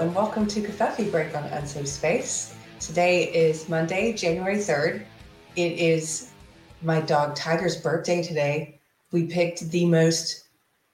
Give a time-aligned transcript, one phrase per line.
[0.00, 2.54] Hello, and welcome to Covfefe Break on Unsafe Space.
[2.78, 5.04] Today is Monday, January 3rd.
[5.56, 6.30] It is
[6.80, 8.80] my dog Tiger's birthday today.
[9.12, 10.44] We picked the most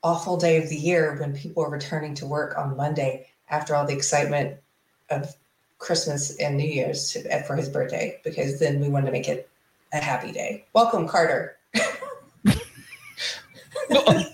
[0.02, 3.86] awful day of the year when people are returning to work on Monday after all
[3.86, 4.58] the excitement
[5.10, 5.36] of
[5.78, 9.28] Christmas and New Year's to, uh, for his birthday, because then we wanted to make
[9.28, 9.48] it
[9.92, 10.64] a happy day.
[10.72, 11.56] Welcome, Carter.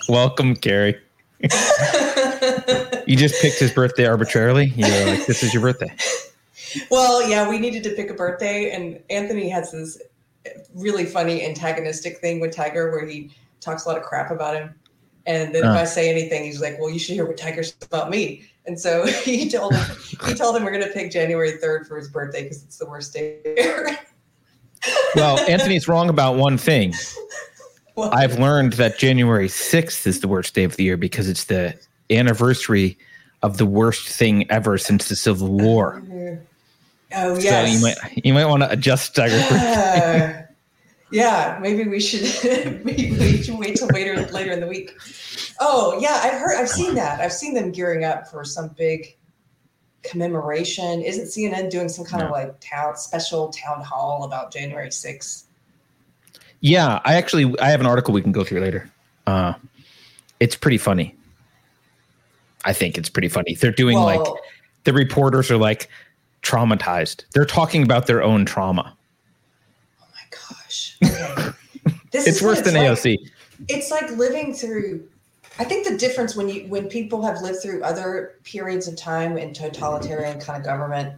[0.08, 0.98] Welcome, Keri.
[3.06, 4.66] you just picked his birthday arbitrarily.
[4.76, 5.94] You're like, this is your birthday.
[6.90, 10.00] Well, yeah, we needed to pick a birthday, and Anthony has this
[10.74, 13.30] really funny antagonistic thing with Tiger where he
[13.60, 14.74] talks a lot of crap about him.
[15.26, 15.72] And then uh.
[15.72, 18.44] if I say anything, he's like, "Well, you should hear what Tiger says about me."
[18.66, 21.96] And so he told him, he told him we're going to pick January third for
[21.96, 23.96] his birthday because it's the worst day.
[25.14, 26.94] well, Anthony's wrong about one thing.
[27.94, 31.44] Well, I've learned that January 6th is the worst day of the year because it's
[31.44, 31.78] the
[32.16, 32.98] anniversary
[33.42, 36.02] of the worst thing ever since the Civil War.
[37.14, 37.68] Oh yes.
[37.68, 39.26] So you might you might want to adjust uh,
[41.12, 44.96] yeah, maybe we should maybe we should wait till later later in the week.
[45.60, 47.20] Oh yeah, I've heard I've seen that.
[47.20, 49.16] I've seen them gearing up for some big
[50.02, 51.02] commemoration.
[51.02, 52.26] Isn't CNN doing some kind no.
[52.26, 55.44] of like town special town hall about January 6th?
[56.60, 58.90] Yeah, I actually I have an article we can go through later.
[59.26, 59.54] Uh,
[60.40, 61.14] it's pretty funny.
[62.64, 63.54] I think it's pretty funny.
[63.54, 64.42] They're doing well, like
[64.84, 65.88] the reporters are like
[66.42, 67.24] traumatized.
[67.32, 68.96] They're talking about their own trauma.
[70.00, 70.98] Oh my gosh.
[72.14, 73.30] It's worse it's than like, AOC.
[73.68, 75.08] It's like living through
[75.58, 79.36] I think the difference when you when people have lived through other periods of time
[79.36, 81.14] in totalitarian kind of government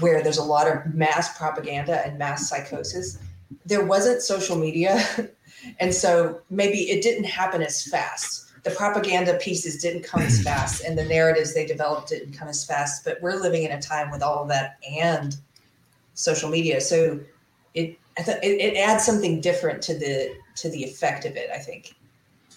[0.00, 3.18] where there's a lot of mass propaganda and mass psychosis,
[3.64, 5.04] there wasn't social media.
[5.80, 8.51] and so maybe it didn't happen as fast.
[8.62, 12.64] The propaganda pieces didn't come as fast, and the narratives they developed didn't come as
[12.64, 13.04] fast.
[13.04, 15.36] But we're living in a time with all of that and
[16.14, 16.80] social media.
[16.80, 17.20] So
[17.74, 21.94] it, it, it adds something different to the to the effect of it, I think.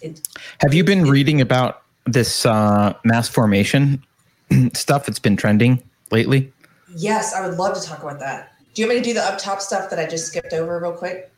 [0.02, 0.26] It,
[0.60, 4.04] Have you been it, reading about this uh, mass formation
[4.74, 6.52] stuff that's been trending lately?
[6.94, 8.52] Yes, I would love to talk about that.
[8.74, 10.78] Do you want me to do the up top stuff that I just skipped over
[10.78, 11.32] real quick?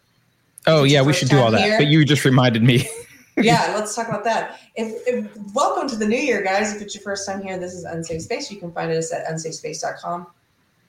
[0.66, 1.60] Oh yeah, we should do all that.
[1.62, 1.78] Here?
[1.78, 2.88] But you just reminded me.
[3.42, 4.60] yeah, let's talk about that.
[4.74, 6.74] If, if, welcome to the new year, guys.
[6.74, 8.50] If it's your first time here, this is Unsafe Space.
[8.50, 10.26] You can find us at unsafespace.com.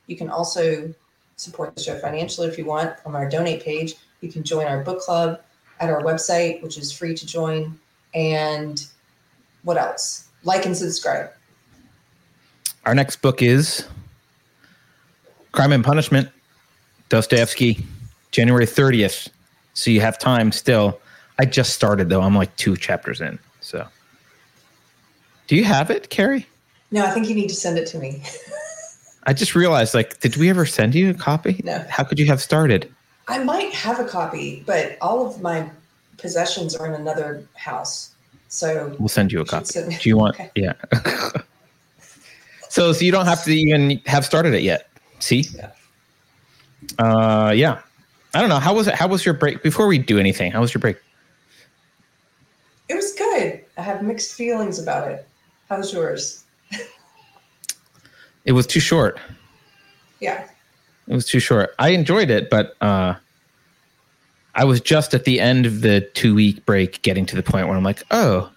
[0.07, 0.93] You can also
[1.35, 3.95] support the show financially if you want from our donate page.
[4.21, 5.41] You can join our book club
[5.79, 7.79] at our website, which is free to join.
[8.13, 8.85] And
[9.63, 10.27] what else?
[10.43, 11.31] Like and subscribe.
[12.85, 13.87] Our next book is
[15.51, 16.29] Crime and Punishment
[17.09, 17.85] Dostoevsky,
[18.31, 19.29] January 30th.
[19.73, 20.99] So you have time still.
[21.39, 22.21] I just started though.
[22.21, 23.39] I'm like two chapters in.
[23.61, 23.87] So
[25.47, 26.45] do you have it, Keri?
[26.91, 28.21] No, I think you need to send it to me.
[29.23, 31.61] I just realized, like, did we ever send you a copy?
[31.63, 31.83] No.
[31.89, 32.91] How could you have started?
[33.27, 35.69] I might have a copy, but all of my
[36.17, 38.13] possessions are in another house.
[38.47, 39.67] So we'll send you a copy.
[39.73, 40.35] Do you want?
[40.35, 40.51] Okay.
[40.55, 40.73] Yeah.
[42.69, 44.89] so, so you don't have to even have started it yet.
[45.19, 45.45] See?
[45.55, 45.71] Yeah.
[46.97, 47.81] Uh, yeah.
[48.33, 48.59] I don't know.
[48.59, 48.95] How was it?
[48.95, 49.61] How was your break?
[49.61, 50.97] Before we do anything, how was your break?
[53.79, 53.91] It was good.
[53.91, 55.27] I have mixed feelings about it.
[55.69, 56.43] How's yours?
[58.45, 59.19] it was too short.
[60.19, 60.47] Yeah.
[61.07, 61.73] It was too short.
[61.79, 63.15] I enjoyed it, but uh,
[64.55, 67.67] I was just at the end of the two week break getting to the point
[67.67, 68.51] where I'm like, oh,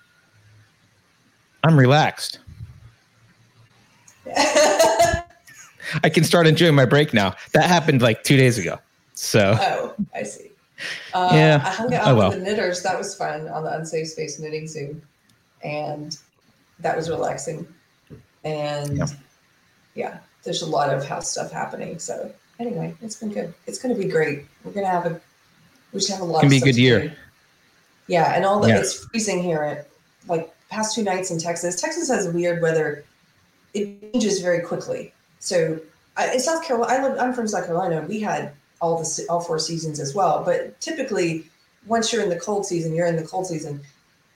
[1.64, 2.38] I'm relaxed.
[6.02, 7.34] I can start enjoying my break now.
[7.52, 8.78] That happened like two days ago.
[9.14, 9.56] So.
[9.60, 10.50] Oh, I see.
[11.14, 11.62] Uh, yeah.
[11.64, 12.30] I hung out oh, well.
[12.30, 12.82] with the knitters.
[12.82, 15.02] That was fun on the Unsafe Space Knitting Zoom.
[15.62, 16.16] And
[16.80, 17.66] that was relaxing.
[18.44, 19.06] And yeah.
[19.94, 21.98] yeah, there's a lot of house stuff happening.
[21.98, 23.54] So anyway, it's been good.
[23.66, 24.46] It's going to be great.
[24.64, 25.20] We're going to have a,
[25.92, 26.42] we should have a lot.
[26.42, 27.08] To be a good year.
[27.08, 27.12] Do.
[28.08, 28.78] Yeah, and all the yeah.
[28.78, 29.88] it's freezing here at
[30.28, 31.80] like past two nights in Texas.
[31.80, 33.04] Texas has weird weather.
[33.74, 35.12] It changes very quickly.
[35.38, 35.80] So
[36.16, 38.04] uh, in South Carolina, I live, I'm from South Carolina.
[38.08, 40.42] We had all the all four seasons as well.
[40.44, 41.44] But typically,
[41.86, 43.80] once you're in the cold season, you're in the cold season.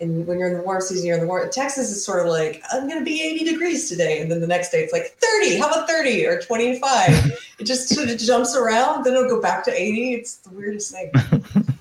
[0.01, 1.49] And when you're in the warm season, you're in the warm.
[1.51, 4.21] Texas is sort of like, I'm going to be 80 degrees today.
[4.21, 5.59] And then the next day it's like 30.
[5.59, 7.49] How about 30 or 25?
[7.59, 9.05] it just sort of jumps around.
[9.05, 10.15] Then it'll go back to 80.
[10.15, 11.11] It's the weirdest thing.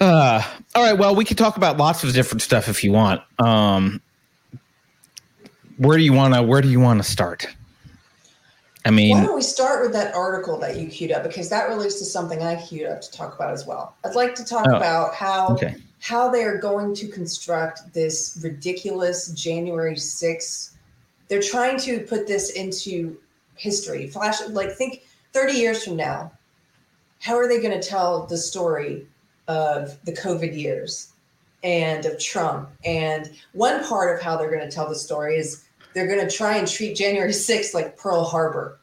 [0.00, 0.42] uh,
[0.74, 0.98] all right.
[0.98, 3.20] Well, we could talk about lots of different stuff if you want.
[3.38, 4.00] Um,
[5.76, 7.46] where do you want to, where do you want to start?
[8.86, 11.68] I mean, why don't we start with that article that you queued up because that
[11.68, 13.96] relates to something I queued up to talk about as well.
[14.04, 15.74] I'd like to talk oh, about how okay.
[16.00, 20.76] How they are going to construct this ridiculous January 6th
[21.28, 23.18] they're trying to put this into
[23.56, 24.08] history.
[24.08, 25.02] Flash, like think
[25.32, 26.30] 30 years from now,
[27.20, 29.06] how are they going to tell the story
[29.48, 31.12] of the COVID years
[31.62, 32.68] and of Trump?
[32.84, 35.64] And one part of how they're going to tell the story is
[35.94, 38.78] they're going to try and treat January 6th like Pearl Harbor.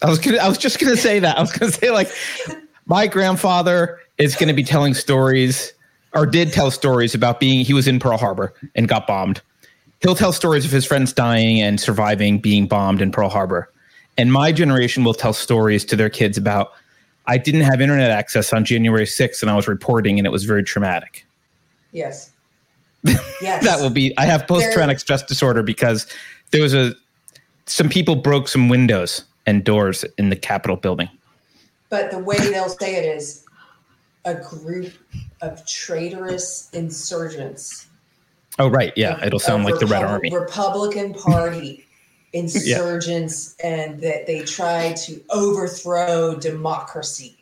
[0.00, 1.36] I was gonna, I was just gonna say that.
[1.36, 2.08] I was gonna say like
[2.86, 5.72] my grandfather is gonna be telling stories
[6.14, 9.40] or did tell stories about being he was in Pearl Harbor and got bombed.
[10.00, 13.72] He'll tell stories of his friends dying and surviving being bombed in Pearl Harbor.
[14.16, 16.72] And my generation will tell stories to their kids about
[17.26, 20.44] I didn't have internet access on January 6th and I was reporting and it was
[20.44, 21.26] very traumatic.
[21.92, 22.32] Yes.
[23.40, 23.64] Yes.
[23.64, 26.08] that will be I have post traumatic stress disorder because
[26.50, 26.92] there was a
[27.66, 31.08] some people broke some windows and doors in the Capitol building.
[31.88, 33.44] But the way they'll say it is
[34.24, 34.92] a group
[35.40, 37.86] of traitorous insurgents.
[38.58, 38.92] Oh, right.
[38.96, 39.16] Yeah.
[39.16, 40.30] Of, It'll sound like Repub- the Red Army.
[40.34, 41.86] Republican Party
[42.32, 43.66] insurgents, yeah.
[43.66, 47.36] and that they try to overthrow democracy.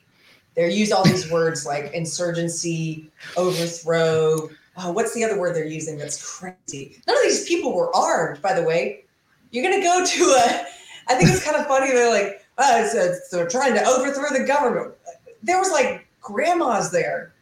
[0.54, 4.48] They use all these words like insurgency, overthrow.
[4.78, 7.00] Oh, what's the other word they're using that's crazy?
[7.06, 9.04] None of these people were armed, by the way.
[9.50, 10.66] You're going to go to a
[11.08, 11.92] I think it's kind of funny.
[11.92, 14.94] They're like, oh, it's, it's, they're trying to overthrow the government.
[15.42, 17.32] There was like grandmas there.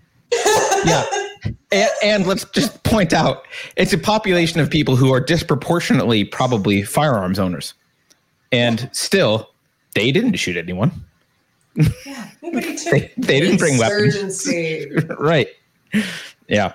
[0.84, 1.04] Yeah.
[1.70, 3.44] And, and, let's just point out
[3.76, 7.74] it's a population of people who are disproportionately probably firearms owners.
[8.52, 9.50] And still,
[9.94, 10.92] they didn't shoot anyone.
[12.06, 14.48] Yeah, nobody took they, they didn't bring weapons.
[15.18, 15.48] right.
[16.48, 16.74] Yeah.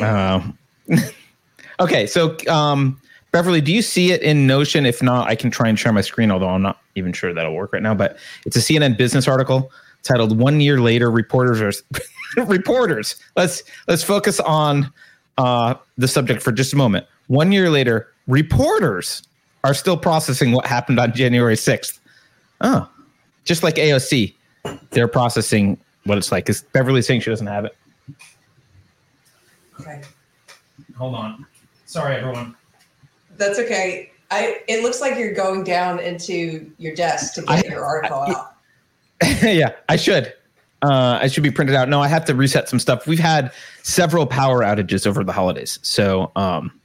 [0.00, 0.56] Um,
[1.80, 3.00] okay, so um,
[3.32, 4.86] Beverly, do you see it in Notion?
[4.86, 7.54] If not, I can try and share my screen, although I'm not even sure that'll
[7.54, 7.94] work right now.
[7.94, 8.16] But
[8.46, 9.70] it's a CNN business article
[10.08, 11.72] titled "One Year Later, Reporters Are
[12.44, 14.92] Reporters." Let's let's focus on
[15.36, 17.06] uh, the subject for just a moment.
[17.28, 19.22] One year later, reporters
[19.64, 21.98] are still processing what happened on January 6th.
[22.60, 22.88] Oh,
[23.44, 24.34] just like AOC,
[24.90, 26.48] they're processing what it's like.
[26.48, 27.76] Is Beverly saying she doesn't have it?
[29.80, 30.02] Okay.
[30.96, 31.46] Hold on.
[31.86, 32.56] Sorry, everyone.
[33.36, 34.10] That's okay.
[34.30, 38.18] I it looks like you're going down into your desk to get I, your article
[38.18, 38.54] I, out.
[39.42, 40.32] yeah, I should.
[40.80, 41.88] Uh, I should be printed out.
[41.88, 43.06] No, I have to reset some stuff.
[43.06, 46.78] We've had several power outages over the holidays, so um,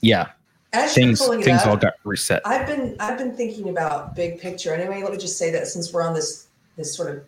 [0.00, 0.30] yeah,
[0.72, 2.42] As things things up, all got reset.
[2.44, 4.72] I've been I've been thinking about big picture.
[4.72, 6.46] Anyway, let me just say that since we're on this
[6.76, 7.24] this sort of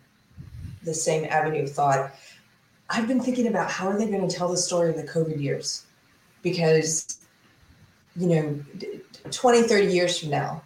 [0.83, 2.13] the same avenue of thought,
[2.89, 5.41] I've been thinking about how are they going to tell the story of the COVID
[5.41, 5.85] years,
[6.43, 7.17] because
[8.17, 8.59] you know,
[9.31, 10.63] 20, 30 years from now,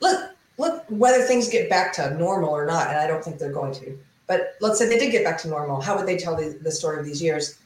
[0.00, 3.52] look, look, whether things get back to normal or not, and I don't think they're
[3.52, 6.36] going to, but let's say they did get back to normal, how would they tell
[6.36, 7.58] the, the story of these years?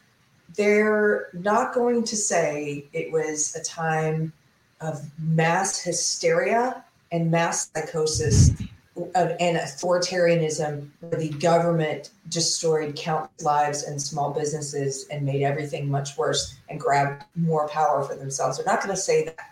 [0.56, 4.32] They're not going to say it was a time
[4.80, 8.50] of mass hysteria and mass psychosis
[8.96, 15.90] of, and authoritarianism where the government destroyed countless lives and small businesses and made everything
[15.90, 18.56] much worse and grabbed more power for themselves.
[18.56, 19.50] They're not going to say that.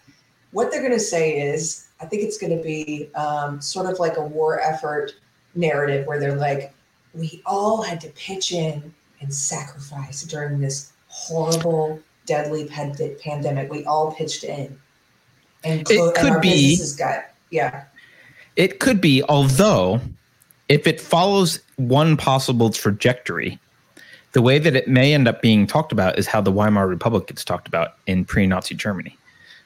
[0.53, 3.99] What they're going to say is, I think it's going to be um, sort of
[3.99, 5.13] like a war effort
[5.55, 6.75] narrative where they're like,
[7.15, 13.71] we all had to pitch in and sacrifice during this horrible, deadly pandemic.
[13.71, 14.79] We all pitched in.
[15.65, 17.85] And, clo- it could and our be, businesses got, yeah
[18.57, 20.01] it could be, although
[20.69, 23.59] if it follows one possible trajectory,
[24.33, 27.27] the way that it may end up being talked about is how the Weimar Republic
[27.27, 29.17] gets talked about in pre Nazi Germany,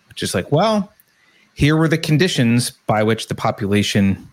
[0.09, 0.93] which is like, well,
[1.57, 4.29] here were the conditions by which the population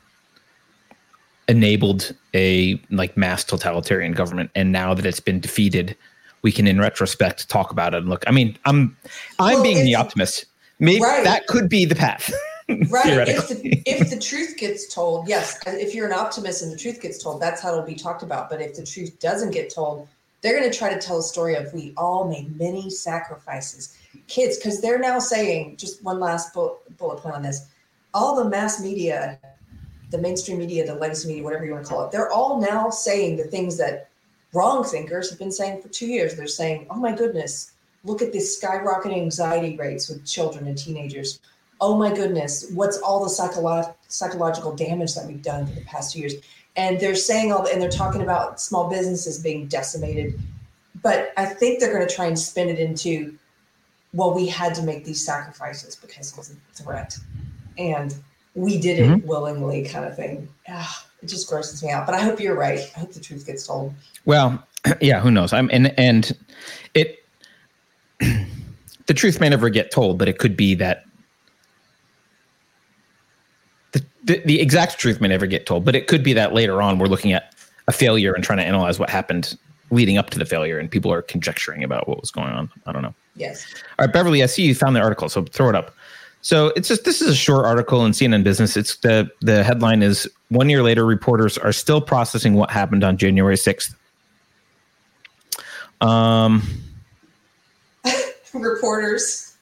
[1.48, 5.96] enabled a like mass totalitarian government and now that it's been defeated
[6.42, 8.96] we can in retrospect talk about it and look i mean i'm
[9.40, 10.46] i'm well, being the optimist
[10.80, 11.24] maybe right.
[11.24, 12.32] that could be the path
[12.90, 13.28] right.
[13.28, 15.60] If the, if the truth gets told, yes.
[15.68, 18.50] If you're an optimist and the truth gets told, that's how it'll be talked about.
[18.50, 20.08] But if the truth doesn't get told,
[20.42, 23.98] they're going to try to tell a story of we all made many sacrifices.
[24.28, 27.68] Kids, because they're now saying, just one last bullet, bullet point on this
[28.16, 29.40] all the mass media,
[30.12, 32.92] the mainstream media, the legacy media, whatever you want to call it, they're all now
[32.92, 34.08] saying the things that
[34.54, 36.36] wrong thinkers have been saying for two years.
[36.36, 37.72] They're saying, oh my goodness,
[38.04, 41.40] look at the skyrocketing anxiety rates with children and teenagers
[41.84, 46.14] oh my goodness, what's all the psycholo- psychological damage that we've done for the past
[46.14, 46.36] two years?
[46.78, 50.40] And they're saying all, the, and they're talking about small businesses being decimated.
[51.02, 53.38] But I think they're going to try and spin it into,
[54.14, 57.18] well, we had to make these sacrifices because it was a threat.
[57.78, 58.16] And
[58.56, 59.28] we did it mm-hmm.
[59.28, 60.48] willingly, kind of thing.
[60.70, 62.06] Ugh, it just grosses me out.
[62.06, 62.80] But I hope you're right.
[62.96, 63.94] I hope the truth gets told.
[64.26, 64.64] Well,
[65.02, 65.54] yeah, who knows?
[65.54, 66.38] I'm and and
[66.94, 67.26] it
[68.20, 71.06] the truth may never get told, but it could be that
[74.24, 76.98] the, the exact truth may never get told, but it could be that later on
[76.98, 77.54] we're looking at
[77.88, 79.58] a failure and trying to analyze what happened
[79.92, 82.70] leading up to the failure, and people are conjecturing about what was going on.
[82.86, 83.14] I don't know.
[83.44, 83.66] Yes.
[84.00, 85.94] All right, Beverly, I see you found the article, so throw it up.
[86.42, 88.76] So it's just this is a short article in CNN Business.
[88.76, 93.18] It's the the headline is one year later, reporters are still processing what happened on
[93.18, 93.96] January sixth.
[96.02, 96.64] Um,
[98.54, 99.56] reporters.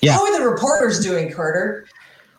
[0.00, 0.12] Yeah.
[0.12, 1.86] How are the reporters doing, Carter?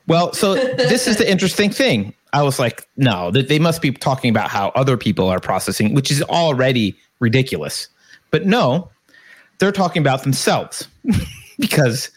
[0.07, 2.13] Well, so this is the interesting thing.
[2.33, 5.93] I was like, no, that they must be talking about how other people are processing,
[5.93, 7.87] which is already ridiculous.
[8.31, 8.89] But no,
[9.59, 10.87] they're talking about themselves
[11.59, 12.11] because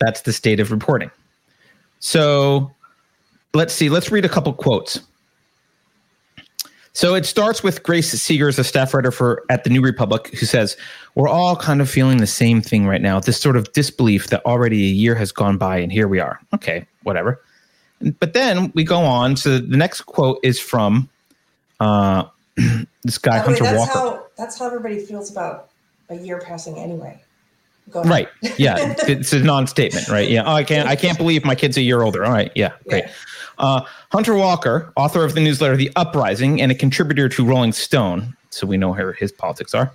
[0.00, 1.10] that's the state of reporting.
[2.00, 2.70] So
[3.54, 5.00] let's see, let's read a couple quotes.
[6.92, 10.46] So it starts with Grace Segers, a staff writer for at the New Republic, who
[10.46, 10.76] says,
[11.14, 14.44] We're all kind of feeling the same thing right now, this sort of disbelief that
[14.44, 16.40] already a year has gone by and here we are.
[16.52, 17.40] Okay, whatever.
[18.18, 19.36] But then we go on.
[19.36, 21.08] So the next quote is from
[21.78, 22.24] uh,
[23.04, 23.92] this guy, By the way, Hunter that's Walker.
[23.92, 25.70] how that's how everybody feels about
[26.08, 27.20] a year passing anyway.
[27.94, 28.28] Right.
[28.58, 28.76] Yeah.
[29.08, 30.28] it's a non-statement, right?
[30.28, 30.44] Yeah.
[30.44, 30.88] Oh, I can't.
[30.88, 32.24] I can't believe my kid's a year older.
[32.24, 32.52] All right.
[32.54, 32.72] Yeah.
[32.88, 33.04] Great.
[33.04, 33.12] Yeah.
[33.58, 33.80] Uh,
[34.12, 38.66] Hunter Walker, author of the newsletter The Uprising and a contributor to Rolling Stone, so
[38.66, 39.90] we know where his politics are.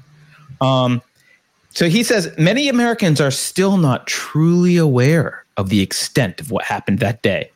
[0.60, 1.02] Um,
[1.70, 6.66] so he says many Americans are still not truly aware of the extent of what
[6.66, 7.52] happened that day.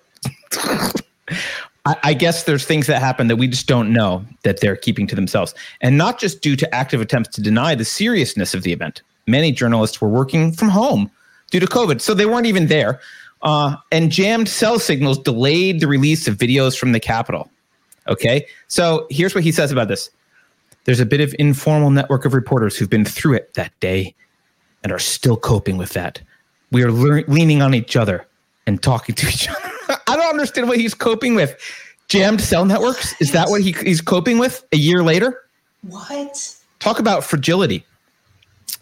[2.03, 5.15] I, guess there's things that happen that we just don't know that they're keeping to
[5.15, 9.01] themselves, and not just due to active attempts to deny the seriousness of the event.
[9.27, 11.12] Many journalists were working from home
[11.51, 13.00] due to COVID, so they weren't even there.
[13.41, 17.50] Uh, and jammed cell signals delayed the release of videos from the Capitol.
[18.08, 20.10] Okay, so here's what he says about this.
[20.86, 24.15] There's a bit of informal network of reporters who've been through it that day
[24.84, 26.22] and are still coping with that.
[26.72, 28.25] We are lear- leaning on each other
[28.65, 29.76] and talking to each other.
[29.89, 31.58] I don't understand what he's coping with.
[32.08, 33.20] Jammed cell networks?
[33.20, 35.41] Is that what he, he's coping with a year later?
[35.82, 36.56] What?
[36.79, 37.86] Talk about fragility.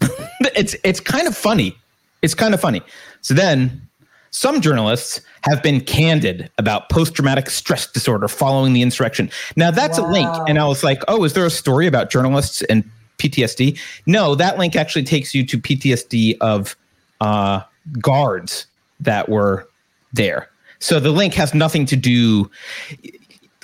[0.54, 1.76] it's it's kind of funny.
[2.22, 2.82] It's kind of funny.
[3.22, 3.86] So then
[4.30, 9.30] some journalists have been candid about post-traumatic stress disorder following the insurrection.
[9.56, 12.62] Now that's a link, and I was like, "Oh, is there a story about journalists
[12.62, 12.84] and
[13.18, 16.76] PTSD?" No, that link actually takes you to PTSD of
[17.20, 17.62] uh,
[18.00, 18.66] guards
[19.00, 19.68] that were
[20.12, 20.48] there.
[20.78, 22.50] So the link has nothing to do.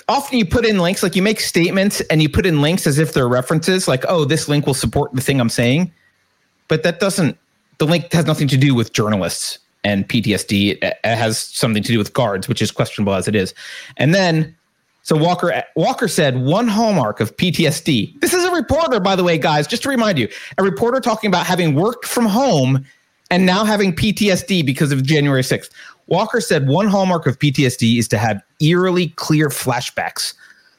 [0.07, 2.99] Often you put in links, like you make statements and you put in links as
[2.99, 5.91] if they're references, like, "Oh, this link will support the thing I'm saying,"
[6.67, 7.37] but that doesn't.
[7.77, 10.77] The link has nothing to do with journalists and PTSD.
[10.81, 13.53] It has something to do with guards, which is questionable as it is.
[13.97, 14.55] And then,
[15.03, 18.19] so Walker Walker said one hallmark of PTSD.
[18.21, 19.67] This is a reporter, by the way, guys.
[19.67, 20.27] Just to remind you,
[20.57, 22.85] a reporter talking about having worked from home
[23.29, 25.71] and now having PTSD because of January sixth.
[26.07, 30.33] Walker said one hallmark of PTSD is to have eerily clear flashbacks,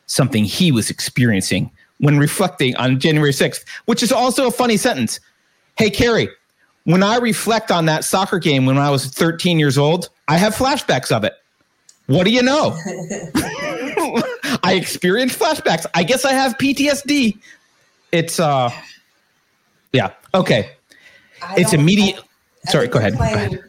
[0.06, 5.20] something he was experiencing when reflecting on January 6th, which is also a funny sentence.
[5.76, 6.28] Hey, Keri,
[6.84, 10.54] when I reflect on that soccer game when I was 13 years old, I have
[10.54, 11.34] flashbacks of it.
[12.06, 12.78] What do you know?
[14.62, 15.86] I experienced flashbacks.
[15.94, 17.38] I guess I have PTSD.
[18.12, 18.70] It's uh
[19.92, 20.70] yeah, okay.
[21.42, 23.16] I It's immediate I Sorry, go ahead.
[23.16, 23.62] Go ahead.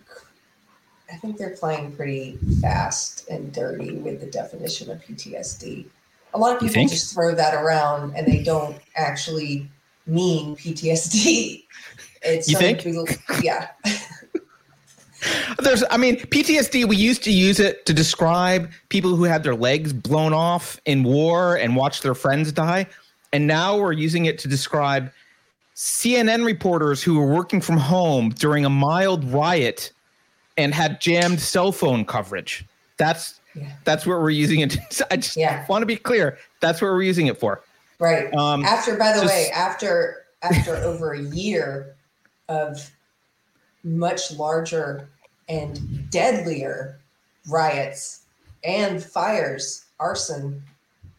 [1.25, 5.87] I think they're playing pretty fast and dirty with the definition of PTSD.
[6.35, 9.67] A lot of people just throw that around and they don't actually
[10.05, 11.63] mean PTSD.
[12.27, 12.81] It's You think?
[12.81, 13.07] people-
[13.43, 13.67] yeah.
[15.59, 16.87] There's, I mean, PTSD.
[16.87, 21.03] We used to use it to describe people who had their legs blown off in
[21.03, 22.87] war and watched their friends die,
[23.31, 25.11] and now we're using it to describe
[25.75, 29.91] CNN reporters who were working from home during a mild riot
[30.57, 32.65] and had jammed cell phone coverage.
[32.97, 33.71] That's Yeah.
[33.83, 34.77] that's what we're using it.
[34.91, 35.65] To, I just Yeah.
[35.67, 36.37] want to be clear.
[36.61, 37.61] That's what we're using it for.
[37.99, 38.33] Right.
[38.33, 41.95] Um, after, by the just- way, after after over a year
[42.49, 42.91] of
[43.83, 45.09] much larger
[45.49, 46.99] and deadlier
[47.49, 48.21] riots
[48.63, 50.61] and fires, arson,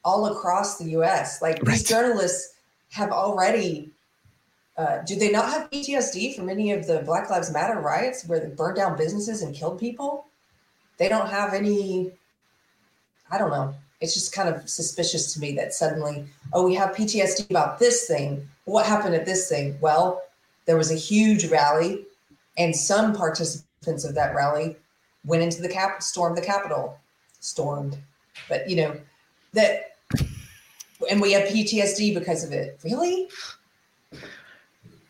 [0.05, 1.43] all across the U.S.
[1.43, 1.73] Like Right.
[1.73, 2.55] these journalists
[2.91, 3.91] have already.
[4.77, 8.41] Uh, do they not have PTSD from any of the Black Lives Matter riots where
[8.41, 10.27] they burned down businesses and killed people?
[10.99, 12.13] They don't have any.
[13.31, 13.75] I don't know.
[14.01, 18.07] It's just kind of suspicious to me that suddenly, oh, we have PTSD about this
[18.07, 18.47] thing.
[18.65, 19.79] What happened at this thing?
[19.81, 20.23] Well,
[20.67, 22.05] there was a huge rally,
[22.59, 24.77] and some participants of that rally
[25.25, 26.99] went into the cap, stormed the Capitol,
[27.41, 27.97] stormed,
[28.49, 28.97] but you know
[29.55, 29.97] that,
[31.11, 32.79] and we have PTSD because of it.
[32.85, 33.29] Really?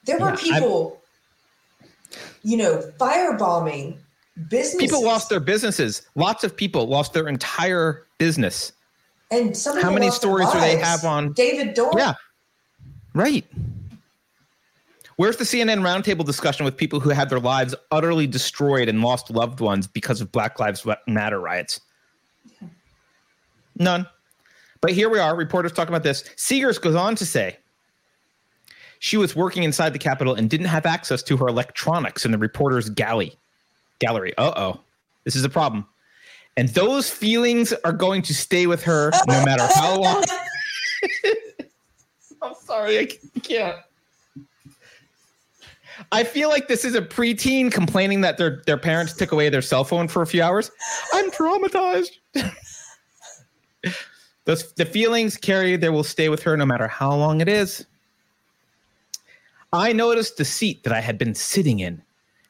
[0.07, 1.03] There were Yeah, people,
[2.43, 3.99] you know, firebombing
[4.49, 6.03] business People lost their businesses.
[6.15, 8.73] Lots of people lost their entire business.
[9.33, 11.99] and some How many stories do they have on- David Dorn?
[11.99, 12.15] Yeah.
[13.15, 13.45] Right.
[15.17, 19.31] Where's the CNN roundtable discussion with people who had their lives utterly destroyed and lost
[19.31, 21.81] loved ones because of Black Lives Matter riots?
[23.79, 24.07] None.
[24.81, 26.23] But here we are, reporters talking about this.
[26.37, 27.57] Segers goes on to say
[28.99, 32.39] she was working inside the Capitol and didn't have access to her electronics in the
[32.39, 33.37] reporter's galley.
[33.99, 34.37] Gallery.
[34.37, 34.81] Uh oh.
[35.25, 35.87] This is a problem.
[36.57, 40.25] And those feelings are going to stay with her no matter how long.
[42.43, 43.09] I'm sorry, I
[43.41, 43.77] can't.
[46.13, 49.63] I feel like this is a preteen complaining that their their parents took away their
[49.63, 50.71] cell phone for a few hours.
[51.13, 52.11] I'm traumatized.
[54.45, 57.87] Those the feelings carry there will stay with her no matter how long it is.
[59.73, 62.03] I noticed the seat that I had been sitting in,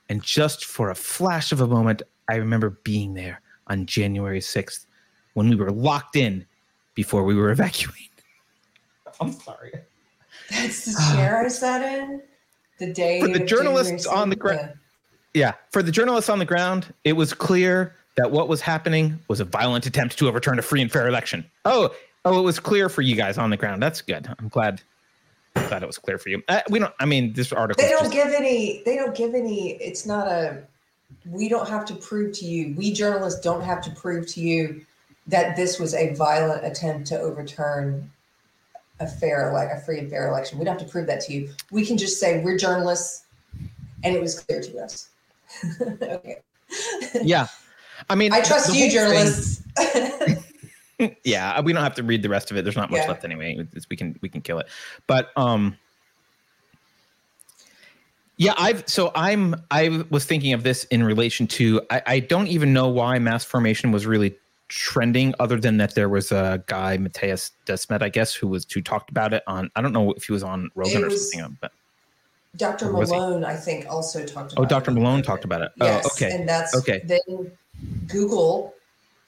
[0.09, 4.87] and just for a flash of a moment, I remember being there on January 6th
[5.35, 6.47] when we were locked in
[6.95, 8.11] before we were evacuated.
[9.21, 9.73] I'm sorry.
[10.51, 12.23] That's the chair I sat in.
[12.79, 14.61] The day For the journalists January on the ground.
[14.61, 14.75] Yeah.
[15.35, 19.39] Yeah, for the journalists on the ground, it was clear that what was happening was
[19.39, 21.45] a violent attempt to overturn a free and fair election.
[21.67, 21.95] Oh,
[22.25, 23.83] oh, it was clear for you guys on the ground.
[23.83, 24.27] That's good.
[24.39, 24.81] I'm glad.
[25.69, 26.43] Glad it was clear for you.
[26.49, 26.93] Uh, we don't.
[27.01, 27.83] I mean, this article.
[27.83, 28.83] They don't just, give any.
[28.85, 29.73] They don't give any.
[29.73, 30.63] It's not a.
[31.25, 32.75] We don't have to prove to you.
[32.77, 34.85] We journalists don't have to prove to you
[35.27, 38.11] that this was a violent attempt to overturn
[39.01, 40.59] a fair, like a free and fair election.
[40.59, 41.51] We don't have to prove that to you.
[41.71, 43.25] We can just say we're journalists,
[44.05, 45.09] and it was clear to us.
[45.81, 46.39] okay.
[47.23, 47.49] yeah.
[48.09, 49.63] I mean, I trust you, journalists.
[51.25, 52.63] yeah, we don't have to read the rest of it.
[52.63, 53.09] There's not much Yeah.
[53.09, 53.57] left anyway.
[53.59, 54.69] It's- we can we can kill it.
[55.07, 55.77] But um
[58.39, 62.49] yeah, I've so I'm I was thinking of this in relation to I, I don't
[62.49, 64.37] even know why mass formation was really
[64.69, 68.83] trending other than that there was a guy Mattias Desmet I guess who was who
[68.83, 71.57] talked about it on I don't know if he was on Rogan It or something
[71.61, 71.73] but
[72.57, 72.91] Dr.
[72.91, 73.11] Was?
[73.11, 74.61] Malone, I think, also talked about.
[74.61, 74.71] oh it.
[74.71, 74.91] Dr.
[74.91, 75.73] Malone talked about it.
[75.77, 76.35] Yes, oh okay.
[76.35, 77.03] and that's Okay.
[77.05, 77.51] Then
[78.07, 78.73] Google,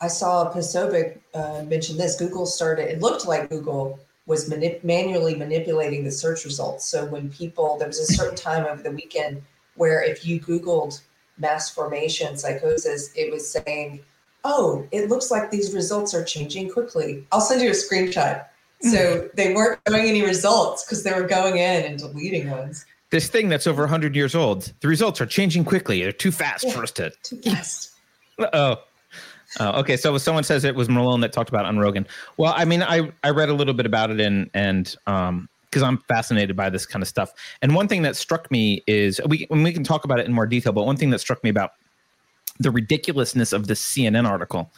[0.01, 2.17] I saw Posobiec uh, mention this.
[2.17, 2.91] Google started.
[2.91, 6.85] It looked like Google was manip- manually manipulating the search results.
[6.85, 9.43] So when people, there was a certain time over the weekend
[9.75, 11.01] where if you Googled
[11.39, 14.01] mass formation psychosis, it was saying,
[14.45, 18.45] "Oh, it looks like these results are changing quickly." I'll send you a screenshot.
[18.83, 22.87] So they weren't showing any results because they were going in and deleting ones.
[23.11, 26.03] This thing that's over 100 years old, the results are changing quickly.
[26.03, 27.95] They're too fast for us to Too fast.
[28.53, 28.77] Oh.
[29.61, 29.97] Oh, okay.
[29.97, 32.07] So someone says it was Malone that talked about on Rogan.
[32.37, 35.83] Well, I mean, I I read a little bit about it and and um because
[35.83, 37.33] I'm fascinated by this kind of stuff.
[37.61, 40.47] And one thing that struck me is we we can talk about it in more
[40.47, 41.73] detail, but one thing that struck me about
[42.59, 44.71] the ridiculousness of this CNN article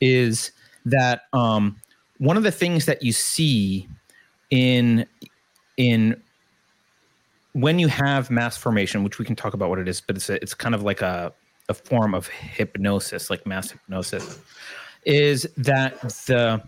[0.00, 0.52] is
[0.84, 1.76] that um
[2.18, 3.88] one of the things that you see
[4.50, 5.06] in
[5.76, 6.20] in
[7.52, 10.28] when you have mass formation, which we can talk about what it is, but it's
[10.28, 11.32] a, it's kind of like a
[11.68, 14.38] a form of hypnosis, like mass hypnosis,
[15.04, 16.62] is that the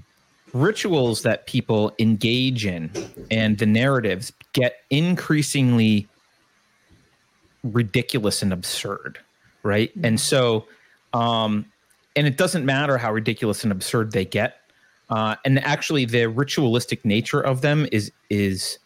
[0.52, 2.90] rituals that people engage in
[3.30, 6.08] and the narratives get increasingly
[7.62, 9.18] ridiculous and absurd,
[9.62, 9.90] right?
[10.02, 10.66] And so,
[11.12, 11.66] um,
[12.14, 14.60] and it doesn't matter how ridiculous and absurd they get.
[15.10, 18.78] Uh, and actually, the ritualistic nature of them is is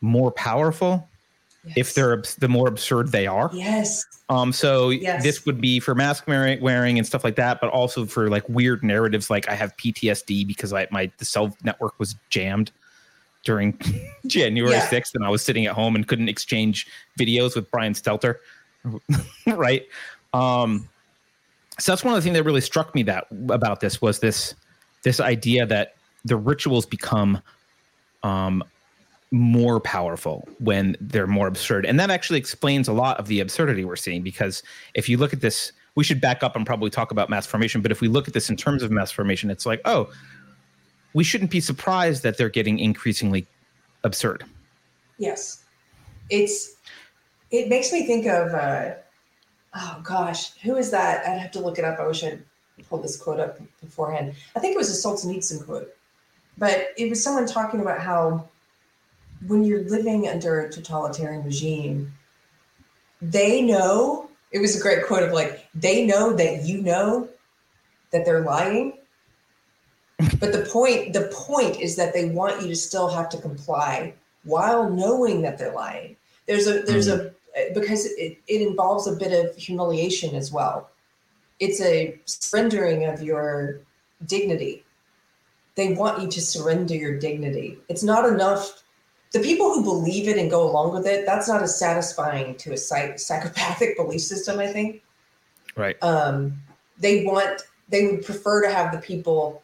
[0.00, 1.08] more powerful
[1.76, 3.50] if they're the more absurd they are.
[3.52, 4.04] yes.
[4.30, 5.22] Um, so Yes.
[5.22, 8.82] this would be for mask wearing, and stuff like that, but also for like weird
[8.82, 12.70] narratives, like I have PTSD because I my the cell network was jammed
[13.44, 13.78] during
[14.26, 14.80] January Yeah.
[14.80, 16.86] sixth, and I was sitting at home and couldn't exchange
[17.18, 18.36] videos with Brian Stelter,
[19.46, 19.86] right?
[20.32, 20.88] Um,
[21.78, 24.54] so that's one of the things that really struck me that about this was this
[25.02, 27.42] this idea that the rituals become
[28.22, 28.64] um,
[29.30, 31.86] more powerful when they're more absurd.
[31.86, 34.62] And that actually explains a lot of the absurdity we're seeing because
[34.94, 37.80] if you look at this, we should back up and probably talk about mass formation.
[37.80, 40.10] But if we look at this in terms of mass formation, it's like, oh,
[41.14, 43.46] we shouldn't be surprised that they're getting increasingly
[44.02, 44.44] absurd.
[45.18, 45.64] Yes,
[46.28, 46.74] it's.
[47.50, 48.52] It makes me think of.
[48.52, 48.94] Uh,
[49.74, 51.26] oh gosh, who is that?
[51.26, 52.00] I'd have to look it up.
[52.00, 52.42] I wish I'd
[52.88, 54.34] pulled this quote up beforehand.
[54.56, 55.94] I think it was a Solzhenitsyn quote,
[56.58, 58.48] but it was someone talking about how
[59.46, 62.12] when you're living under a totalitarian regime,
[63.20, 64.30] they know.
[64.52, 67.28] It was a great quote of like they know that you know
[68.12, 68.98] that they're lying.
[70.38, 74.14] But the point the point is that they want you to still have to comply
[74.44, 76.16] while knowing that they're lying.
[76.46, 77.32] There's a there's a
[77.74, 80.90] because it, it involves a bit of humiliation as well.
[81.60, 83.80] it's a surrendering of your
[84.26, 84.84] dignity.
[85.76, 87.78] They want you to surrender your dignity.
[87.88, 88.83] It's not enough.
[89.34, 92.72] The people who believe it and go along with it, that's not as satisfying to
[92.72, 95.02] a psych- psychopathic belief system, I think.
[95.76, 96.00] Right.
[96.02, 96.54] Um,
[96.98, 99.62] they want, they would prefer to have the people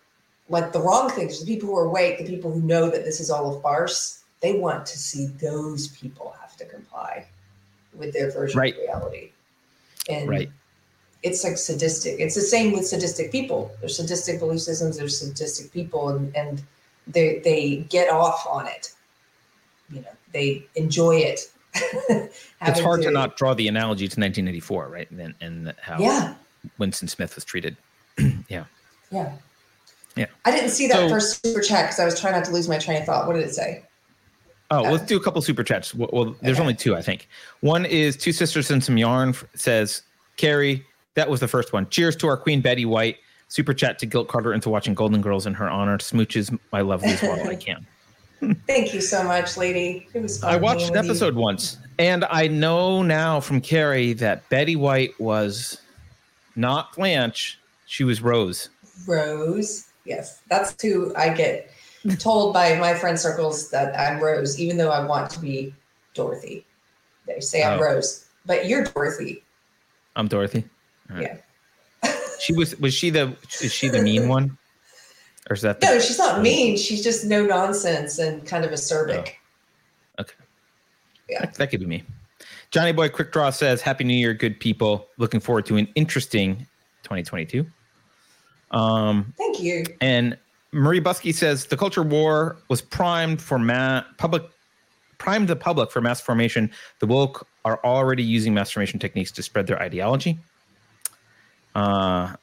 [0.49, 3.21] like the wrong things, the people who are awake, the people who know that this
[3.21, 4.25] is all a farce.
[4.41, 7.27] They want to see those people have to comply
[7.95, 8.75] with their version right.
[8.75, 9.31] of reality.
[10.09, 10.51] And right
[11.23, 12.19] it's like sadistic.
[12.19, 13.71] It's the same with sadistic people.
[13.81, 14.97] There's sadistic belief systems.
[14.97, 16.63] There's sadistic people, and and
[17.07, 18.93] they they get off on it.
[19.90, 21.40] You know, they enjoy it.
[21.74, 25.11] it's hard to, to, not draw the analogy to 1984, right?
[25.11, 26.35] And and how yeah.
[26.79, 27.76] Winston Smith was treated.
[28.48, 28.64] yeah.
[29.11, 29.33] Yeah.
[30.16, 30.26] Yeah.
[30.44, 32.68] I didn't see that so, first super chat because I was trying not to lose
[32.68, 33.26] my train of thought.
[33.26, 33.85] What did it say?
[34.70, 35.94] Oh, uh, let's do a couple super chats.
[35.94, 36.62] Well, well there's okay.
[36.62, 37.29] only two, I think.
[37.61, 40.03] One is two sisters and some yarn says,
[40.37, 41.88] Keri, that was the first one.
[41.90, 43.16] Cheers to our Queen Betty White.
[43.48, 45.98] Super chat to Guilt Carter into watching Golden Girls in her honor.
[45.98, 47.85] Smooches my lovelies while I can.
[48.66, 50.09] Thank you so much, lady.
[50.14, 51.40] It was I watched an episode you.
[51.40, 55.81] once, and I know now from Keri that Betty White was
[56.57, 57.59] not Blanche.
[57.87, 58.70] She was Rose.
[59.07, 59.87] Rose.
[60.05, 60.40] Yes.
[60.48, 61.70] That's who I get
[62.18, 65.74] told by my friend circles that I'm Rose, even though I want to be
[66.14, 66.64] Dorothy.
[67.26, 67.83] They say I'm oh.
[67.83, 69.44] Rose, but you're Dorothy.
[70.16, 70.64] I'm Dorothy.
[71.09, 71.40] Right.
[72.03, 72.12] Yeah.
[72.40, 74.57] she was was she the is she the mean one?
[75.48, 76.76] Or is that the, No, she's not mean.
[76.76, 79.35] She's just no nonsense and kind of acerbic.
[80.18, 80.22] Oh.
[80.22, 80.35] Okay.
[81.29, 81.40] Yeah.
[81.40, 82.05] That, that could be me.
[82.70, 85.09] Johnny Boy Quick Draw says, Happy New Year, good people.
[85.18, 86.66] Looking forward to an interesting
[87.03, 87.66] 2022.
[88.70, 89.85] Um, Thank you.
[90.00, 90.38] And
[90.72, 94.42] Marie buskey says the culture war was primed for ma- public
[95.18, 96.70] primed the public for mass formation.
[97.00, 100.38] The woke are already using mass formation techniques to spread their ideology.
[101.74, 102.35] Uh,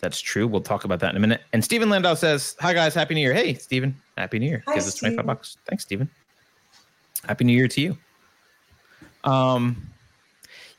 [0.00, 0.46] that's true.
[0.46, 1.42] We'll talk about that in a minute.
[1.52, 4.62] And Stephen Landau says, "Hi guys, happy New Year." Hey, Stephen, happy New Year.
[4.66, 5.56] Hi, Gives us twenty five bucks.
[5.66, 6.10] Thanks, Stephen.
[7.26, 7.98] Happy New Year to you.
[9.24, 9.90] Um,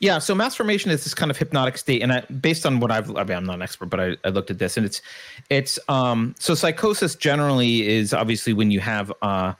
[0.00, 0.18] yeah.
[0.18, 3.14] So mass formation is this kind of hypnotic state, and I, based on what I've,
[3.16, 5.02] I mean, I'm not an expert, but I, I looked at this, and it's,
[5.50, 9.54] it's, um, so psychosis generally is obviously when you have, uh,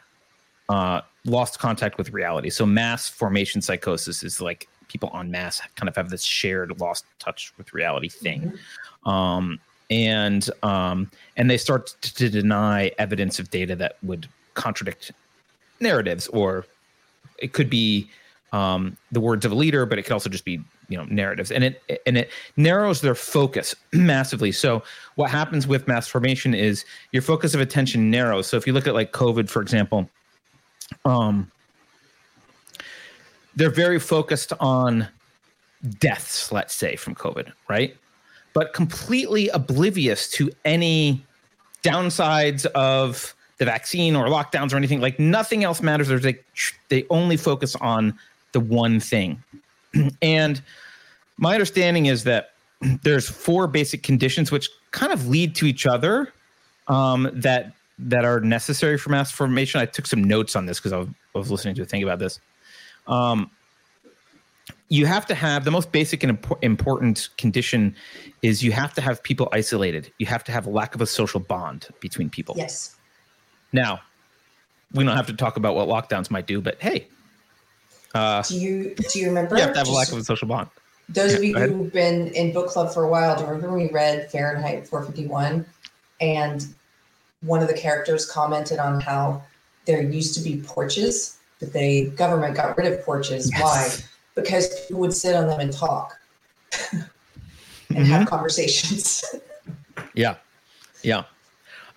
[0.68, 2.50] uh, lost contact with reality.
[2.50, 7.04] So mass formation psychosis is like people on mass kind of have this shared lost
[7.18, 8.52] touch with reality thing.
[9.04, 9.08] Mm-hmm.
[9.08, 15.12] Um, and um, and they start to, to deny evidence of data that would contradict
[15.80, 16.66] narratives, or
[17.38, 18.10] it could be
[18.52, 21.50] um, the words of a leader, but it could also just be you know narratives,
[21.50, 24.52] and it and it narrows their focus massively.
[24.52, 24.82] So
[25.14, 28.46] what happens with mass formation is your focus of attention narrows.
[28.46, 30.08] So if you look at like COVID, for example,
[31.04, 31.50] um,
[33.58, 35.08] they're very focused on
[35.98, 37.96] deaths, let's say, from COVID, right?
[38.52, 41.24] But completely oblivious to any
[41.82, 45.00] downsides of the vaccine or lockdowns or anything.
[45.00, 46.06] Like nothing else matters.
[46.06, 46.44] There's like
[46.88, 48.16] they only focus on
[48.52, 49.42] the one thing.
[50.22, 50.62] and
[51.36, 52.52] my understanding is that
[53.02, 56.32] there's four basic conditions which kind of lead to each other
[56.86, 59.80] um, that that are necessary for mass formation.
[59.80, 62.20] I took some notes on this because I, I was listening to a thing about
[62.20, 62.38] this.
[63.08, 63.50] Um,
[64.88, 67.94] you have to have the most basic and impo- important condition
[68.42, 70.12] is you have to have people isolated.
[70.18, 72.54] You have to have a lack of a social bond between people.
[72.56, 72.96] Yes.
[73.72, 74.00] Now,
[74.94, 77.06] we don't have to talk about what lockdowns might do, but hey.
[78.14, 79.56] Uh, do you do you remember?
[79.56, 80.70] You have to have a lack of a social bond.
[81.10, 83.86] Those of you who've been in book club for a while, do you remember when
[83.86, 85.64] we read Fahrenheit 451?
[86.20, 86.66] And
[87.42, 89.42] one of the characters commented on how
[89.84, 93.50] there used to be porches but the government got rid of porches.
[93.50, 93.62] Yes.
[93.62, 94.04] Why?
[94.34, 96.18] Because people would sit on them and talk
[96.92, 97.04] and
[97.90, 98.04] mm-hmm.
[98.04, 99.24] have conversations.
[100.14, 100.36] yeah.
[101.02, 101.24] Yeah.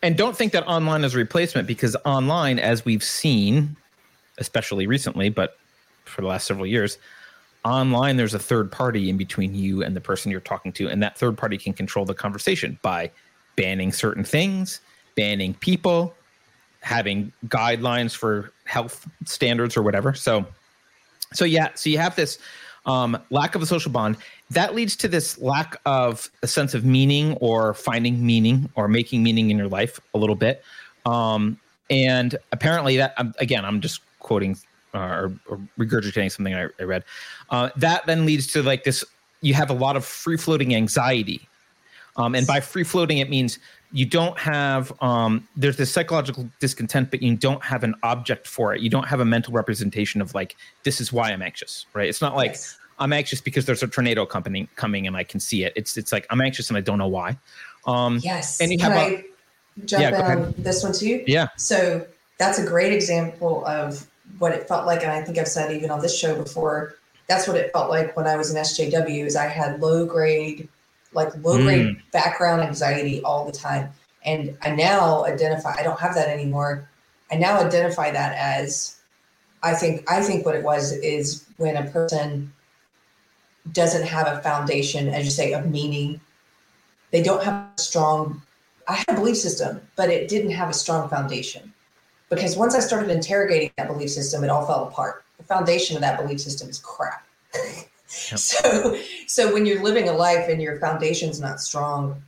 [0.01, 3.75] And don't think that online is a replacement because online, as we've seen,
[4.39, 5.57] especially recently, but
[6.05, 6.97] for the last several years,
[7.63, 10.89] online there's a third party in between you and the person you're talking to.
[10.89, 13.11] And that third party can control the conversation by
[13.55, 14.81] banning certain things,
[15.15, 16.15] banning people,
[16.81, 20.13] having guidelines for health standards or whatever.
[20.13, 20.45] So,
[21.33, 22.39] so yeah, so you have this
[22.85, 24.17] um, lack of a social bond
[24.49, 29.23] that leads to this lack of a sense of meaning or finding meaning or making
[29.23, 30.63] meaning in your life a little bit.
[31.05, 34.57] Um, and apparently, that again, I'm just quoting
[34.93, 37.03] uh, or, or, regurgitating something I, I read.
[37.49, 39.03] Uh, that then leads to like this:
[39.41, 41.47] you have a lot of free floating anxiety,
[42.15, 43.59] um, and by free floating, it means
[43.93, 48.73] you don't have um, there's this psychological discontent but you don't have an object for
[48.73, 52.07] it you don't have a mental representation of like this is why i'm anxious right
[52.07, 52.77] it's not like yes.
[53.01, 55.73] I'm anxious because there's a tornado coming coming and I can see it.
[55.75, 57.35] It's it's like I'm anxious and I don't know why.
[57.87, 58.61] Um, yes.
[58.61, 59.25] And you Can have I
[59.85, 61.23] jump Yeah, on this one too?
[61.25, 61.47] Yeah.
[61.57, 62.05] So
[62.37, 65.89] that's a great example of what it felt like, and I think I've said even
[65.89, 66.95] on this show before.
[67.27, 69.25] That's what it felt like when I was in SJW.
[69.25, 70.69] Is I had low grade,
[71.13, 71.63] like low hmm.
[71.63, 73.89] grade background anxiety all the time,
[74.25, 75.73] and I now identify.
[75.77, 76.89] I don't have that anymore.
[77.31, 78.97] I now identify that as,
[79.63, 80.09] I think.
[80.09, 82.51] I think what it was is when a person
[83.71, 86.19] doesn't have a foundation, as you say, of meaning.
[87.11, 88.41] They don't have a strong
[88.87, 91.73] I had a belief system, but it didn't have a strong foundation.
[92.29, 95.23] Because once I started interrogating that belief system, it all fell apart.
[95.37, 97.25] The foundation of that belief system is crap.
[98.37, 102.21] So, so when you're living a life and your foundation's not strong,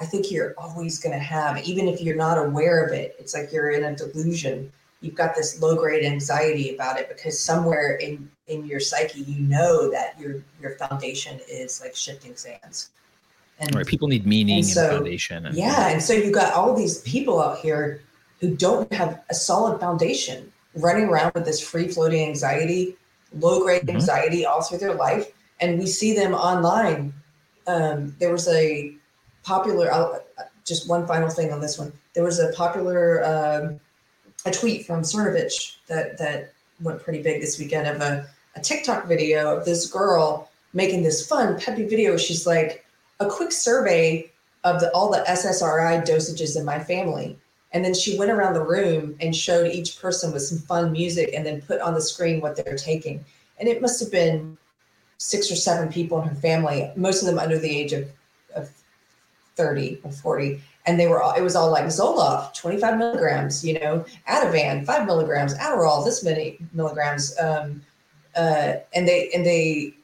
[0.00, 3.34] I think you're always going to have, even if you're not aware of it, it's
[3.34, 4.72] like you're in a delusion.
[5.00, 9.40] You've got this low grade anxiety about it because somewhere in in your psyche, you
[9.40, 12.90] know that your your foundation is like shifting sands.
[13.60, 13.86] And Right.
[13.86, 15.46] People need meaning And and, foundation.
[15.46, 18.02] And, yeah, and so you've got all these people out here
[18.40, 22.96] who don't have a solid foundation, running around with this free floating anxiety,
[23.38, 23.94] low grade Mhm.
[23.94, 27.12] anxiety all through their life, and we see them online.
[27.66, 28.94] Um, there was a
[29.42, 29.92] popular.
[29.92, 30.20] I'll,
[30.64, 31.92] just one final thing on this one.
[32.14, 33.80] There was a popular um,
[34.46, 39.06] a tweet from Cernovich that that went pretty big this weekend of a, a TikTok
[39.06, 42.16] video of this girl making this fun peppy video.
[42.16, 42.84] She's like
[43.20, 44.30] a quick survey
[44.64, 47.38] of the, all the SSRI dosages in my family.
[47.74, 51.30] And then she went around the room and showed each person with some fun music
[51.34, 53.24] and then put on the screen what they're taking.
[53.58, 54.56] And it must have been
[55.18, 58.08] six or seven people in her family, most of them under the age of,
[58.54, 58.70] of
[59.56, 60.62] 30 or 40.
[60.86, 65.06] And they were all, it was all like Zoloft, 25 milligrams, you know, Ativan, five
[65.06, 67.36] milligrams, Adderall, this many milligrams.
[67.40, 67.82] Um,
[68.36, 69.94] uh, and they, and they,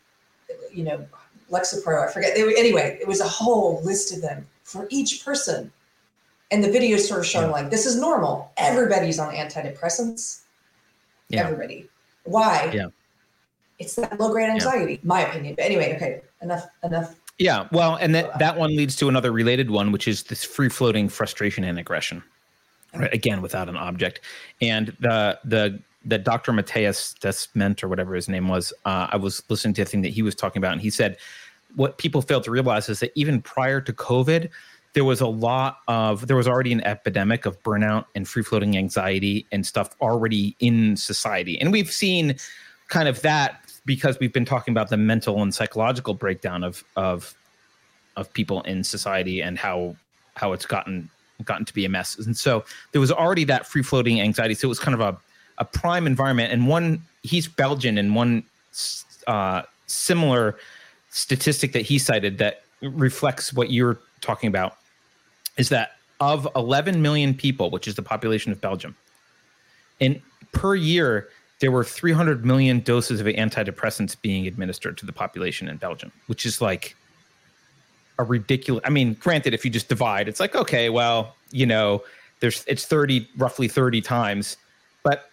[0.73, 1.07] you know,
[1.51, 2.35] Lexapro, I forget.
[2.35, 5.71] They were, anyway, it was a whole list of them for each person.
[6.51, 8.53] And the video sort of showing like, this is normal.
[8.57, 10.43] Everybody's on antidepressants.
[11.29, 11.45] Yeah.
[11.45, 11.89] Everybody.
[12.25, 12.71] Why?
[12.75, 12.87] Yeah.
[13.79, 15.55] It's that low grade anxiety, my opinion.
[15.55, 17.15] But anyway, okay, enough, enough.
[17.39, 20.69] Yeah, well, and that that one leads to another related one, which is this free
[20.69, 22.23] floating frustration and aggression.
[22.95, 24.21] Right, again, without an object,
[24.61, 26.53] and the the the Dr.
[26.53, 28.75] Mateus Desment or whatever his name was.
[28.85, 31.17] Uh, I was listening to a thing that he was talking about, and he said
[31.77, 34.51] what people fail to realize is that even prior to COVID,
[34.93, 38.77] there was a lot of there was already an epidemic of burnout and free floating
[38.77, 42.37] anxiety and stuff already in society, and we've seen
[42.89, 47.35] kind of that because we've been talking about the mental and psychological breakdown of of
[48.17, 49.97] of people in society and how
[50.35, 51.09] how it's gotten
[51.45, 52.19] gotten to be a mess.
[52.19, 54.55] And so there was already that free floating anxiety.
[54.55, 55.17] So it was kind of a
[55.59, 56.53] a prime environment.
[56.53, 58.43] And one he's Belgian, and one
[59.27, 60.57] uh, similar
[61.11, 64.77] statistic that he cited that reflects what you're talking about
[65.57, 68.97] is that of 11 million people, which is the population of Belgium,
[70.01, 70.21] and
[70.53, 71.29] per year
[71.61, 76.47] there were 300 million doses of antidepressants being administered to the population in Belgium, which
[76.47, 76.97] is like
[78.19, 78.83] a ridiculous.
[78.85, 82.03] I mean, granted, if you just divide, it's like okay, well, you know,
[82.41, 84.57] there's it's 30, roughly 30 times,
[85.03, 85.31] but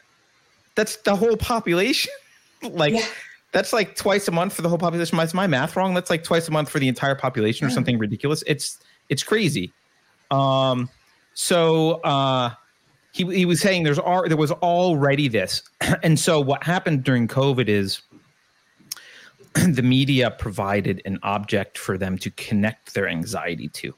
[0.76, 2.12] that's the whole population.
[2.72, 3.06] like Yeah.
[3.52, 5.20] that's like twice a month for the whole population.
[5.20, 5.94] Is my math wrong?
[5.94, 7.76] That's like twice a month for the entire population or hmm.
[7.76, 8.44] something ridiculous.
[8.48, 9.72] It's it's crazy.
[10.32, 10.90] Um,
[11.34, 12.52] so uh,
[13.12, 15.64] he he was saying there's there was already this,
[16.04, 18.02] and so what happened during COVID is
[19.68, 23.94] the media provided an object for them to connect their anxiety to,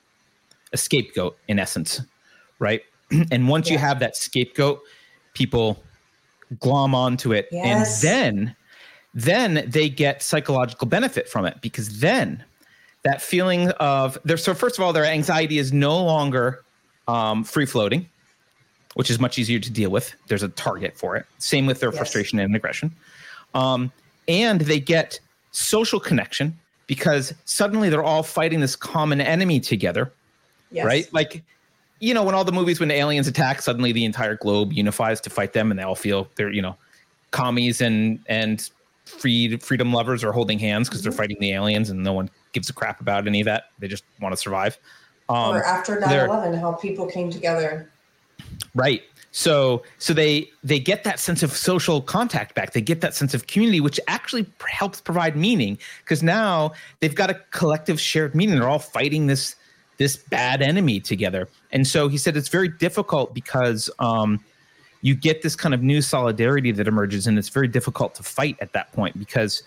[0.74, 2.02] a scapegoat in essence,
[2.60, 2.82] right?
[3.32, 4.80] and once you have that scapegoat,
[5.34, 5.84] people
[6.60, 8.04] glom onto it, Yes.
[8.04, 8.56] and then
[9.16, 12.44] then they get psychological benefit from it because then
[13.04, 14.38] that feeling of there.
[14.38, 16.64] So first of all, their anxiety is no longer
[17.08, 18.08] um, free floating,
[18.96, 20.14] which is much easier to deal with.
[20.28, 21.26] There's a target for it.
[21.38, 21.98] Same with their Yes.
[21.98, 22.92] frustration and aggression,
[23.54, 23.92] um,
[24.28, 25.20] and they get
[25.52, 26.58] social connection
[26.88, 30.12] because suddenly they're all fighting this common enemy together,
[30.72, 30.86] Yes.
[30.86, 31.14] right?
[31.14, 31.44] Like.
[32.02, 35.20] You know, when all the movies, when the aliens attack, suddenly the entire globe unifies
[35.20, 36.78] to fight them, and they all feel they're, you know,
[37.32, 38.70] commies and and
[39.06, 42.70] freed freedom lovers are holding hands because they're fighting the aliens and no one gives
[42.70, 43.66] a crap about any of that.
[43.80, 44.78] They just want to survive.
[45.30, 47.92] Um, or after they're- 9-11, how people came together.
[48.76, 49.04] right.
[49.32, 52.74] So so they they get that sense of social contact back.
[52.74, 57.14] They get that sense of community which actually pr- helps provide meaning because now they've
[57.14, 58.60] got a collective shared meaning.
[58.60, 59.56] They're all fighting this
[59.98, 61.48] this bad enemy together.
[61.72, 64.40] And so he said it's very difficult because um
[65.02, 68.58] you get this kind of new solidarity that emerges and it's very difficult to fight
[68.62, 69.62] at that point because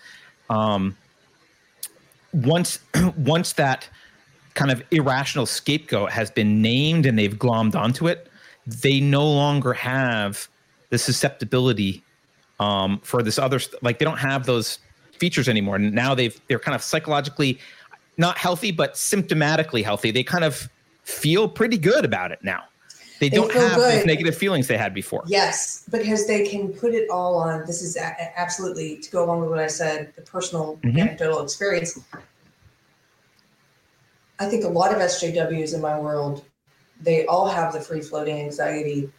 [0.49, 0.95] um,
[2.33, 2.79] once
[3.17, 3.89] once that
[4.53, 8.27] kind of irrational scapegoat has been named and they've glommed onto it,
[8.67, 10.47] they no longer have
[10.89, 12.03] the susceptibility
[12.59, 14.79] um, for this other st- like they don't have those
[15.17, 15.75] features anymore.
[15.75, 17.59] And now they've they're kind of psychologically
[18.17, 20.11] not healthy, but symptomatically healthy.
[20.11, 20.69] They kind of
[21.03, 22.63] feel pretty good about it now.
[23.23, 25.23] They, They don't have those negative feelings they had before.
[25.27, 27.65] Yes, because they can put it all on.
[27.65, 30.99] This is a- absolutely to go along with what I said, the personal Mhm.
[30.99, 31.97] anecdotal experience.
[34.39, 36.43] I think a lot of SJWs in my world,
[36.99, 39.09] they all have the free floating anxiety,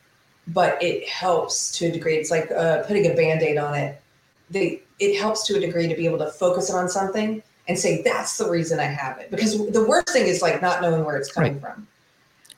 [0.49, 2.17] but it helps to a degree.
[2.17, 4.03] It's like uh, putting a band aid on it.
[4.51, 8.03] They, it helps to a degree to be able to focus on something and say,
[8.03, 9.31] that's the reason I have it.
[9.31, 11.89] Because the worst thing is like not knowing where it's coming from.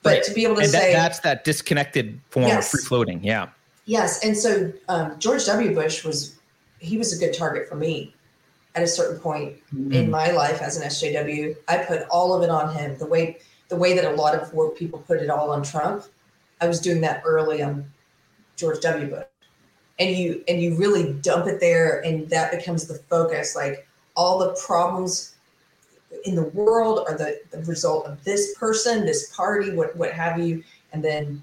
[0.07, 0.23] But Right.
[0.23, 2.67] to be able to And that, say, that's that disconnected form Yes.
[2.67, 3.25] of free floating.
[3.25, 3.49] Yeah.
[3.87, 5.75] Yes, and so um, George W.
[5.75, 6.37] Bush was
[6.79, 8.15] he was a good target for me
[8.75, 9.57] at a certain point
[9.91, 11.57] in my life as an SJW.
[11.69, 12.97] I put all of it on him.
[12.99, 13.39] The way
[13.69, 16.05] the way that a lot of work people put it all on Trump,
[16.61, 17.91] I was doing that early on
[18.57, 19.09] George W.
[19.09, 19.25] Bush,
[19.99, 23.55] and you and you really dump it there, and that becomes the focus.
[23.57, 25.36] Like all the problems
[26.25, 30.39] in the world are the, the result of this person, this party, what what have
[30.39, 31.43] you, and then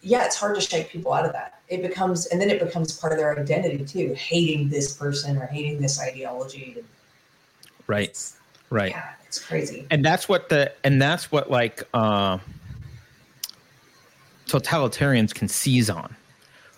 [0.00, 1.60] yeah, it's hard to shake people out of that.
[1.68, 5.46] It becomes, and then it becomes part of their identity too, hating this person or
[5.46, 6.82] hating this ideology.
[7.86, 8.08] Right.
[8.08, 8.36] It's,
[8.70, 8.90] Right.
[8.90, 9.86] yeah, it's crazy.
[9.90, 12.38] and that's what the and that's what like uh
[14.46, 16.14] totalitarians can seize on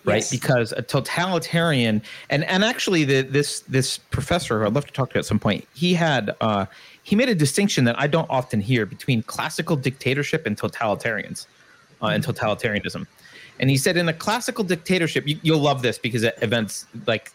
[0.03, 0.29] right Yes.
[0.31, 5.11] because a totalitarian and and actually the this this professor who i'd love to talk
[5.11, 6.65] to at some point he had uh
[7.05, 11.47] he made a distinction that i don't often hear between classical dictatorship and totalitarians
[12.01, 13.07] uh, and totalitarianism.
[13.59, 17.31] And he said in a classical dictatorship you, you'll love this because it events like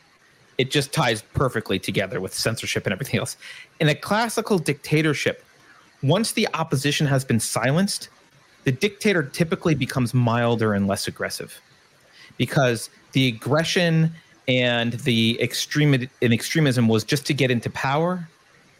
[0.59, 3.37] it just ties perfectly together with censorship and everything else.
[3.81, 5.45] In a classical dictatorship
[6.03, 8.09] once the opposition has been silenced,
[8.65, 11.61] the dictator typically becomes milder and less aggressive
[12.37, 14.11] because the aggression
[14.49, 18.29] and the extreme and extremism was just to get into power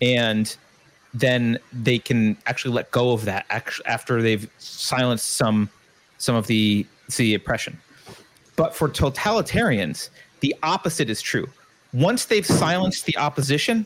[0.01, 0.57] and
[1.13, 3.47] then they can actually let go of that
[3.87, 5.69] after they've silenced some
[6.19, 7.79] some of the the oppression
[8.57, 11.49] but for totalitarians the opposite is true
[11.93, 13.85] once they've silenced the opposition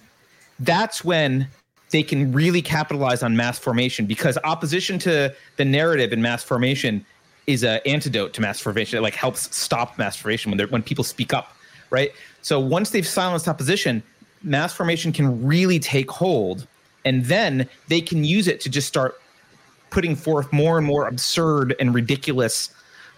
[0.60, 1.48] that's when
[1.90, 7.04] they can really capitalize on mass formation because opposition to the narrative in mass formation
[7.46, 8.98] is an antidote to mass formation.
[8.98, 11.56] It like helps stop mass formation when when people speak up,
[11.90, 12.10] right?
[12.42, 14.02] So once they've silenced opposition,
[14.42, 16.66] mass formation can really take hold,
[17.04, 19.20] and then they can use it to just start
[19.90, 22.70] putting forth more and more absurd and ridiculous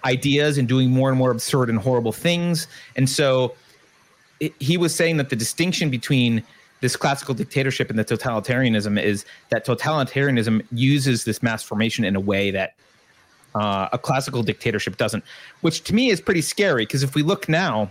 [0.05, 2.69] ideas and doing more and more absurd and horrible things.
[2.97, 3.55] And so
[4.41, 6.43] it, he was saying that the distinction between
[6.81, 12.21] this classical dictatorship and the totalitarianism is that totalitarianism uses this mass formation in a
[12.21, 12.75] way that
[13.55, 15.25] uh, a classical dictatorship doesn't,
[15.63, 17.91] which to me is pretty scary because if we look now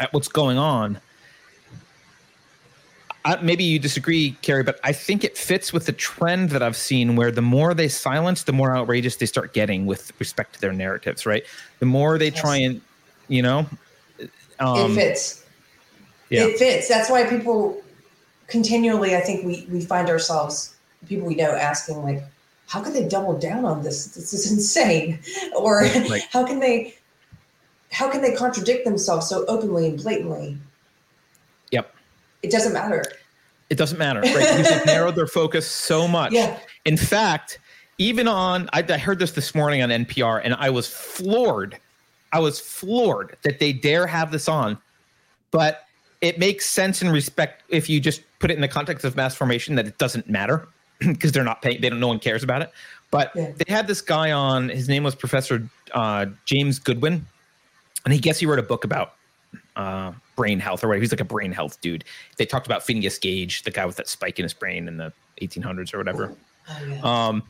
[0.00, 0.98] at what's going on,
[3.24, 6.76] I, maybe you disagree, Keri, but I think it fits with the trend that I've
[6.76, 10.60] seen where the more they silence, the more outrageous they start getting with respect to
[10.60, 11.44] their narratives, right?
[11.80, 12.80] The more they try and,
[13.28, 13.66] you know,
[14.58, 15.44] um, it fits.
[16.30, 16.44] yeah.
[16.44, 16.88] It fits.
[16.88, 17.82] That's why people
[18.46, 20.74] continually, I think we, we find ourselves,
[21.06, 22.22] people we know asking like,
[22.68, 24.06] how can they double down on this?
[24.06, 25.18] This is insane.
[25.56, 26.22] Or Right.
[26.32, 26.94] how can they,
[27.90, 30.56] how can they contradict themselves so openly and blatantly?
[32.42, 33.02] It doesn't matter.
[33.68, 34.34] It doesn't matter, right?
[34.34, 36.32] Because they've narrowed their focus so much.
[36.32, 36.58] Yeah.
[36.84, 37.58] In fact,
[37.98, 41.78] even on, I, I heard this this morning on NPR, and I was floored.
[42.32, 44.78] I was floored that they dare have this on.
[45.52, 45.84] But
[46.20, 49.34] it makes sense in respect if you just put it in the context of mass
[49.34, 50.66] formation that it doesn't matter
[51.00, 51.80] because they're not paying.
[51.80, 52.00] They don't.
[52.00, 52.72] No one cares about it.
[53.10, 53.50] But Yeah.
[53.56, 54.68] they had this guy on.
[54.68, 57.24] His name was Professor uh, James Goodwin,
[58.04, 59.14] and he guess he wrote a book about
[59.76, 61.02] uh, brain health or whatever.
[61.02, 62.04] He's like a brain health dude.
[62.36, 65.12] They talked about Phineas Gage, the guy with that spike in his brain in the
[65.40, 66.34] 1800s or whatever.
[66.68, 67.00] Oh, yeah.
[67.02, 67.42] Um,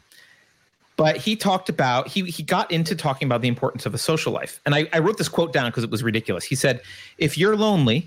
[0.96, 4.32] but he talked about he he got into talking about the importance of a social
[4.34, 6.44] life, and I, I wrote this quote down because it was ridiculous.
[6.44, 6.82] He said,
[7.16, 8.07] "If you're lonely,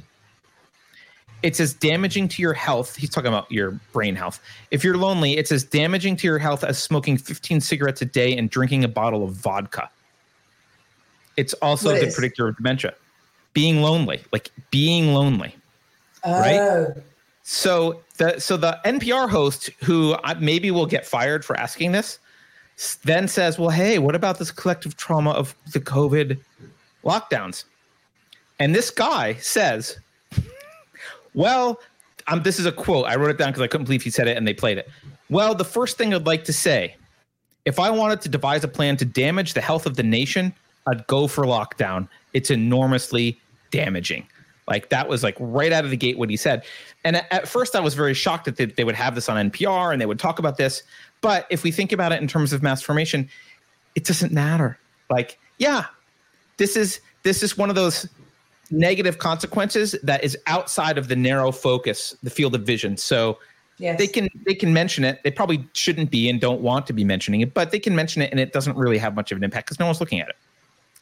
[1.42, 4.40] it's as damaging to your health." He's talking about your brain health.
[4.70, 8.38] If you're lonely, it's as damaging to your health as smoking 15 cigarettes a day
[8.38, 9.90] and drinking a bottle of vodka.
[11.36, 12.14] It's also What a is?
[12.14, 12.94] predictor of dementia.
[13.54, 15.56] Being lonely, like being lonely.
[16.26, 16.60] right?
[16.60, 16.94] oh,
[17.44, 22.20] So the so the NPR host, who maybe will get fired for asking this,
[23.04, 26.40] then says, "Well, hey, what about this collective trauma of the COVID
[27.04, 27.66] lockdowns?"
[28.60, 29.98] And this guy says,
[31.34, 31.80] "Well,
[32.28, 33.06] um, this is a quote.
[33.06, 34.90] I wrote it down because I couldn't believe he said it and they played it.
[35.30, 36.96] Well, the first thing I'd like to say
[37.66, 40.54] if I wanted to devise a plan to damage the health of the nation,
[40.88, 42.08] I'd go for lockdown.
[42.34, 43.40] It's enormously
[43.74, 44.28] damaging.
[44.68, 46.64] Like that was like right out of the gate what he said.
[47.04, 49.92] And at, first I was very shocked that they, they would have this on NPR
[49.92, 50.84] and they would talk about this.
[51.20, 53.28] But if we think about it in terms of mass formation,
[53.96, 54.78] it doesn't matter.
[55.10, 55.86] Like, yeah,
[56.58, 58.08] this is this is one of those
[58.72, 62.96] negative consequences that is outside of the narrow focus, the field of vision.
[62.96, 63.40] So
[63.78, 63.98] yes.
[63.98, 65.22] they can they can mention it.
[65.24, 68.22] They probably shouldn't be and don't want to be mentioning it, but they can mention
[68.22, 70.30] it and it doesn't really have much of an impact because no one's looking at
[70.30, 70.36] it.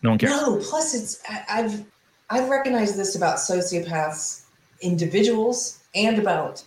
[0.03, 0.31] No one cares.
[0.31, 1.85] No, plus it's I've
[2.31, 4.43] I've recognized this about sociopaths,
[4.81, 6.63] individuals, and about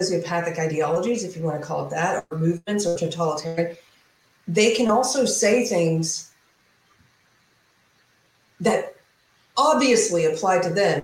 [0.00, 3.76] sociopathic ideologies, if you want to call it that, or movements or totalitarian.
[4.48, 6.32] They can also say things
[8.60, 8.96] that
[9.58, 11.02] obviously apply to them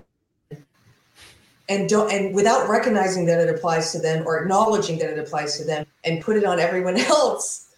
[1.69, 5.57] and don't and without recognizing that it applies to them or acknowledging that it applies
[5.57, 7.69] to them and put it on everyone else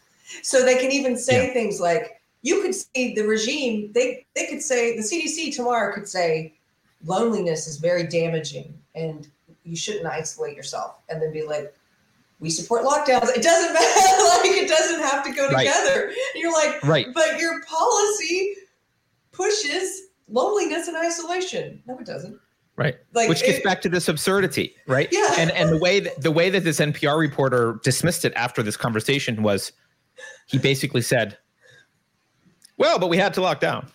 [0.42, 1.54] so they can even say yeah.
[1.54, 6.08] things like you could see the regime they they could say the cdc tomorrow could
[6.08, 6.54] say
[7.06, 9.28] loneliness is very damaging and
[9.64, 11.74] you shouldn't isolate yourself and then be like
[12.44, 13.30] we support lockdowns.
[13.36, 14.24] It doesn't matter.
[14.42, 15.66] Like it doesn't have to go right.
[15.66, 16.12] together.
[16.36, 17.08] You're like right.
[17.14, 18.56] but your policy
[19.32, 21.82] pushes loneliness and isolation.
[21.88, 22.38] No it doesn't.
[22.76, 22.96] Right.
[23.14, 25.08] Like which gets it, back to this absurdity right?
[25.12, 25.36] Yeah.
[25.38, 28.76] And and the way that the way that this npr reporter dismissed it after this
[28.76, 29.72] conversation was
[30.48, 31.38] he basically said
[32.78, 33.88] well, but we had to lock down.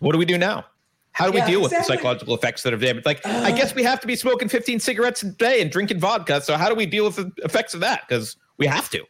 [0.00, 0.64] What do we do now?
[1.12, 1.78] How do yeah, we deal exactly.
[1.78, 3.06] with the psychological effects that have damaged?
[3.06, 5.98] Like, uh, I guess we have to be smoking 15 cigarettes a day and drinking
[5.98, 6.42] vodka.
[6.42, 8.02] So how do we deal with the effects of that?
[8.06, 9.02] Because we have to.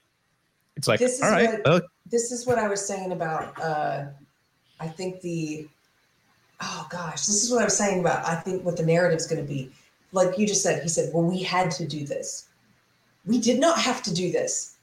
[0.76, 1.50] It's like, this is all right.
[1.50, 4.04] What, uh, this is what I was saying about, uh,
[4.78, 5.66] I think the,
[6.60, 9.26] oh gosh, this is what I was saying about, I think what the narrative is
[9.26, 9.72] going to be.
[10.12, 12.46] Like you just said, he said, well, we had to do this.
[13.24, 14.75] We did not have to do this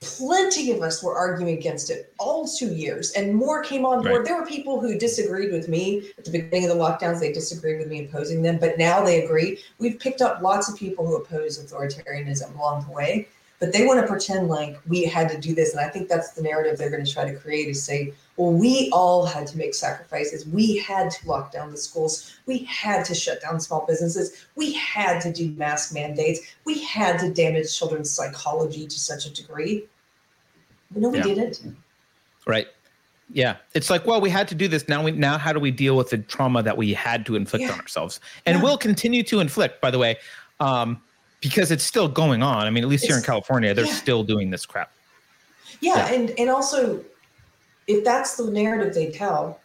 [0.00, 4.18] plenty of us were arguing against it all two years and more came on board.
[4.18, 4.24] Right.
[4.24, 7.18] there were people who disagreed with me at the beginning of the lockdowns.
[7.20, 9.58] They disagreed with me opposing them but now they agree.
[9.78, 13.28] We've picked up lots of people who oppose authoritarianism along the way
[13.58, 16.30] but they want to pretend like we had to do this and i think that's
[16.32, 19.58] the narrative they're going to try to create is say well we all had to
[19.58, 20.46] make sacrifices.
[20.46, 22.38] We had to lock down the schools.
[22.46, 24.46] We had to shut down small businesses.
[24.54, 26.40] We had to do mask mandates.
[26.64, 29.86] We had to damage children's psychology to such a degree.
[30.94, 31.24] No we yeah.
[31.24, 31.76] didn't.
[32.46, 32.68] Right.
[33.30, 33.56] Yeah.
[33.74, 34.88] It's like well we had to do this.
[34.88, 37.64] Now we now how do we deal with the trauma that we had to inflict
[37.64, 37.72] yeah.
[37.72, 38.20] on ourselves?
[38.46, 38.62] And yeah.
[38.62, 40.16] we'll continue to inflict by the way.
[40.60, 41.02] Um,
[41.40, 42.66] because it's still going on.
[42.66, 43.92] I mean, at least it's, here in California, they're yeah.
[43.92, 44.92] still doing this crap.
[45.80, 47.04] Yeah, yeah, and and also,
[47.86, 49.60] if that's the narrative they tell,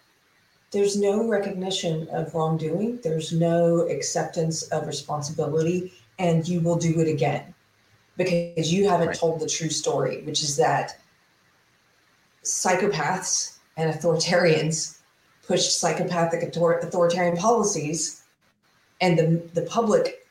[0.72, 3.00] there's no recognition of wrongdoing.
[3.04, 7.54] There's no acceptance of responsibility, and you will do it again
[8.18, 9.18] because you haven't right.
[9.18, 11.00] told the true story, which is that
[12.44, 15.00] psychopaths and authoritarians
[15.48, 18.24] pushed psychopathic authoritarian policies,
[19.02, 20.23] and the the public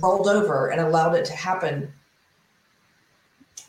[0.00, 1.92] rolled over and allowed it to happen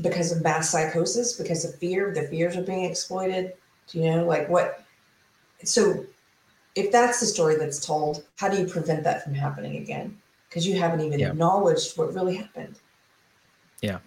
[0.02, 3.54] because of mass psychosis, because of fear, the fears are being exploited.
[3.88, 4.84] Do you know, like what?
[5.64, 6.06] So,
[6.76, 10.18] if that's the story that's told, how do you prevent that from happening again?
[10.50, 11.30] Because you haven't even yeah.
[11.30, 12.80] acknowledged what really happened.
[13.82, 14.00] Yeah,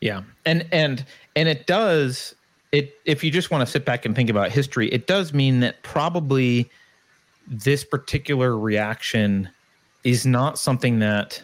[0.00, 1.04] yeah, and and
[1.34, 2.34] and it does
[2.72, 2.96] it.
[3.04, 5.82] If you just want to sit back and think about history, it does mean that
[5.82, 6.70] probably
[7.46, 9.48] this particular reaction
[10.08, 11.42] is not something that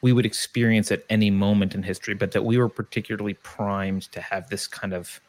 [0.00, 4.20] we would experience at any moment in history, but that we were particularly primed to
[4.20, 5.20] have this kind of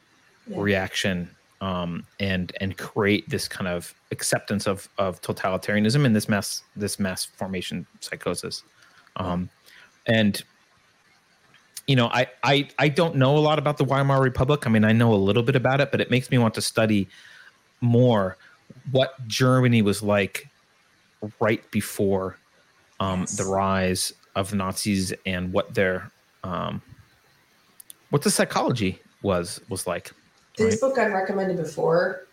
[0.48, 0.58] yeah.
[0.60, 1.28] reaction
[1.60, 7.00] um, and and create this kind of acceptance of of totalitarianism and this mass this
[7.00, 8.62] mass formation psychosis.
[9.16, 9.50] Um,
[10.06, 10.44] and
[11.88, 14.68] you know, I, I I don't know a lot about the Weimar Republic.
[14.68, 16.62] I mean, I know a little bit about it, but it makes me want to
[16.62, 17.10] study
[17.82, 18.38] more
[18.92, 20.48] what Germany was like
[21.40, 22.38] right before
[23.00, 23.38] um, yes.
[23.38, 26.12] the rise of the Nazis and what their
[26.44, 26.82] um,
[28.10, 30.12] what the psychology was was like.
[30.58, 30.90] This right?
[30.90, 32.28] book I've recommended before,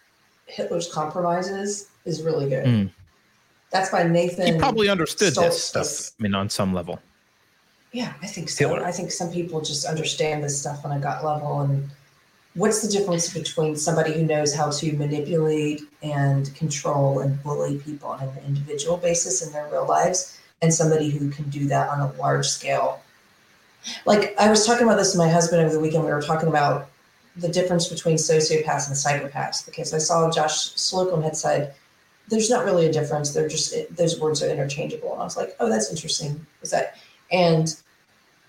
[0.46, 2.66] Hitler's Compromises, is really good.
[2.66, 2.90] Mm.
[3.70, 4.46] That's by Nathan.
[4.46, 5.42] He probably understood Stoltz.
[5.42, 6.16] this stuff.
[6.18, 7.00] I mean, on some level.
[7.92, 8.68] Yeah, I think so.
[8.68, 8.84] Hitler.
[8.84, 11.88] I think some people just understand this stuff on a gut level and
[12.54, 18.08] what's the difference between somebody who knows how to manipulate and control and bully people
[18.08, 22.00] on an individual basis in their real lives and somebody who can do that on
[22.00, 23.00] a large scale
[24.06, 26.48] like i was talking about this with my husband over the weekend we were talking
[26.48, 26.88] about
[27.36, 31.74] the difference between sociopaths and psychopaths because i saw josh slocum had said
[32.28, 33.32] there's not really a difference.
[33.32, 35.12] They're just those words are interchangeable.
[35.12, 36.44] And I was like, oh, that's interesting.
[36.62, 36.96] Is that
[37.30, 37.74] and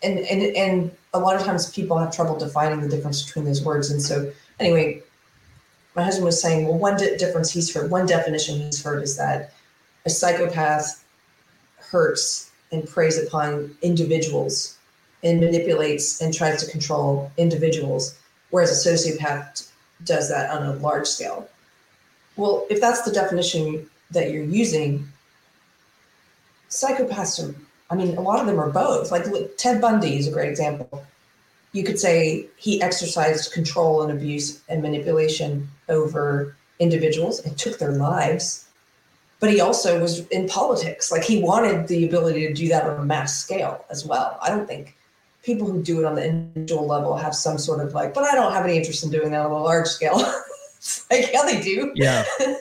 [0.04, 3.64] and and and a lot of times people have trouble defining the difference between those
[3.64, 3.90] words.
[3.92, 5.02] And so anyway,
[5.96, 9.18] my husband was saying, well, one di- difference he's heard, one definition he's heard is
[9.18, 9.54] that
[10.06, 11.04] a psychopath
[11.78, 14.78] hurts and preys upon individuals
[15.24, 18.18] and manipulates and tries to control individuals,
[18.50, 19.72] whereas a sociopath
[20.04, 21.50] does that on a large scale.
[22.36, 25.08] Well, if that's the definition that you're using,
[26.70, 27.56] psychopaths are,
[27.90, 29.12] I mean, a lot of them are both.
[29.12, 29.26] Like
[29.58, 31.06] Ted Bundy is a great example.
[31.72, 37.92] You could say he exercised control and abuse and manipulation over individuals and took their
[37.92, 38.66] lives.
[39.40, 41.12] But he also was in politics.
[41.12, 44.40] Like he wanted the ability to do that on a mass scale as well.
[44.42, 44.96] I don't think
[45.44, 48.34] people who do it on the individual level have some sort of like, but I
[48.34, 50.18] don't have any interest in doing that on a large scale.
[51.12, 51.92] like, yeah, they do.
[51.96, 52.24] Yeah.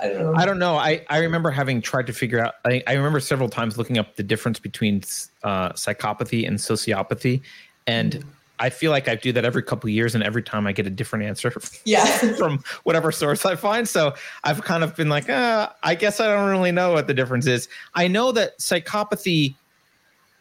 [0.00, 0.34] I don't know.
[0.34, 0.76] I don't know.
[0.76, 4.16] I, I remember having tried to figure out, I, I remember several times looking up
[4.16, 5.02] the difference between
[5.42, 7.42] uh, psychopathy and sociopathy.
[7.86, 8.24] And mm.
[8.60, 10.90] I feel like I do that every couple years, and every time I get a
[10.90, 11.50] different answer.
[11.84, 12.04] Yeah.
[12.36, 13.88] from whatever source I find.
[13.88, 17.14] So I've kind of been like, uh, I guess I don't really know what the
[17.14, 17.68] difference is.
[17.94, 19.54] I know that psychopathy,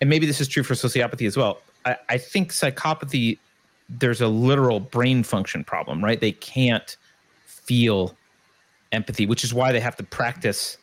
[0.01, 1.61] and maybe this is true for sociopathy as well.
[1.85, 3.37] I, I think psychopathy,
[3.87, 6.19] there's a literal brain function problem, right?
[6.19, 6.97] They can't
[7.45, 8.15] feel
[8.91, 10.77] empathy, which is why they have to practice.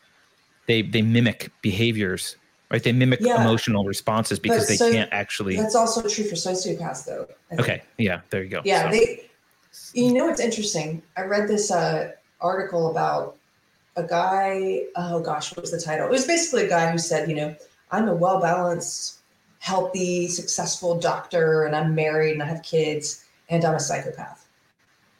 [0.66, 2.36] They they mimic behaviors,
[2.70, 2.82] right?
[2.82, 3.40] They mimic yeah.
[3.40, 5.56] emotional responses because but they so can't actually.
[5.56, 7.28] That's also true for sociopaths, though.
[7.58, 8.62] Okay, yeah, there you go.
[8.64, 8.96] Yeah, so.
[8.96, 9.22] they.
[9.92, 11.02] You know what's interesting?
[11.16, 13.36] I read this uh, article about
[13.96, 14.84] a guy.
[14.96, 16.06] Oh gosh, what was the title?
[16.06, 17.54] It was basically a guy who said, you know,
[17.90, 19.18] I'm a well balanced,
[19.58, 24.45] healthy, successful doctor, and I'm married and I have kids, and I'm a psychopath.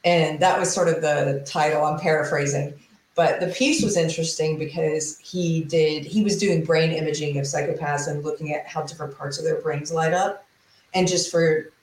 [0.07, 1.83] And that was sort of the title.
[1.83, 2.73] I'm paraphrasing.
[3.13, 8.07] But the piece was interesting because he did, he was doing brain imaging of psychopaths
[8.07, 10.45] and looking at how different parts of their brains light up.
[10.93, 11.73] And just for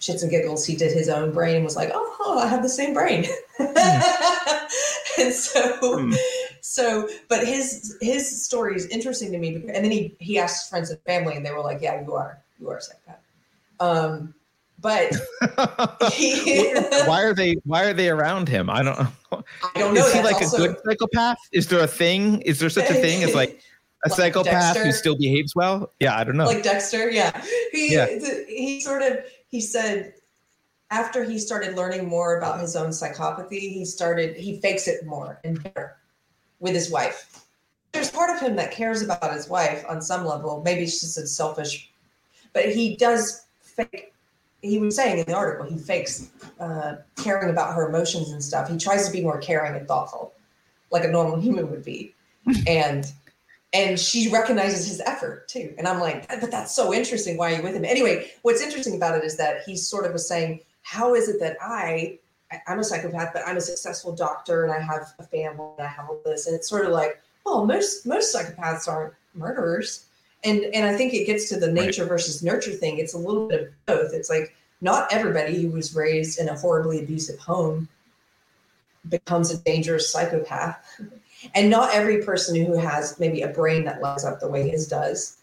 [0.00, 2.68] shits and giggles, he did his own brain and was like, oh, I have the
[2.68, 3.24] same brain.
[3.58, 3.74] Mm.
[5.18, 6.16] and so, mm.
[6.60, 9.54] so, but his, his story is interesting to me.
[9.58, 12.14] Because, and then he, he asked friends and family and they were like, yeah, you
[12.14, 13.18] are, you are a psychopath.
[13.80, 14.34] Um,
[14.80, 15.12] but
[16.12, 16.72] he,
[17.06, 18.70] why are they why are they around him?
[18.70, 19.42] I don't know.
[19.74, 20.06] I don't know.
[20.06, 21.38] Is he like also, a good psychopath?
[21.52, 22.40] Is there a thing?
[22.42, 23.60] Is there such a thing as like
[24.04, 24.84] a like psychopath Dexter?
[24.84, 25.92] who still behaves well?
[25.98, 26.46] Yeah, I don't know.
[26.46, 27.42] Like Dexter, yeah.
[27.72, 28.06] He yeah.
[28.46, 29.18] he sort of
[29.48, 30.14] he said
[30.90, 35.40] after he started learning more about his own psychopathy, he started he fakes it more
[35.42, 35.96] and better
[36.60, 37.44] with his wife.
[37.92, 40.62] There's part of him that cares about his wife on some level.
[40.64, 41.90] Maybe it's just a selfish,
[42.52, 44.12] but he does fake
[44.62, 46.30] he was saying in the article he fakes
[46.60, 48.68] uh, caring about her emotions and stuff.
[48.68, 50.32] He tries to be more caring and thoughtful,
[50.90, 52.14] like a normal human would be,
[52.66, 53.10] and
[53.72, 55.74] and she recognizes his effort too.
[55.76, 57.36] And I'm like, but that's so interesting.
[57.36, 57.84] Why are you with him?
[57.84, 61.38] Anyway, what's interesting about it is that he sort of was saying, how is it
[61.40, 62.18] that I
[62.66, 65.90] I'm a psychopath, but I'm a successful doctor and I have a family and I
[65.90, 70.07] have all this, and it's sort of like, well, most most psychopaths aren't murderers
[70.44, 72.08] and and i think it gets to the nature right.
[72.08, 72.98] versus nurture thing.
[72.98, 74.12] It's a little bit of both.
[74.12, 77.88] It's like not everybody who was raised in a horribly abusive home
[79.08, 81.00] becomes a dangerous psychopath.
[81.54, 84.88] And not every person who has maybe a brain that lights up the way his
[84.88, 85.38] does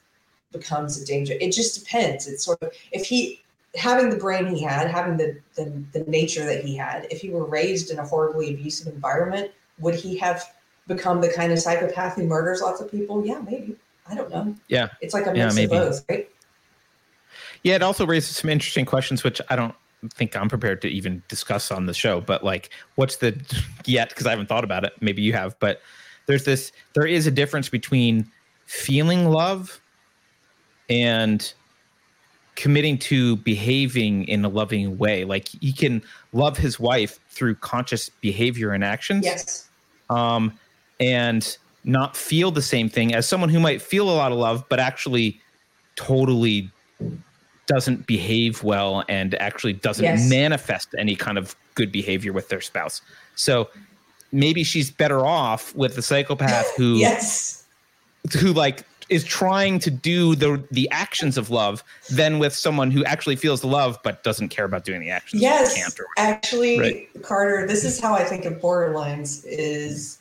[0.52, 1.36] becomes a danger.
[1.40, 2.28] It just depends.
[2.28, 3.42] It's sort of if he
[3.76, 7.30] having the brain he had having the, the the nature that he had if he
[7.30, 10.44] were raised in a horribly abusive environment would he have
[10.88, 13.26] become the kind of psychopath who murders lots of people?
[13.26, 13.76] Yeah maybe
[14.08, 14.56] I don't know.
[14.68, 14.90] Yeah.
[15.02, 16.30] It's like a mix yeah, of both, right?
[17.64, 19.74] Yeah, it also raises some interesting questions, which I don't
[20.14, 22.22] think I'm prepared to even discuss on the show.
[22.22, 23.40] But like, what's the
[23.86, 24.10] yet?
[24.10, 24.94] Because I haven't thought about it.
[25.02, 25.82] Maybe you have, but
[26.28, 26.72] there's this.
[26.94, 28.30] There is a difference between
[28.66, 29.82] feeling love
[30.90, 31.54] and
[32.56, 35.26] committing to behaving in a loving way.
[35.26, 36.02] Like he can
[36.34, 39.26] love his wife through conscious behavior and actions.
[39.26, 39.70] Yes.
[40.10, 40.58] Um,
[41.00, 44.66] and not feel the same thing as someone who might feel a lot of love,
[44.70, 45.40] but actually
[45.96, 46.70] totally
[47.68, 50.30] doesn't behave well and actually doesn't yes.
[50.30, 53.02] manifest any kind of good behavior with their spouse.
[53.36, 53.70] So
[54.32, 57.66] maybe she's better off with the psychopath who yes
[58.40, 63.04] who like is trying to do the the actions of love than with someone who
[63.06, 65.42] actually feels the love but doesn't care about doing the actions.
[65.42, 65.80] Yes,
[66.18, 67.08] actually, right?
[67.22, 70.18] Carter, this is how I think of borderlines is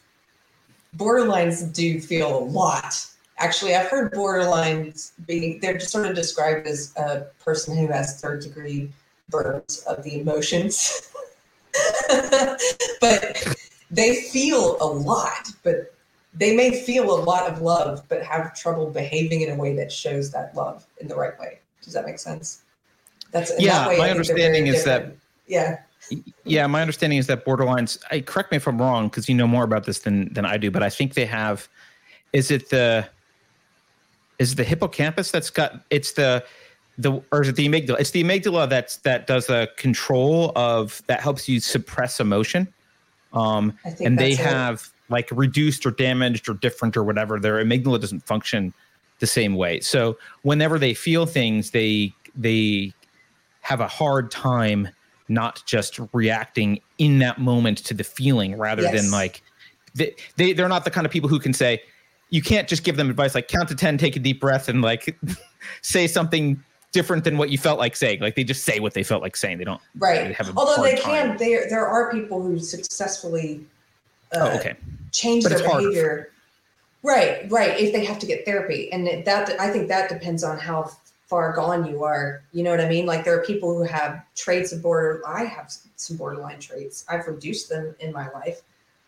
[0.96, 3.06] borderlines do feel a lot.
[3.38, 8.20] Actually, I've heard borderlines being, they're just sort of described as a person who has
[8.20, 8.90] third degree
[9.28, 11.10] burns of the emotions.
[13.00, 13.56] but
[13.90, 15.94] they feel a lot, but
[16.32, 19.90] they may feel a lot of love, but have trouble behaving in a way that
[19.90, 21.58] shows that love in the right way.
[21.82, 22.62] Does that make sense?
[23.30, 23.80] That's yeah.
[23.80, 25.14] That way, my understanding is different.
[25.14, 25.16] that
[25.46, 25.80] yeah.
[26.44, 28.02] Yeah, my understanding is that borderlines.
[28.10, 30.56] I correct me if I'm wrong because you know more about this than than I
[30.56, 31.68] do, but I think they have.
[32.32, 33.08] Is it the
[34.38, 36.44] is it the hippocampus that's got it's the
[36.98, 38.00] the or is it the amygdala?
[38.00, 42.72] It's the amygdala that's that does a control of that helps you suppress emotion.
[43.32, 47.40] Um, and they have like reduced or damaged or different or whatever.
[47.40, 48.72] Their amygdala doesn't function
[49.18, 49.80] the same way.
[49.80, 52.92] So whenever they feel things, they they
[53.60, 54.88] have a hard time
[55.28, 59.00] not just reacting in that moment to the feeling rather yes.
[59.00, 59.42] than like
[59.94, 61.82] they, they they're not the kind of people who can say
[62.30, 64.82] you can't just give them advice like count to 10 take a deep breath and
[64.82, 65.18] like
[65.82, 66.62] say something
[66.94, 68.20] different than what you felt like saying.
[68.20, 69.58] Like they just say what they felt like saying.
[69.58, 70.36] They don't right.
[70.38, 71.36] they although they time.
[71.36, 73.66] can there there are people who successfully
[74.34, 74.74] uh, oh, okay.
[75.10, 76.30] change but their behavior.
[77.02, 78.90] Right right if they have to get therapy.
[78.92, 80.90] And that i think that depends on how
[81.26, 82.42] far gone you are.
[82.52, 83.06] You know what I mean?
[83.06, 85.22] Like there are people who have traits of border.
[85.26, 87.04] I have some borderline traits.
[87.08, 88.62] I've reduced them in my life,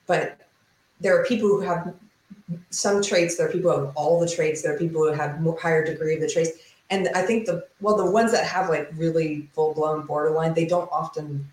[0.06, 0.38] but
[1.00, 1.94] there are people who have
[2.70, 3.36] some traits.
[3.36, 4.62] There are people who have all the traits.
[4.62, 6.50] There are people who have more higher degree of the traits.
[6.90, 10.66] And I think the well, the ones that have like really full blown borderline, they
[10.66, 11.50] don't often.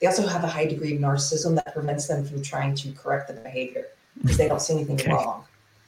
[0.00, 3.28] They also have a high degree of narcissism that prevents them from trying to correct
[3.28, 3.86] the behavior
[4.20, 5.10] because they don't see anything okay.
[5.10, 5.45] wrong.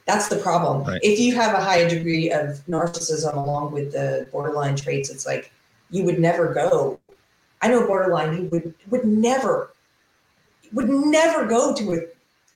[0.08, 0.84] That's the problem.
[0.84, 1.00] Right.
[1.02, 5.52] If you have a high degree of narcissism along with the borderline traits, it's like
[5.90, 6.98] you would never go.
[7.60, 9.74] I know borderline who would would never
[10.72, 11.98] would never go to a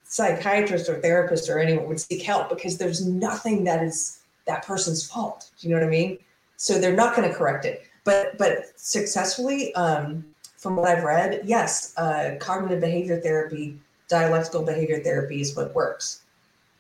[0.05, 5.07] psychiatrist or therapist or anyone would seek help because there's nothing that is that person's
[5.07, 5.51] fault.
[5.61, 6.19] Do you know what I mean?
[6.57, 7.83] So they're not going to correct it.
[8.05, 10.25] But but successfully, um,
[10.57, 13.79] from what I've read, yes, uh, cognitive behavior therapy,
[14.09, 16.22] dialectical behavior therapy is what works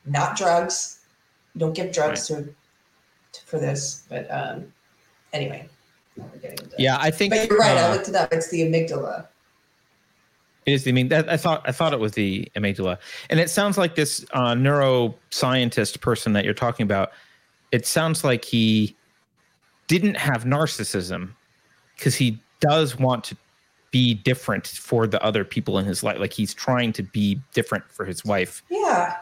[0.06, 1.00] not drugs.
[1.54, 2.44] You don't give drugs right.
[2.44, 2.54] to,
[3.32, 4.72] to, for this, but um,
[5.32, 5.68] anyway.
[6.78, 7.32] Yeah, I think.
[7.32, 7.76] But you're right.
[7.76, 8.32] Uh, I looked it up.
[8.32, 9.26] It's the amygdala.
[10.66, 10.86] It is.
[10.86, 12.98] I mean, that, I thought I thought it was the amygdala,
[13.30, 17.12] and it sounds like this uh, neuroscientist person that you're talking about.
[17.70, 18.94] It sounds like he
[19.88, 21.30] didn't have narcissism
[21.96, 23.36] because he does want to
[23.90, 26.18] be different for the other people in his life.
[26.18, 28.62] Like he's trying to be different for his wife.
[28.70, 29.16] Yeah.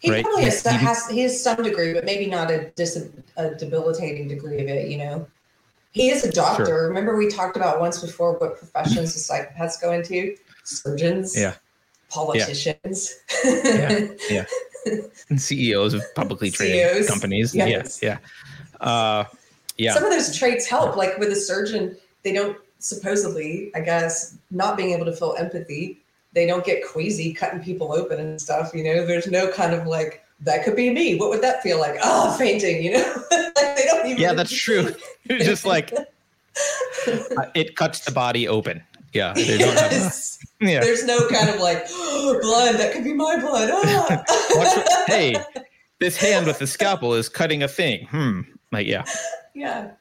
[0.00, 0.24] He right?
[0.24, 4.60] probably has, has, he has some degree, but maybe not a, dis, a debilitating degree
[4.60, 4.88] of it.
[4.88, 5.26] You know,
[5.92, 6.66] he is a doctor.
[6.66, 6.88] Sure.
[6.88, 10.36] Remember we talked about once before what professions the psychopaths go into?
[10.64, 11.38] Surgeons.
[11.38, 11.54] Yeah.
[12.10, 13.14] Politicians.
[13.44, 14.08] Yeah.
[14.30, 14.44] yeah.
[15.28, 17.08] And CEOs of publicly traded CEOs.
[17.08, 17.54] companies.
[17.54, 17.98] Yes.
[18.00, 18.18] Yeah.
[18.80, 18.86] Yeah.
[18.86, 19.24] Uh,
[19.76, 19.92] yeah.
[19.92, 20.96] Some of those traits help.
[20.96, 26.00] Like with a surgeon, they don't supposedly, I guess, not being able to feel empathy
[26.32, 28.72] they don't get queasy cutting people open and stuff.
[28.74, 31.16] You know, there's no kind of like that could be me.
[31.16, 31.98] What would that feel like?
[32.02, 32.82] Oh, fainting.
[32.82, 34.22] You know, like they don't even.
[34.22, 34.94] Yeah, that's true.
[35.28, 38.82] just like uh, it cuts the body open.
[39.14, 40.38] Yeah, yes.
[40.60, 40.80] yeah.
[40.80, 42.76] There's no kind of like oh, blood.
[42.76, 43.70] That could be my blood.
[43.72, 45.04] Ah.
[45.06, 45.34] hey,
[45.98, 48.06] this hand with the scalpel is cutting a thing.
[48.06, 48.42] Hmm.
[48.70, 49.04] Like yeah.
[49.54, 49.92] Yeah.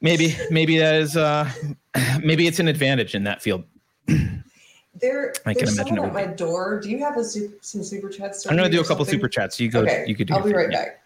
[0.00, 1.50] maybe maybe that is uh
[2.22, 3.64] maybe it's an advantage in that field
[4.94, 6.80] there, I can imagine at my door.
[6.80, 8.46] Do you have a super, some super chats?
[8.46, 9.58] I'm going to do a couple super chats.
[9.58, 9.80] You go.
[9.80, 10.04] Okay.
[10.06, 10.34] You could do.
[10.34, 11.02] I'll be right back.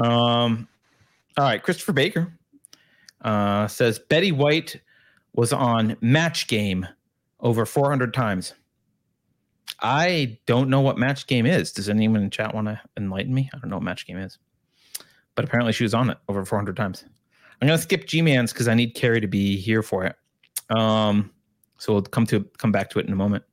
[0.00, 0.68] Um.
[1.38, 1.62] All right.
[1.62, 2.32] Christopher Baker
[3.22, 4.80] uh, says Betty White
[5.34, 6.86] was on Match Game
[7.40, 8.54] over 400 times.
[9.80, 11.72] I don't know what Match Game is.
[11.72, 13.48] Does anyone in chat want to enlighten me?
[13.54, 14.38] I don't know what Match Game is,
[15.36, 17.04] but apparently she was on it over 400 times.
[17.60, 20.16] I'm going to skip G Man's because I need Keri to be here for it.
[20.76, 21.30] Um.
[21.78, 23.44] So we'll come to come back to it in a moment.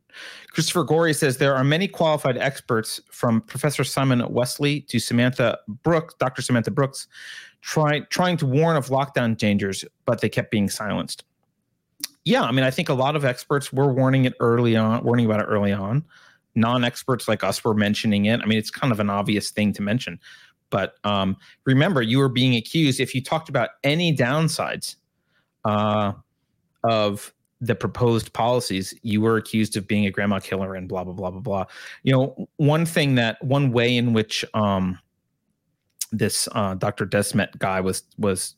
[0.52, 6.14] Christopher Gorey says there are many qualified experts from Professor Simon Wessely to Samantha Brooks,
[6.20, 6.42] Dr.
[6.42, 7.08] Samantha Brooks,
[7.62, 11.26] try, trying to warn of lockdown dangers, but they kept being silenced.
[12.24, 15.26] Yeah, I mean, I think a lot of experts were warning it early on, warning
[15.26, 16.04] about it early on.
[16.56, 18.40] Non-experts like us were mentioning it.
[18.42, 20.20] I mean, it's kind of an obvious thing to mention.
[20.70, 24.96] But um, remember, you were being accused if you talked about any downsides
[25.66, 26.14] uh,
[26.84, 31.14] of the proposed policies, you were accused of being a grandma killer and blah blah
[31.14, 31.66] blah blah blah.
[32.04, 35.00] You know, one thing that one way in which um,
[36.12, 37.06] this uh, Dr.
[37.06, 38.56] Desmet guy was was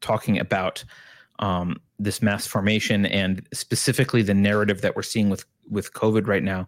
[0.00, 0.84] talking about
[1.38, 6.42] um, this mass formation and specifically the narrative that we're seeing with with COVID right
[6.42, 6.66] now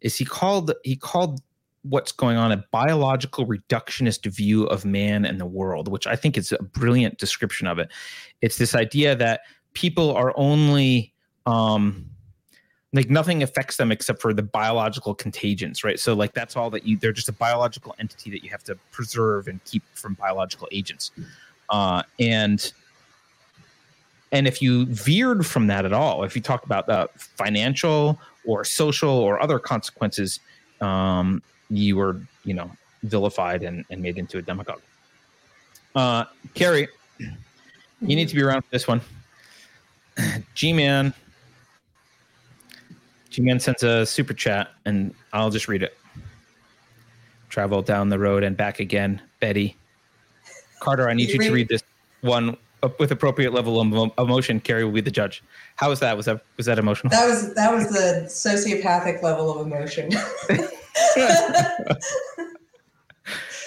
[0.00, 1.40] is he called he called
[1.82, 6.36] what's going on a biological reductionist view of man and the world, which I think
[6.36, 7.90] is a brilliant description of it.
[8.40, 9.40] It's this idea that
[9.74, 11.14] people are only
[11.48, 12.04] um,
[12.92, 15.98] like nothing affects them except for the biological contagions, right?
[15.98, 18.76] So like that's all that you they're just a biological entity that you have to
[18.92, 21.10] preserve and keep from biological agents.
[21.70, 22.72] Uh, and
[24.30, 26.86] and if you veered from that at all, if you talk about
[27.18, 30.40] financial or social or other consequences,
[30.82, 32.70] um, you were, you know,
[33.04, 34.82] vilified and, and made into a demagogue.
[35.94, 36.24] Uh,
[36.54, 36.88] Keri,
[37.18, 39.00] you need to be around for this one.
[40.54, 40.74] G
[43.38, 45.96] G Man sends a super chat, and I'll just read it.
[47.48, 49.76] Travel down the road and back again, Betty.
[50.80, 51.84] Carter, I need you, to read this
[52.20, 52.56] one
[52.98, 54.58] with appropriate level of emotion.
[54.58, 55.44] Keri will be the judge.
[55.76, 56.16] How was that?
[56.16, 57.12] Was that was that emotional?
[57.12, 60.10] That was that was the sociopathic level of emotion.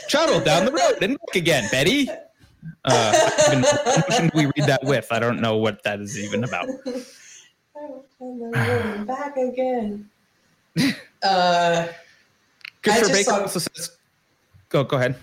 [0.10, 2.10] Travel down the road and back again, Betty.
[2.84, 5.08] Uh, even, emotion do we read that with?
[5.12, 6.68] I don't know what that is even about
[9.06, 10.10] back again.
[11.24, 11.88] Uh,
[12.84, 13.98] Christopher Baker saw, also says,
[14.70, 15.16] "Go, go ahead.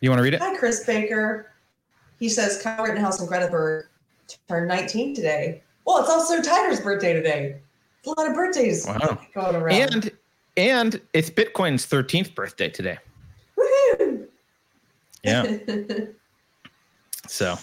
[0.00, 1.52] You want to read it?" Hi, Chris Baker.
[2.18, 3.84] He says Kyle Rittenhouse and Greta Thunberg
[4.48, 5.62] turned 19 today.
[5.84, 7.60] Well, it's also Tiger's birthday today.
[8.00, 9.18] It's a lot of birthdays wow.
[9.34, 9.74] going around.
[9.74, 10.10] And
[10.56, 12.98] and it's Bitcoin's 13th birthday today.
[13.56, 14.26] Woohoo!
[15.22, 15.56] Yeah.
[17.26, 17.56] so.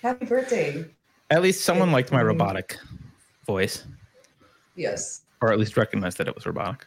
[0.00, 0.84] Happy birthday.
[1.30, 2.78] At least someone liked my robotic
[3.46, 3.84] voice.
[4.76, 5.22] Yes.
[5.40, 6.86] Or at least recognize that it was robotic.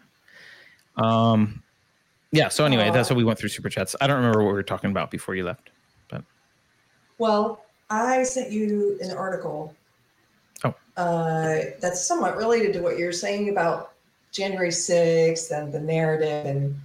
[0.97, 1.61] Um,
[2.31, 2.49] yeah.
[2.49, 3.95] So anyway, uh, that's what we went through super chats.
[3.99, 5.69] I don't remember what we were talking about before you left,
[6.09, 6.23] but.
[7.17, 9.73] Well, I sent you an article.
[10.63, 10.73] Oh.
[10.97, 13.93] Uh, that's somewhat related to what you're saying about
[14.31, 16.75] January 6th and the narrative and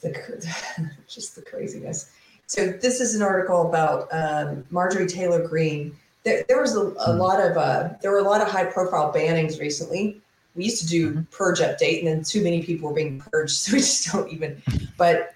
[0.00, 2.10] the just the craziness.
[2.46, 5.94] So this is an article about um, Marjorie Taylor Greene
[6.24, 7.18] there, there was a, a hmm.
[7.18, 10.20] lot of uh, there were a lot of high profile bannings recently.
[10.54, 11.22] We used to do mm-hmm.
[11.30, 14.62] purge update, and then too many people were being purged, so we just don't even.
[14.96, 15.34] But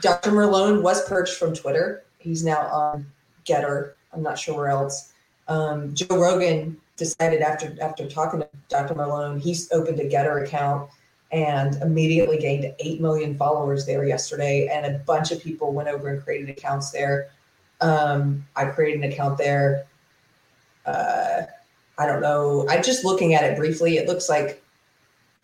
[0.00, 0.32] Dr.
[0.32, 2.04] Malone was purged from Twitter.
[2.18, 3.06] He's now on
[3.44, 3.92] Gettr.
[4.12, 5.12] I'm not sure where else.
[5.48, 8.94] Um, Joe Rogan decided after after talking to Dr.
[8.94, 10.90] Malone, he's opened a Gettr account
[11.32, 14.68] and immediately gained 8 million followers there yesterday.
[14.70, 17.30] And a bunch of people went over and created accounts there.
[17.80, 19.86] Um, I created an account there
[20.86, 21.42] uh,
[21.98, 22.66] I don't know.
[22.68, 24.62] I'm just looking at it briefly, it looks like,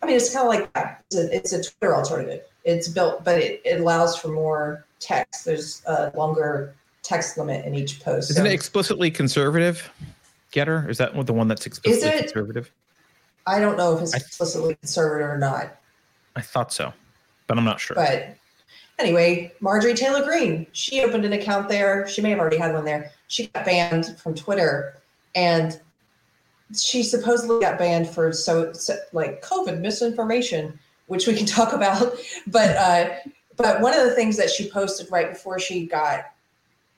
[0.01, 1.03] I mean, it's kind of like that.
[1.07, 2.41] It's a, it's a Twitter alternative.
[2.63, 5.45] It's built, but it, it allows for more text.
[5.45, 6.73] There's a longer
[7.03, 8.29] text limit in each post.
[8.31, 8.49] Isn't so.
[8.49, 9.89] it explicitly conservative?
[10.51, 12.71] Gettr is that the one that's explicitly it, conservative?
[13.45, 15.75] I don't know if it's explicitly conservative or not.
[16.35, 16.93] I thought so,
[17.47, 17.95] but I'm not sure.
[17.95, 18.35] But
[18.97, 22.07] anyway, Marjorie Taylor Greene, she opened an account there.
[22.07, 23.11] She may have already had one there.
[23.27, 24.95] She got banned from Twitter
[25.39, 25.79] and
[26.75, 30.77] she supposedly got banned for so, so, like COVID misinformation,
[31.07, 32.13] which we can talk about.
[32.47, 33.09] But uh,
[33.55, 36.25] but one of the things that she posted right before she got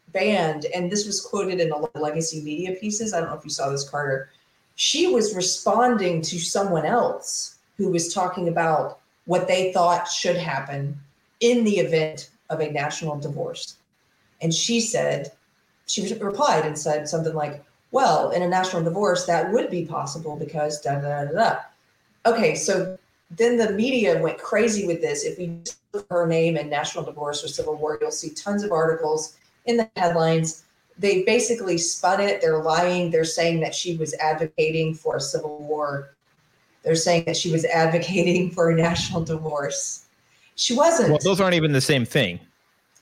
[0.10, 3.14] banned, and this was quoted in a lot of legacy media pieces.
[3.14, 4.30] I don't know if you saw this, Carter.
[4.76, 11.00] She was responding to someone else who was talking about what they thought should happen
[11.40, 13.78] in the event of a national divorce.
[14.42, 15.32] And she said,
[15.86, 20.36] she replied and said something like, well, in a national divorce, that would be possible
[20.36, 21.60] because da da da da.
[22.26, 22.98] Okay, so
[23.30, 25.24] then the media went crazy with this.
[25.24, 25.58] If we
[25.94, 29.78] look her name in national divorce or civil war, you'll see tons of articles in
[29.78, 30.64] the headlines.
[30.98, 32.42] They basically spun it.
[32.42, 33.12] They're lying.
[33.12, 36.16] They're saying that she was advocating for a civil war.
[36.84, 40.06] They're saying that she was advocating for a national divorce.
[40.56, 41.10] She wasn't.
[41.10, 42.40] Well, those aren't even the same thing.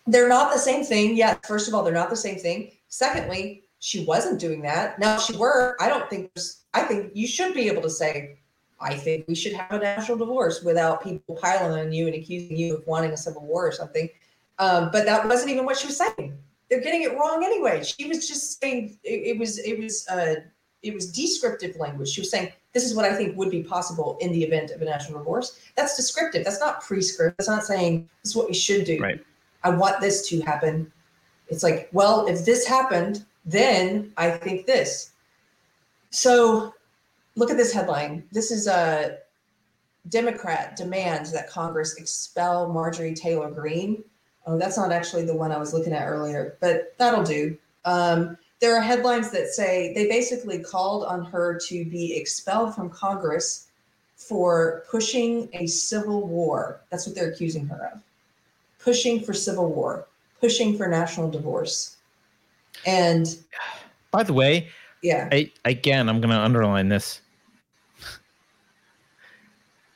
[0.08, 1.16] They're not the same thing.
[1.16, 2.72] Yeah, first of all, they're not the same thing.
[2.88, 5.00] Secondly, she wasn't doing that.
[5.00, 5.76] Now, she were.
[5.80, 8.38] I don't think there's, I think you should be able to say,
[8.80, 12.58] I think we should have a national divorce without people piling on you and accusing
[12.58, 14.10] you of wanting a civil war or something.
[14.58, 16.38] Um, but that wasn't even what she was saying.
[16.70, 17.84] They're getting it wrong anyway.
[17.84, 20.36] She was just saying it, it was it was uh,
[20.84, 22.10] it was descriptive language.
[22.10, 24.82] She was saying this is what I think would be possible in the event of
[24.82, 25.60] a national divorce.
[25.76, 26.44] That's descriptive.
[26.44, 27.36] That's not prescriptive.
[27.38, 29.00] That's not saying this is what we should do.
[29.00, 29.24] Right.
[29.64, 30.92] I want this to happen.
[31.48, 35.12] It's like, well, if this happened, then I think this.
[36.12, 36.74] So
[37.36, 38.24] look at this headline.
[38.32, 39.20] This is a
[40.10, 44.04] Democrat demands that Congress expel Marjorie Taylor Greene.
[44.46, 47.58] Oh, that's not actually the one I was looking at earlier, but that'll do.
[47.86, 52.90] Um, there are headlines that say they basically called on her to be expelled from
[52.90, 53.68] Congress
[54.16, 56.82] for pushing a civil war.
[56.90, 58.02] That's what they're accusing her of.
[58.80, 60.08] Pushing for civil war,
[60.42, 61.98] pushing for national divorce.
[62.86, 63.28] And
[64.12, 64.70] by the way,
[65.02, 67.22] yeah, I, again, I'm going to underline this.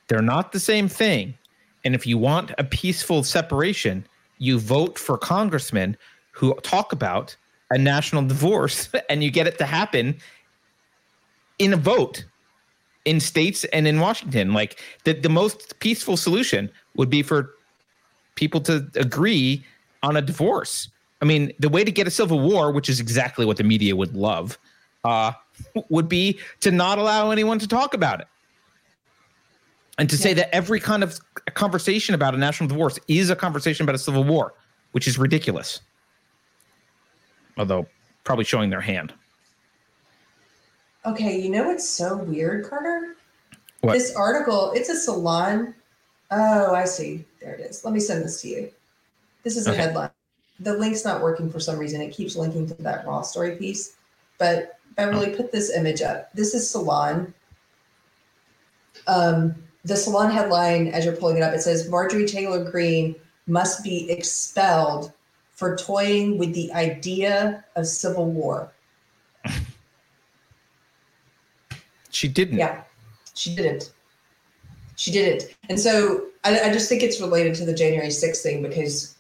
[0.08, 1.36] They're not the same thing.
[1.84, 4.06] And if you want a peaceful separation,
[4.38, 5.98] you vote for congressmen
[6.32, 7.36] who talk about
[7.70, 10.18] a national divorce and you get it to happen
[11.60, 12.26] in a vote
[13.06, 14.54] in states and in Washington.
[14.54, 17.56] Like the, the most peaceful solution would be for
[18.36, 19.64] people to agree
[20.02, 20.90] on a divorce.
[21.24, 23.96] I mean, the way to get a civil war, which is exactly what the media
[23.96, 24.58] would love,
[25.06, 25.32] uh,
[25.90, 28.28] would be to not allow anyone to talk about it.
[29.98, 30.22] And to yeah.
[30.22, 31.18] say that every kind of
[31.54, 34.54] conversation about a national divorce is a conversation about a civil war,
[34.92, 35.80] which is ridiculous.
[37.58, 37.88] Although
[38.26, 39.14] probably showing their hand.
[41.06, 43.16] Okay, you know what's so weird, Carter?
[43.80, 43.94] What?
[43.94, 45.74] This article, it's a salon.
[46.32, 47.24] Oh, I see.
[47.40, 47.86] There it is.
[47.86, 48.72] Let me send this to you.
[49.44, 49.84] This is a okay.
[49.84, 50.10] headline.
[50.64, 52.02] The link's not working for some reason.
[52.02, 53.98] It keeps linking to that raw story piece.
[54.38, 56.32] But Beverly, put this image up.
[56.34, 57.34] This is Salon.
[59.08, 63.16] Um, the Salon headline, as you're pulling it up, it says Marjorie Taylor Greene
[63.48, 65.12] must be expelled
[65.52, 68.72] for toying with the idea of civil war.
[72.10, 72.58] She didn't.
[72.58, 72.84] Yeah,
[73.34, 73.92] she didn't.
[74.96, 75.56] She didn't.
[75.68, 79.16] And so I, I just think it's related to the January 6th thing because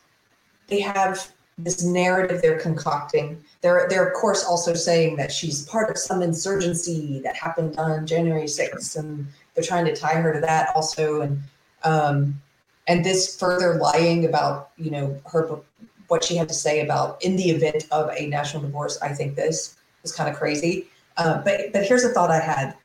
[0.67, 3.43] they have this narrative they're concocting.
[3.61, 8.07] They're they're of course also saying that she's part of some insurgency that happened on
[8.07, 11.21] January 6th, and they're trying to tie her to that also.
[11.21, 11.41] And
[11.83, 12.41] um,
[12.87, 15.59] and this further lying about you know her
[16.07, 18.99] what she had to say about in the event of a national divorce.
[19.01, 20.87] I think this is kind of crazy.
[21.17, 22.75] Uh, but but here's a thought I had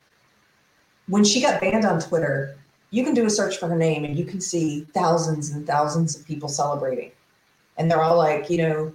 [1.07, 2.55] when she got banned on Twitter.
[2.91, 6.15] You can do a search for her name and you can see thousands and thousands
[6.15, 7.11] of people celebrating
[7.79, 8.93] and they're all like, you know,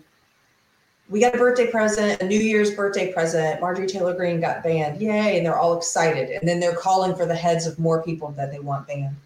[1.09, 3.61] we got a birthday present, a New Year's birthday present.
[3.61, 5.01] Marjorie Taylor Greene got banned.
[5.01, 5.37] Yay.
[5.37, 6.31] And they're all excited.
[6.31, 9.17] And then they're calling for the heads of more people that they want banned.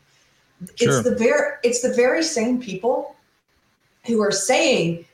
[0.75, 0.89] Sure.
[0.89, 3.15] It's the very it's the very same people
[4.07, 5.05] who are saying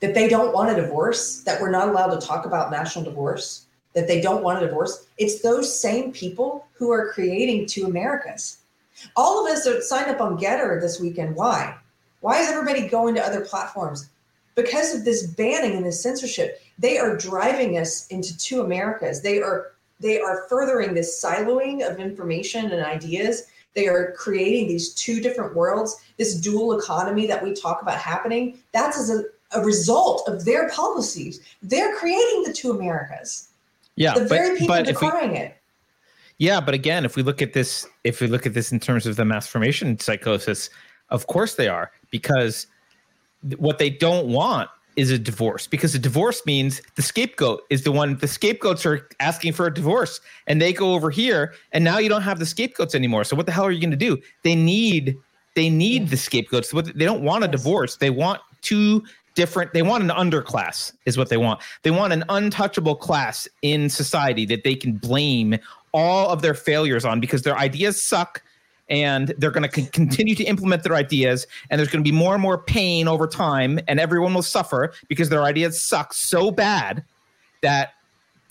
[0.00, 3.66] that they don't want a divorce, that we're not allowed to talk about national divorce,
[3.94, 5.06] that they don't want a divorce.
[5.16, 8.58] It's those same people who are creating two Americas.
[9.16, 11.34] All of us that signed up on Gettr this weekend.
[11.34, 11.76] Why?
[12.20, 14.08] Why is everybody going to other platforms?
[14.54, 19.22] Because of this banning and this censorship, they are driving us into two Americas.
[19.22, 23.44] They are they are furthering this siloing of information and ideas.
[23.74, 28.58] They are creating these two different worlds, this dual economy that we talk about happening.
[28.72, 31.40] That's as a, a result of their policies.
[31.62, 33.48] They're creating the two Americas.
[33.96, 35.56] Yeah, the very but, people but decrying we, it.
[36.38, 39.06] Yeah, but again, if we look at this, if we look at this in terms
[39.06, 40.70] of the mass formation psychosis,
[41.10, 42.66] of course they are, because
[43.56, 47.92] what they don't want is a divorce because a divorce means the scapegoat is the
[47.92, 51.98] one the scapegoats are asking for a divorce and they go over here and now
[51.98, 53.24] you don't have the scapegoats anymore.
[53.24, 54.18] So what the hell are you going to do?
[54.42, 55.16] They need
[55.54, 56.70] they need the scapegoats.
[56.70, 57.96] They don't want a divorce.
[57.96, 59.02] They want two
[59.34, 61.60] different they want an underclass is what they want.
[61.82, 65.56] They want an untouchable class in society that they can blame
[65.92, 68.42] all of their failures on because their ideas suck
[68.90, 72.14] and they're going to c- continue to implement their ideas and there's going to be
[72.14, 76.50] more and more pain over time and everyone will suffer because their ideas suck so
[76.50, 77.04] bad
[77.62, 77.94] that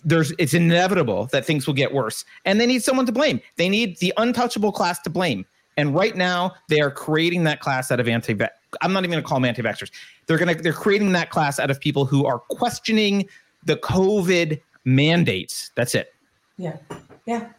[0.06, 2.24] there's it's inevitable that things will get worse.
[2.46, 3.42] And they need someone to blame.
[3.58, 5.46] They need the untouchable class to blame.
[5.76, 8.38] And right now they are creating that class out of anti
[8.82, 9.92] i'm not even going to call them anti-vaxxers.
[10.26, 13.28] They're going to they're creating that class out of people who are questioning
[13.66, 15.72] the covid mandates.
[15.76, 16.14] That's it.
[16.58, 16.78] Yeah.
[17.26, 17.50] Yeah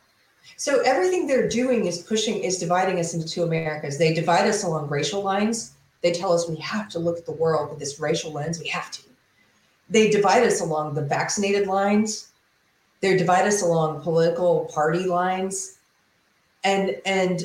[0.57, 3.99] so everything they're doing is pushing, is dividing us into two Americas.
[3.99, 5.73] They divide us along racial lines.
[6.03, 8.59] They tell us we have to look at the world with this racial lens.
[8.59, 9.03] We have to.
[9.89, 12.29] They divide us along the vaccinated lines.
[13.01, 15.79] They divide us along political party lines.
[16.65, 17.45] And and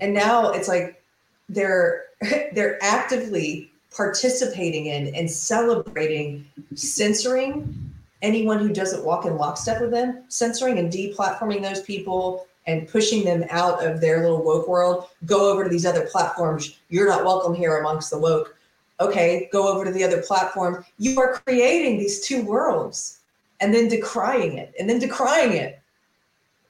[0.00, 1.02] and now it's like
[1.48, 2.04] they're
[2.52, 7.87] they're actively participating in and celebrating censoring
[8.22, 13.24] anyone who doesn't walk in lockstep with them, censoring and deplatforming those people and pushing
[13.24, 16.78] them out of their little woke world, go over to these other platforms.
[16.90, 18.56] You're not welcome here amongst the woke.
[19.00, 20.84] Okay, go over to the other platform.
[20.98, 23.20] You are creating these two worlds
[23.60, 25.80] and then decrying it and then decrying it.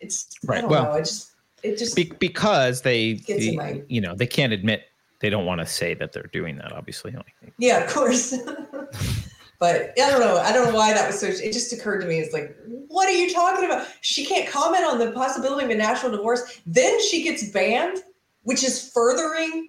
[0.01, 0.67] It's right.
[0.67, 1.33] well, know, I just
[1.63, 4.85] it just be, because they, the, my, you know, they can't admit
[5.21, 6.73] they don't want to say that they're doing that.
[6.73, 7.17] Obviously,
[7.59, 8.35] yeah, of course.
[9.59, 10.39] But I don't know.
[10.39, 11.27] I don't know why that was so.
[11.27, 12.21] It just occurred to me.
[12.21, 12.57] It's like,
[12.89, 13.89] what are you talking about?
[14.03, 16.61] She can't comment on the possibility of a national divorce.
[16.65, 17.99] Then she gets banned,
[18.45, 19.69] which is furthering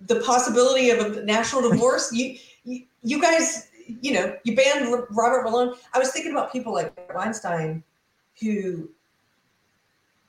[0.00, 2.12] the possibility of a national divorce.
[2.12, 3.68] you, you, you guys,
[4.00, 5.74] you know, you banned Robert Malone.
[5.92, 7.82] I was thinking about people like Weinstein,
[8.40, 8.88] who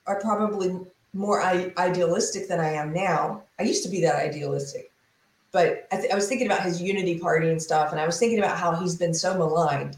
[0.06, 0.80] are probably
[1.14, 3.44] more I- idealistic than I am now.
[3.60, 4.87] I used to be that idealistic,
[5.58, 8.20] but I, th- I was thinking about his unity party and stuff, and I was
[8.20, 9.98] thinking about how he's been so maligned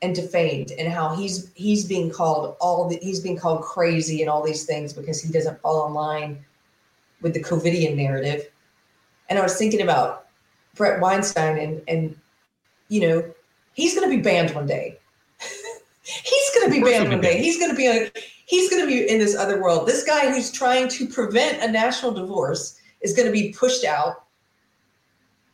[0.00, 4.30] and defamed, and how he's he's being called all the, he's being called crazy and
[4.30, 6.42] all these things because he doesn't fall in line
[7.20, 8.48] with the COVIDian narrative.
[9.28, 10.28] And I was thinking about
[10.74, 12.18] Bret Weinstein and and
[12.88, 13.34] you know
[13.74, 14.98] he's going to be banned one day.
[16.02, 17.36] he's going to be banned one day.
[17.36, 18.10] He's going to be a,
[18.46, 19.86] he's going to be in this other world.
[19.86, 24.24] This guy who's trying to prevent a national divorce is going to be pushed out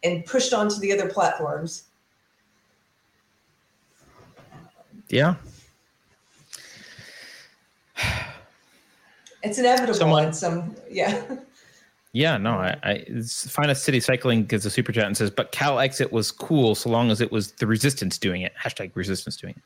[0.04, 1.84] and pushed onto the other platforms.
[5.08, 5.34] Yeah.
[9.42, 11.22] It's inevitable Someone- some yeah.
[12.16, 13.04] Yeah, no, I, I
[13.48, 16.88] finest city cycling gives a super chat and says, but Cal exit was cool so
[16.88, 18.52] long as it was the resistance doing it.
[18.54, 19.62] Hashtag resistance doing it.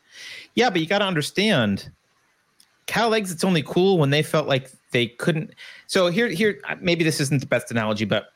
[0.55, 1.91] Yeah, but you got to understand,
[2.87, 5.53] Cal exit's only cool when they felt like they couldn't.
[5.89, 8.33] So here, here, maybe this isn't the best analogy, but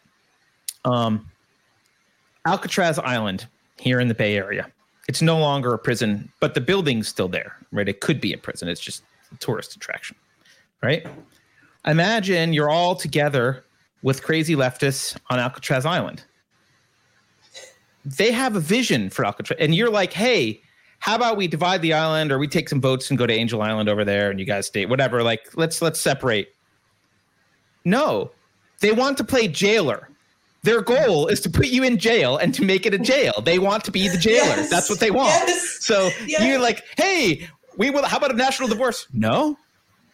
[0.84, 1.26] um,
[2.46, 3.46] Alcatraz Island
[3.78, 4.70] here in the Bay Area,
[5.08, 7.88] it's no longer a prison, but the building's still there, right?
[7.88, 8.68] It could be a prison.
[8.68, 10.16] It's just a tourist attraction,
[10.82, 11.06] right?
[11.86, 13.64] Imagine you're all together
[14.02, 16.24] with crazy leftists on Alcatraz Island.
[18.04, 20.60] They have a vision for Alcatraz, and you're like, hey,
[21.02, 23.60] how about we divide the island or we take some boats and go to Angel
[23.60, 26.54] Island over there and you guys stay whatever like let's let's separate.
[27.84, 28.30] No.
[28.78, 30.08] They want to play jailer.
[30.62, 33.40] Their goal is to put you in jail and to make it a jail.
[33.44, 34.46] They want to be the jailer.
[34.46, 34.70] Yes.
[34.70, 35.30] That's what they want.
[35.48, 35.78] Yes.
[35.80, 36.42] So Yes.
[36.44, 39.58] you're like, "Hey, we will how about a national divorce?" No.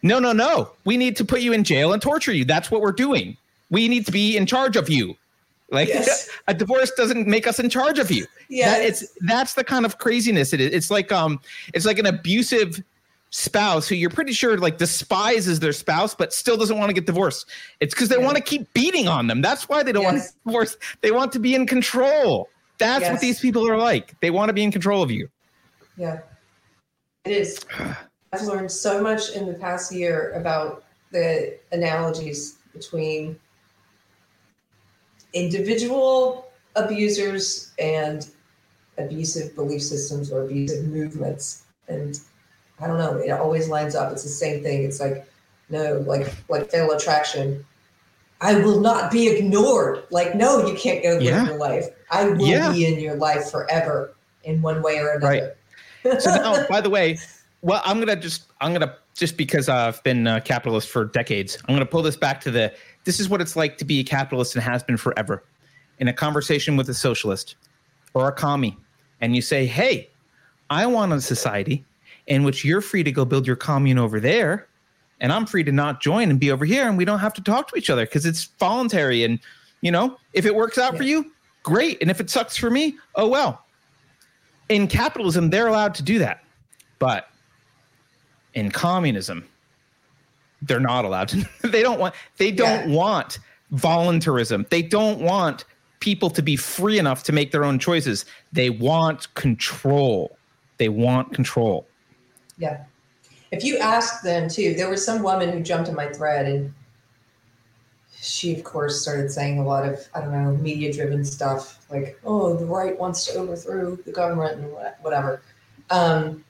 [0.01, 0.71] No, no, no.
[0.85, 2.45] We need to put you in jail and torture you.
[2.45, 3.37] That's what we're doing.
[3.69, 5.15] We need to be in charge of you.
[5.71, 5.91] Like
[6.47, 8.25] a divorce doesn't make us in charge of you.
[8.49, 10.71] Yeah, That- it's that's the kind of craziness it is.
[10.73, 11.39] It's like um,
[11.75, 12.81] it's like an abusive
[13.31, 17.05] spouse who you're pretty sure like despises their spouse, but still doesn't want to get
[17.05, 17.47] divorced.
[17.79, 18.25] It's because they Yeah.
[18.25, 19.41] want to keep beating on them.
[19.41, 20.77] That's why they don't want to divorce.
[21.01, 22.49] They want to be in control.
[22.79, 24.15] That's what these people are like.
[24.21, 25.29] They want to be in control of you.
[25.97, 26.19] Yeah,
[27.25, 27.59] it is.
[28.33, 33.37] I've learned so much in the past year about the analogies between
[35.33, 38.29] individual abusers and
[38.97, 41.63] abusive belief systems or abusive movements.
[41.87, 42.19] And
[42.81, 44.11] I don't know, it always lines up.
[44.11, 44.83] It's the same thing.
[44.83, 45.29] It's like,
[45.69, 47.65] no, like like fatal attraction.
[48.41, 50.03] I will not be ignored.
[50.11, 51.45] Like, no, you can't go live Yeah.
[51.45, 51.87] your life.
[52.09, 52.71] I will Yeah.
[52.71, 54.13] be in your life forever
[54.43, 55.55] in one way or another.
[56.05, 56.21] Right.
[56.21, 57.19] So now, by the way,
[57.61, 61.75] well, I'm gonna just I'm gonna just because I've been a capitalist for decades, I'm
[61.75, 62.73] gonna pull this back to the
[63.03, 65.43] this is what it's like to be a capitalist and has been forever.
[65.99, 67.55] In a conversation with a socialist
[68.13, 68.77] or a commie,
[69.19, 70.09] and you say, "Hey,
[70.69, 71.83] I want a society
[72.29, 74.67] in which you're free to go build your commune over there,
[75.19, 77.43] and I'm free to not join and be over here, and we don't have to
[77.43, 79.23] talk to each other because it's voluntary.
[79.25, 79.39] And
[79.81, 81.31] you know, if it works out for you,
[81.63, 83.65] great, and if it sucks for me, oh well."
[84.69, 86.43] in capitalism, they're allowed to do that.
[86.99, 87.27] But
[88.53, 89.43] in communism,
[90.61, 91.49] they're not allowed to.
[91.67, 92.95] they don't want they don't Yeah.
[92.95, 93.39] want
[93.71, 94.67] voluntarism.
[94.69, 95.65] They don't want
[96.01, 98.25] people to be free enough to make their own choices.
[98.53, 100.37] They want control.
[100.77, 101.88] They want control.
[102.59, 102.83] Yeah.
[103.51, 106.73] If you ask them too, there was some woman who jumped in my thread and
[108.21, 112.19] she, of course, started saying a lot of, I don't know, media driven stuff like,
[112.25, 115.41] oh, the right wants to overthrow the government and whatever.
[115.89, 116.43] Um,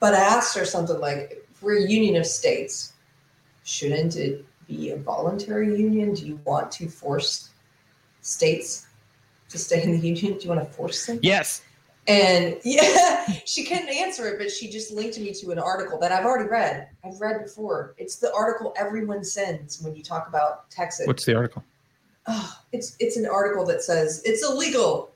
[0.00, 2.92] but I asked her something like, we're a union of states,
[3.64, 6.14] shouldn't it be a voluntary union?
[6.14, 7.50] Do you want to force
[8.20, 8.86] states
[9.50, 10.38] to stay in the union?
[10.38, 11.20] Do you want to force them?
[11.22, 11.62] Yes.
[12.08, 16.10] And yeah, she couldn't answer it, but she just linked me to an article that
[16.10, 16.88] I've already read.
[17.04, 17.94] I've read before.
[17.96, 21.06] It's the article everyone sends when you talk about Texas.
[21.06, 21.62] What's the article?
[22.26, 25.10] oh, it's it's an article that says it's illegal.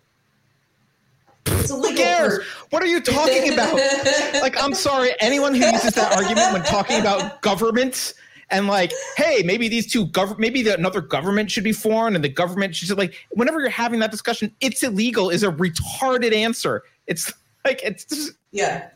[1.47, 2.05] It's Who illegal.
[2.05, 2.45] cares?
[2.71, 3.75] What are you talking about?
[4.43, 8.15] like i'm sorry anyone who uses that argument when talking about governments
[8.51, 12.25] and like hey maybe these two gov- maybe the, another government should be formed and
[12.25, 16.83] the government should like whenever you're having that discussion it's illegal is a retarded answer.
[17.07, 17.33] It's
[17.65, 18.89] like it's just, yeah,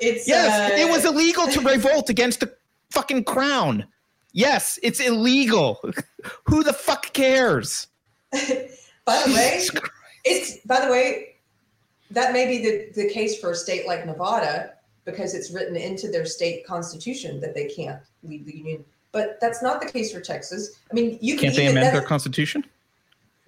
[0.00, 2.54] it's yes uh, it was illegal to revolt against the
[2.90, 3.86] fucking crown.
[4.32, 5.80] Yes it's illegal.
[6.44, 7.86] Who the fuck cares?
[9.10, 9.66] By the way,
[10.24, 11.36] It's by the way,
[12.10, 14.74] that may be the, the case for a state like Nevada
[15.04, 18.84] because it's written into their state constitution that they can't leave the union.
[19.12, 20.80] But that's not the case for Texas.
[20.90, 22.64] I mean, you can can't they amend that- their constitution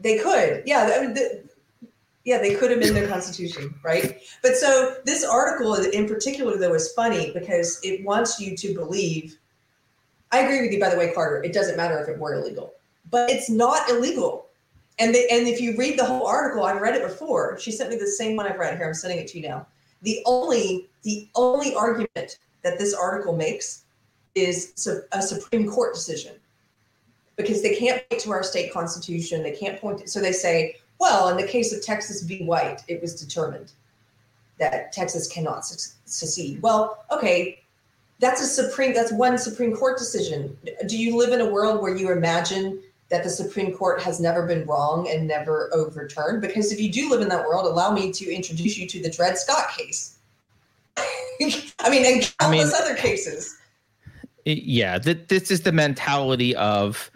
[0.01, 0.95] They could, yeah.
[0.97, 1.45] I mean, the,
[2.25, 4.21] yeah, they could amend their constitution, right?
[4.43, 9.39] But so this article in particular, though, is funny because it wants you to believe
[10.33, 11.43] I agree with you, by the way, Carter.
[11.45, 12.73] It doesn't matter if it were illegal,
[13.11, 14.47] but it's not illegal.
[14.99, 17.59] And they, and if you read the whole article, I've read it before.
[17.59, 18.87] She sent me the same one I've read here.
[18.87, 19.67] I'm sending it to you now.
[20.03, 23.85] The only the only argument that this article makes
[24.35, 24.73] is
[25.13, 26.35] a Supreme Court decision
[27.37, 29.43] because they can't point to our state constitution.
[29.43, 32.45] They can't point to, so they say, well, in the case of Texas v.
[32.45, 33.73] White, it was determined
[34.59, 36.63] that Texas cannot secede.
[36.63, 37.61] Well, okay,
[38.21, 40.57] that's a Supreme, that's one Supreme Court decision.
[40.87, 42.81] Do you live in a world where you imagine
[43.13, 46.41] that the Supreme Court has never been wrong and never overturned?
[46.41, 49.11] Because if you do live in that world, allow me to introduce you to the
[49.11, 50.17] Dred Scott case.
[50.97, 53.59] I mean, and countless I mean, other cases.
[54.47, 57.11] Yeah, th- this is the mentality of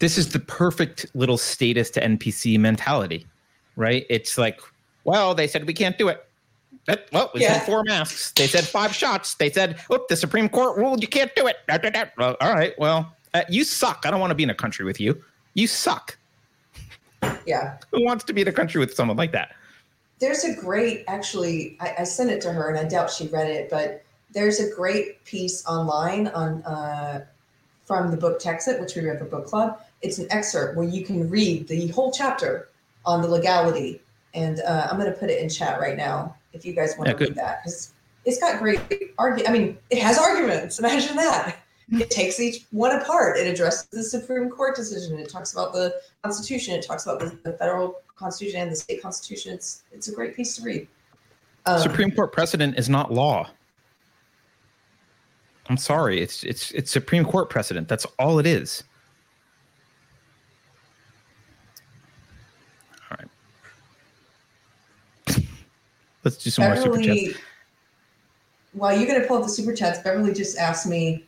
[0.00, 3.24] this is the perfect little status to NPC mentality,
[3.76, 4.04] right?
[4.10, 4.60] It's like,
[5.04, 6.26] well, they said we can't do it.
[6.86, 7.54] That, well, we yeah.
[7.54, 8.32] said four masks.
[8.32, 9.34] They said five shots.
[9.36, 11.56] They said, oh, the Supreme Court ruled you can't do it.
[12.18, 12.78] Well, all right.
[12.78, 14.04] Well, uh, you suck.
[14.04, 15.22] I don't want to be in a country with you.
[15.54, 16.16] You suck.
[17.44, 17.78] Yeah.
[17.92, 19.54] Who wants to be in a country with someone like that?
[20.18, 23.48] There's a great, actually, I, I sent it to her and I doubt she read
[23.48, 27.24] it, but there's a great piece online on uh,
[27.84, 29.80] from the book Texit, which we read for book club.
[30.02, 32.68] It's an excerpt where you can read the whole chapter
[33.04, 34.00] on the legality.
[34.34, 37.08] And uh, I'm going to put it in chat right now if you guys want
[37.08, 37.92] yeah, to read that because
[38.24, 38.80] it's got great
[39.18, 39.48] argument.
[39.48, 40.78] I mean, it has arguments.
[40.78, 41.58] Imagine that.
[41.92, 43.36] It takes each one apart.
[43.36, 45.18] It addresses the Supreme Court decision.
[45.18, 46.74] It talks about the Constitution.
[46.74, 49.52] It talks about the, the federal Constitution and the state Constitution.
[49.54, 50.88] It's it's a great piece to read.
[51.64, 53.48] Um, Supreme Court precedent is not law.
[55.68, 56.20] I'm sorry.
[56.20, 57.86] It's it's it's Supreme Court precedent.
[57.86, 58.82] That's all it is.
[63.10, 63.28] All right.
[66.24, 67.38] Let's do some Beverly, more super chats.
[68.72, 71.25] While you're going to pull up the super chats, Beverly just asked me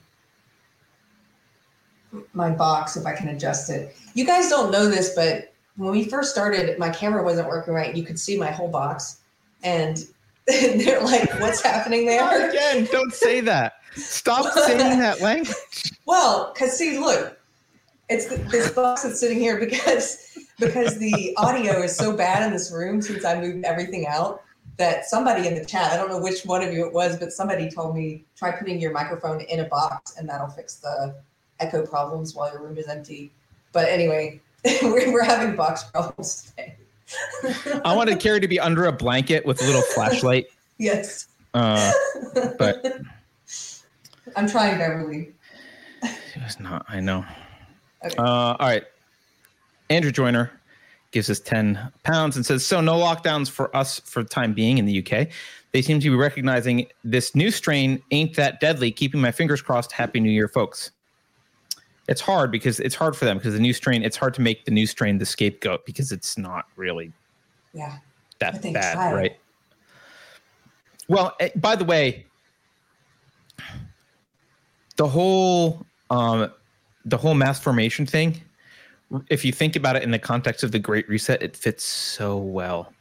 [2.32, 3.94] my box if I can adjust it.
[4.14, 7.94] You guys don't know this, but when we first started, my camera wasn't working right.
[7.94, 9.20] You could see my whole box,
[9.62, 10.04] and
[10.46, 13.74] they're like, "What's happening there?" Again, don't say that.
[13.94, 15.54] Stop saying that language.
[16.06, 17.38] Well, because see, look,
[18.08, 22.72] it's this box that's sitting here because because the audio is so bad in this
[22.72, 24.42] room since I moved everything out
[24.78, 27.32] that somebody in the chat, I don't know which one of you it was, but
[27.32, 31.14] somebody told me try putting your microphone in a box and that'll fix the
[31.60, 33.30] echo problems while your room is empty.
[33.72, 34.40] But anyway,
[34.82, 36.76] we're, we're having box problems today.
[37.84, 40.46] I wanted Keri to be under a blanket with a little flashlight.
[40.80, 41.26] Yes.
[41.54, 41.90] Uh,
[42.56, 42.84] but
[44.36, 45.32] I'm trying, Beverly.
[46.04, 46.86] It was not.
[46.88, 47.24] I know.
[48.04, 48.14] Okay.
[48.16, 48.84] Uh, all right.
[49.90, 50.52] Andrew Joyner
[51.10, 54.78] gives us 10 pounds and says, So, no lockdowns for us for the time being
[54.78, 55.26] in the UK.
[55.72, 58.92] They seem to be recognizing this new strain ain't that deadly.
[58.92, 59.90] Keeping my fingers crossed.
[59.90, 60.92] Happy New Year, folks.
[62.08, 64.64] It's hard because it's hard for them because the new strain, it's hard to make
[64.64, 67.12] the new strain the scapegoat because it's not really
[67.74, 67.98] yeah
[68.40, 69.14] that bad, tried.
[69.14, 69.36] right?
[71.08, 72.26] Well, eh, by the way,
[74.96, 76.50] the whole um,
[77.04, 78.42] the whole mass formation thing
[79.30, 82.36] if you think about it in the context of the great reset it fits so
[82.36, 82.92] well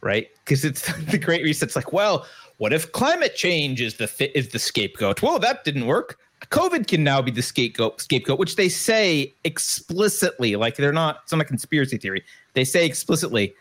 [0.00, 2.26] right because it's the great reset's like well
[2.58, 6.18] what if climate change is the fit is the scapegoat well that didn't work
[6.50, 11.32] covid can now be the scapegoat scapegoat which they say explicitly like they're not it's
[11.32, 12.24] not a conspiracy theory
[12.54, 13.54] they say explicitly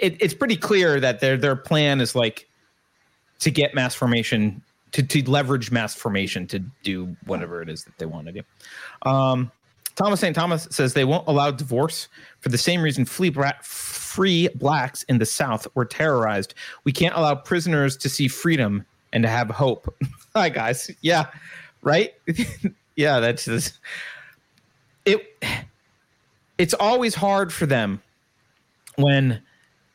[0.00, 2.48] it, it's pretty clear that their their plan is like
[3.40, 7.98] to get mass formation to, to leverage mass formation to do whatever it is that
[7.98, 8.42] they want to do.
[9.02, 9.50] Um,
[9.96, 10.34] Thomas St.
[10.34, 12.08] Thomas says they won't allow divorce
[12.40, 16.54] for the same reason free blacks in the South were terrorized.
[16.84, 19.92] We can't allow prisoners to see freedom and to have hope.
[20.34, 20.90] Hi, guys.
[21.00, 21.26] Yeah,
[21.84, 22.14] right?
[22.96, 23.78] yeah, that's just,
[25.04, 25.24] it.
[26.58, 28.02] It's always hard for them
[28.96, 29.42] when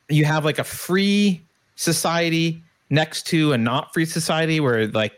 [0.09, 1.41] you have like a free
[1.75, 5.13] society next to a not free society where like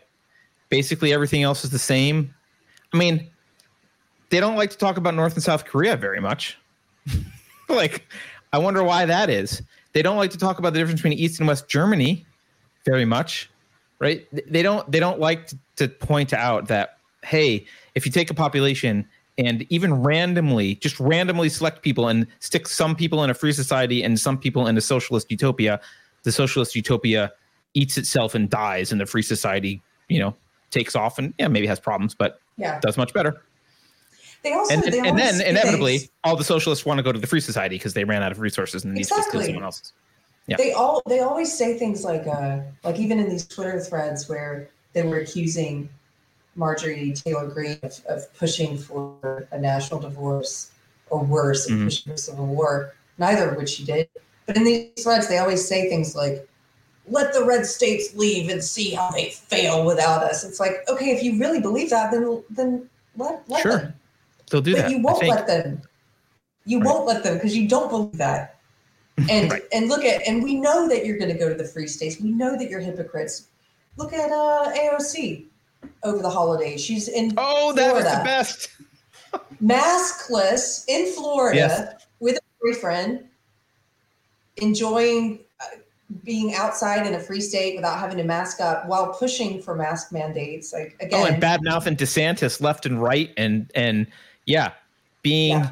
[0.68, 2.34] basically everything else is the same.
[2.92, 3.28] I mean,
[4.30, 6.58] they don't like to talk about North and South Korea very much.
[7.68, 8.06] like,
[8.52, 9.62] I wonder why that is.
[9.92, 12.24] They don't like to talk about the difference between East and West Germany
[12.84, 13.50] very much,
[14.02, 14.26] right?
[14.50, 14.90] They don't.
[14.90, 17.64] They don't like to, to point out that hey,
[17.94, 19.08] if you take a population
[19.38, 24.02] and even randomly, just randomly select people and stick some people in a free society
[24.02, 25.80] and some people in a socialist utopia,
[26.24, 27.32] the socialist utopia
[27.74, 30.34] eats itself and dies, and the free society, you know,
[30.70, 33.40] takes off and yeah, maybe has problems, but yeah, does much better.
[34.42, 36.10] They also, and, they and then inevitably, things.
[36.24, 38.40] all the socialists want to go to the free society because they ran out of
[38.40, 39.22] resources and exactly.
[39.22, 39.92] need to steal someone else's.
[40.48, 40.56] Yeah.
[40.56, 44.68] They all they always say things like uh like even in these Twitter threads where
[44.92, 45.88] they were accusing
[46.56, 50.70] Marjorie Taylor Greene of, of pushing for a national divorce
[51.10, 51.84] or worse, Mhm.
[51.84, 54.08] pushing for civil war, neither of which she did.
[54.46, 56.46] But in these threads, they always say things like,
[57.08, 60.44] let the red states leave and see how they fail without us.
[60.44, 63.76] It's like, okay, if you really believe that, then then let, let Sure.
[63.78, 63.94] them.
[64.50, 64.90] They'll do but that.
[64.90, 65.82] you won't let them.
[66.64, 66.86] You Right.
[66.86, 68.56] won't let them because you don't believe that.
[69.28, 69.62] And Right.
[69.72, 72.20] and look at and we know that you're going to go to the free states.
[72.20, 73.48] We know that you're hypocrites.
[73.96, 75.44] Look at uh, AOC
[76.02, 76.82] over the holidays.
[76.82, 78.68] She's in oh, that was the best.
[79.62, 82.04] maskless in Florida Yes.
[82.20, 83.24] with a boyfriend,
[84.56, 85.64] enjoying uh,
[86.24, 90.12] being outside in a free state without having to mask up while pushing for mask
[90.12, 90.72] mandates.
[90.72, 94.06] Like again, Oh, and bad mouthing DeSantis left and right, and and
[94.46, 94.72] yeah,
[95.22, 95.70] being Yeah.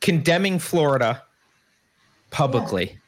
[0.00, 1.22] condemning Florida
[2.30, 2.98] publicly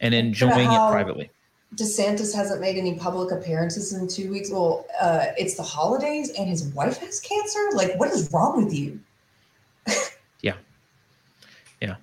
[0.00, 1.30] and enjoying it privately.
[1.76, 4.50] DeSantis hasn't made any public appearances in two weeks.
[4.50, 7.60] Well, uh, it's the holidays, and his wife has cancer.
[7.74, 9.00] Like, what is wrong with you?
[10.42, 10.54] Yeah,
[11.82, 11.96] yeah.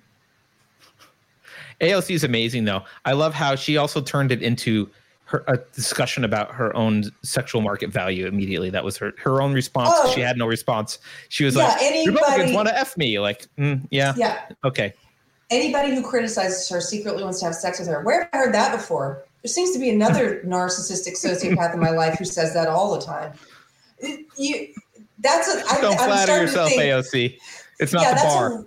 [1.80, 2.82] AOC is amazing, though.
[3.04, 4.88] I love how she also turned it into
[5.24, 8.70] her a discussion about her own sexual market value immediately.
[8.70, 9.90] That was her her own response.
[9.92, 10.12] Oh.
[10.14, 10.98] She had no response.
[11.28, 14.94] She was Yeah, like, anybody- "Republicans want to f me." Like, mm, yeah, Yeah, okay,
[15.50, 18.02] anybody who criticizes her secretly wants to have sex with her.
[18.02, 19.24] Where have I heard that before?
[19.42, 23.04] There seems to be another narcissistic sociopath in my life who says that all the
[23.04, 23.32] time.
[24.36, 24.68] You,
[25.20, 25.62] that's a.
[25.70, 27.38] I, don't I'm flatter yourself, think- AOC.
[27.80, 28.52] It's not yeah, the that's bar.
[28.60, 28.64] a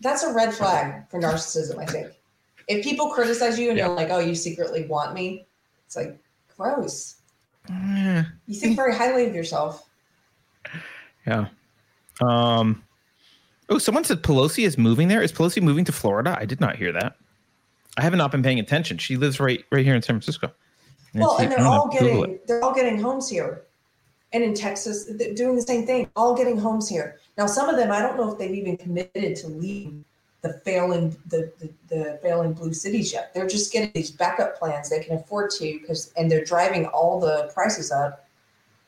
[0.00, 1.78] that's a red flag for narcissism.
[1.78, 2.08] I think
[2.68, 3.86] if people criticize you and Yeah.
[3.86, 5.46] you're like, "Oh, you secretly want me,"
[5.86, 6.16] it's like
[6.56, 7.16] gross.
[7.68, 9.88] Mm, You think very highly of yourself.
[11.26, 11.46] Yeah.
[12.20, 12.82] Um.
[13.72, 15.22] Oh, someone said Pelosi is moving there.
[15.22, 16.36] Is Pelosi moving to Florida?
[16.38, 17.16] I did not hear that.
[17.96, 18.98] I have not been paying attention.
[18.98, 20.52] She lives right right here in San Francisco.
[21.14, 23.62] Well, and they're all getting they're all getting homes here,
[24.34, 26.10] and in Texas, they're doing the same thing.
[26.16, 27.18] All getting homes here.
[27.38, 30.04] Now, some of them, I don't know if they've even committed to leave
[30.42, 33.32] the failing the the, the failing blue cities yet.
[33.32, 37.20] They're just getting these backup plans they can afford to because, and they're driving all
[37.20, 38.28] the prices up.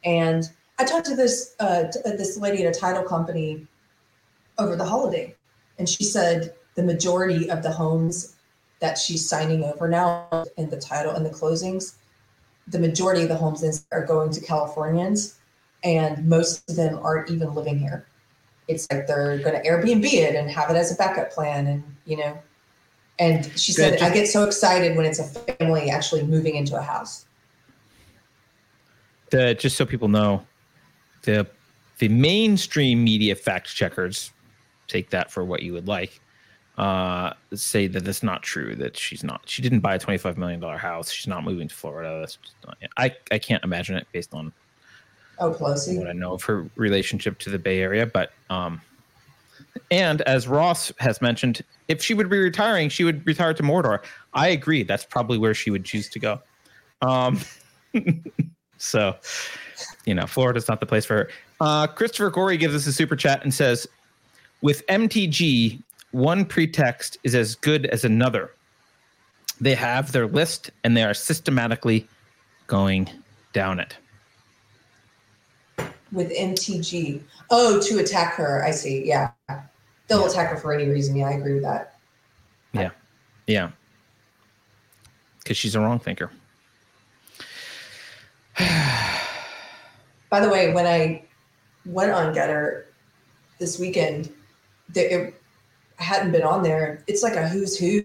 [0.05, 3.67] And I talked to this uh, t- this lady at a title company
[4.59, 5.35] over the holiday,
[5.79, 8.37] and she said the majority of the homes
[8.81, 11.95] that she's signing over now in the title and the closings,
[12.69, 15.39] the majority of the homes are going to Californians,
[15.83, 18.07] and most of them aren't even living here.
[18.69, 21.83] It's like they're going to Airbnb it and have it as a backup plan, and
[22.05, 22.39] you know.
[23.19, 26.83] And she said, "I get so excited when it's a family actually moving into a
[26.83, 27.27] house."
[29.31, 30.45] The just so people know,
[31.23, 31.47] the
[31.99, 34.33] the mainstream media fact checkers
[34.89, 36.21] take that for what you would like.
[36.77, 38.75] Uh, say that that's not true.
[38.75, 39.43] That she's not.
[39.47, 41.11] She didn't buy a twenty five million dollar house.
[41.11, 42.21] She's not moving to Florida.
[42.21, 44.53] That's not, I I can't imagine it based on
[45.39, 46.09] Oh, what Pelosi.
[46.09, 48.07] I know of her relationship to the Bay Area.
[48.07, 48.81] But um,
[49.91, 54.03] and as Ross has mentioned, if she would be retiring, she would retire to Mordor.
[54.33, 54.83] I agree.
[54.83, 56.41] That's probably where she would choose to go.
[57.03, 57.41] Um,
[58.79, 59.17] so,
[60.07, 61.31] you know, Florida's not the place for her.
[61.61, 63.87] Uh, Christopher Gorey gives us a super chat and says,
[64.65, 65.83] with MTG,
[66.13, 68.51] one pretext is as good as another.
[69.61, 72.09] They have their list and they are systematically
[72.67, 73.11] going
[73.53, 73.97] down it.
[76.13, 77.21] with MTG.
[77.51, 78.65] Oh, to attack her.
[78.65, 79.05] I see.
[79.05, 79.31] Yeah.
[80.07, 80.29] They'll Yeah.
[80.29, 81.17] attack her for any reason.
[81.17, 81.97] Yeah, I agree with that.
[82.73, 82.91] Yeah.
[83.49, 83.71] Yeah.
[85.41, 86.31] Because she's a wrong thinker.
[90.31, 91.25] By the way, when I
[91.85, 92.85] went on Gettr
[93.59, 94.33] this weekend,
[94.91, 95.41] there, it,
[95.97, 97.03] hadn't been on there.
[97.07, 98.05] It's like a who's who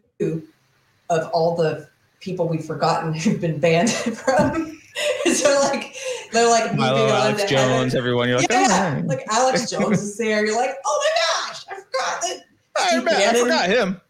[1.09, 1.87] of all the
[2.19, 4.79] people we've forgotten who've been banned from.
[5.33, 5.95] so like
[6.31, 7.45] they're like Milo, Alex.
[7.45, 8.27] Jones, everyone.
[8.27, 10.45] You're like, yeah, oh, like Alex Jones is there.
[10.45, 12.37] You're like, oh my gosh, I forgot that
[12.75, 13.41] I, Steve I Bannon.
[13.41, 14.01] forgot him.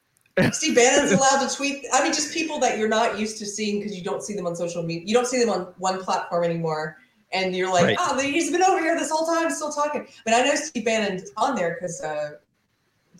[0.54, 1.86] Steve Bannon's allowed to tweet.
[1.92, 4.48] I mean, just people that you're not used to seeing because you don't see them
[4.48, 5.06] on social media.
[5.06, 6.98] You don't see them on one platform anymore.
[7.34, 7.98] And you're like, Right.
[8.00, 10.08] oh, he's been over here this whole time, still talking.
[10.24, 12.32] But I know Steve Bannon's on there because uh,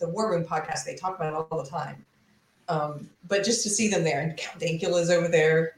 [0.00, 2.04] the War Room podcast, they talk about it all the time.
[2.68, 5.72] Um, but just to see them there, and Count Dankula is over there,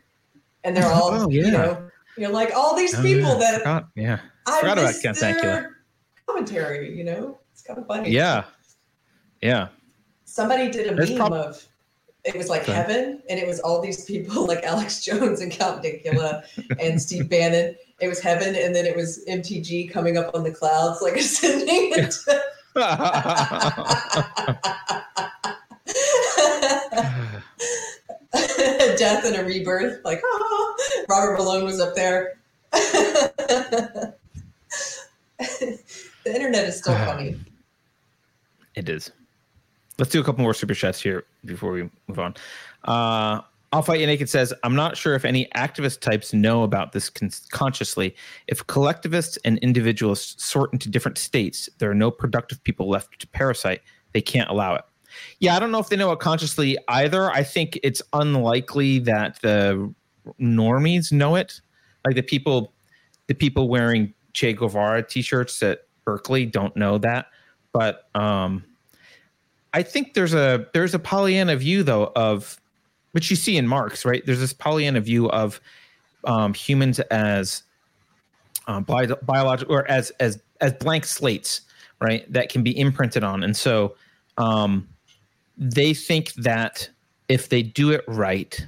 [0.64, 3.88] and they're all, Oh, you know, you're like all these Oh, people yeah, that forgot.
[3.94, 4.18] Yeah.
[4.46, 5.70] I forgot about Count Dankula.
[6.26, 6.96] commentary.
[6.96, 8.10] You know, it's kind of funny.
[8.10, 8.44] Yeah.
[9.40, 9.68] Yeah.
[10.24, 11.66] Somebody did a There's meme prob- of
[12.24, 15.82] it was like heaven, and it was all these people like Alex Jones and Count
[15.82, 16.42] Dankula
[16.78, 17.74] and Steve Bannon.
[18.00, 21.92] It was heaven, and then it was MTG coming up on the clouds, like ascending
[21.96, 22.42] into.
[28.96, 30.76] Death and a rebirth, like oh,
[31.08, 32.38] Robert Malone was up there.
[32.72, 34.14] the
[36.24, 37.36] internet is still funny.
[38.74, 39.10] It is.
[39.98, 42.34] Let's do a couple more super chats here before we move on.
[42.84, 43.42] Uh,
[43.72, 47.08] I'll fight you naked says, I'm not sure if any activist types know about this
[47.08, 48.14] con- consciously.
[48.46, 53.26] If collectivists and individualists sort into different states, there are no productive people left to
[53.28, 53.80] parasite.
[54.12, 54.82] They can't allow it.
[55.40, 57.30] Yeah, I don't know if they know it consciously either.
[57.30, 59.92] I think it's unlikely that the
[60.38, 61.60] normies know it.
[62.04, 62.74] Like the people,
[63.26, 67.26] the people wearing Che Guevara t-shirts at Berkeley don't know that.
[67.72, 68.64] But um,
[69.72, 72.60] I think there's a there's a Pollyanna view though of
[73.12, 74.24] which you see in Marx, right?
[74.26, 75.60] There's this Pollyanna view of
[76.24, 77.62] um, humans as
[78.66, 81.62] um, bi- biological or as as as blank slates,
[82.00, 82.30] right?
[82.32, 83.94] That can be imprinted on, and so
[84.38, 84.88] um,
[85.56, 86.88] they think that
[87.28, 88.66] if they do it right,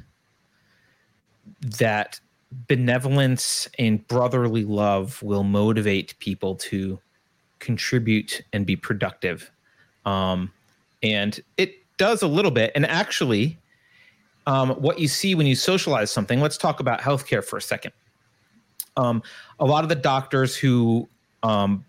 [1.78, 2.20] that
[2.68, 6.98] benevolence and brotherly love will motivate people to
[7.58, 9.50] contribute and be productive.
[10.04, 10.52] Um,
[11.02, 12.72] and it does a little bit.
[12.74, 13.58] And actually,
[14.46, 17.92] um, what you see when you socialize something, let's talk about healthcare for a second.
[18.96, 19.22] Um,
[19.58, 21.08] a lot of the doctors who,
[21.42, 21.84] um,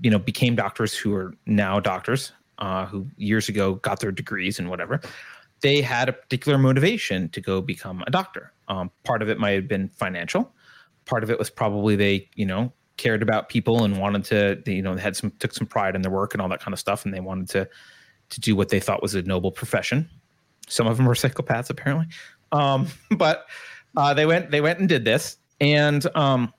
[0.00, 4.58] you know, became doctors who are now doctors, uh, who years ago got their degrees
[4.58, 5.00] and whatever,
[5.60, 8.52] they had a particular motivation to go become a doctor.
[8.68, 10.52] Um, part of it might have been financial.
[11.04, 14.74] Part of it was probably they, you know, cared about people and wanted to, they,
[14.74, 16.78] you know, had some took some pride in their work and all that kind of
[16.78, 17.68] stuff, and they wanted to
[18.30, 20.08] to do what they thought was a noble profession.
[20.68, 22.06] Some of them were psychopaths, apparently,
[22.52, 23.46] um, but
[23.96, 25.36] uh, they went they went and did this.
[25.60, 26.52] And um,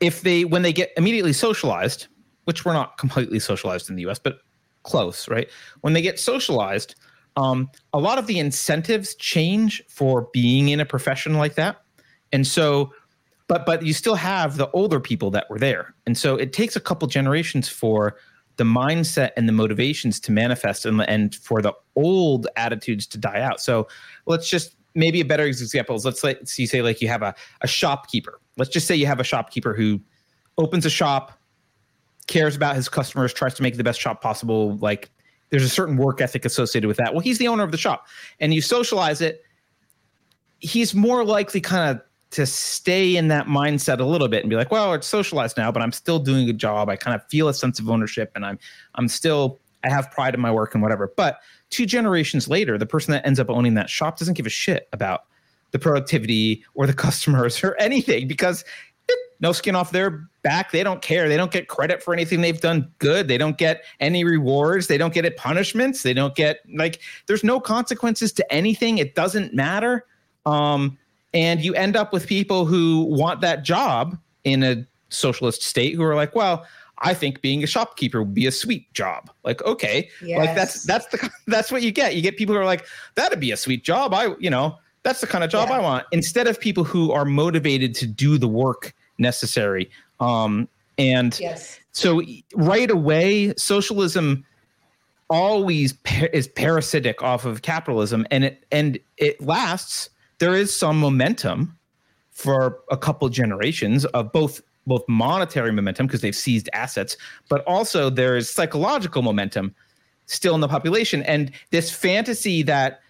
[0.00, 2.08] if they when they get immediately socialized,
[2.44, 4.38] which we're not completely socialized in the U.S., but
[4.82, 5.48] close, right?
[5.80, 6.94] When they get socialized,
[7.36, 11.82] um, a lot of the incentives change for being in a profession like that,
[12.32, 12.92] and so.
[13.46, 16.76] But but you still have the older people that were there, and so it takes
[16.76, 18.16] a couple generations for
[18.56, 23.40] the mindset and the motivations to manifest and, and for the old attitudes to die
[23.40, 23.60] out.
[23.60, 23.88] So
[24.26, 27.34] let's just maybe a better example is let's let you say like you have a,
[27.62, 28.40] a shopkeeper.
[28.56, 30.00] Let's just say you have a shopkeeper who
[30.56, 31.38] opens a shop,
[32.28, 34.76] cares about his customers, tries to make the best shop possible.
[34.76, 35.10] Like
[35.50, 37.12] there's a certain work ethic associated with that.
[37.12, 38.06] Well, he's the owner of the shop
[38.40, 39.42] and you socialize it.
[40.60, 42.02] He's more likely kind of
[42.34, 45.70] to stay in that mindset a little bit and be like, well, it's socialized now,
[45.70, 46.88] but I'm still doing a job.
[46.88, 48.58] I kind of feel a sense of ownership and I'm
[48.96, 51.12] I'm still I have pride in my work and whatever.
[51.16, 51.38] But
[51.70, 54.88] two generations later, the person that ends up owning that shop doesn't give a shit
[54.92, 55.26] about
[55.70, 58.64] the productivity or the customers or anything because
[59.38, 60.72] no skin off their back.
[60.72, 61.28] They don't care.
[61.28, 63.28] They don't get credit for anything they've done good.
[63.28, 64.88] They don't get any rewards.
[64.88, 66.02] They don't get it punishments.
[66.02, 68.98] They don't get like there's no consequences to anything.
[68.98, 70.06] It doesn't matter.
[70.46, 70.98] Um,
[71.34, 76.02] and you end up with people who want that job in a socialist state who
[76.04, 76.64] are like, well,
[76.98, 79.30] I think being a shopkeeper would be a sweet job.
[79.42, 80.38] Like, okay, yes.
[80.38, 82.14] like that's that's the that's what you get.
[82.14, 82.86] You get people who are like,
[83.16, 84.14] that'd be a sweet job.
[84.14, 85.76] I, you know, that's the kind of job yeah.
[85.76, 86.06] I want.
[86.12, 89.90] Instead of people who are motivated to do the work necessary.
[90.20, 91.80] Um, and yes.
[91.90, 92.22] so
[92.54, 94.44] right away, socialism
[95.28, 100.98] always par- is parasitic off of capitalism, and it and it lasts there is some
[100.98, 101.78] momentum
[102.30, 107.16] for a couple generations of both both monetary momentum because they've seized assets,
[107.48, 109.74] but also there is psychological momentum
[110.26, 113.00] still in the population, and this fantasy that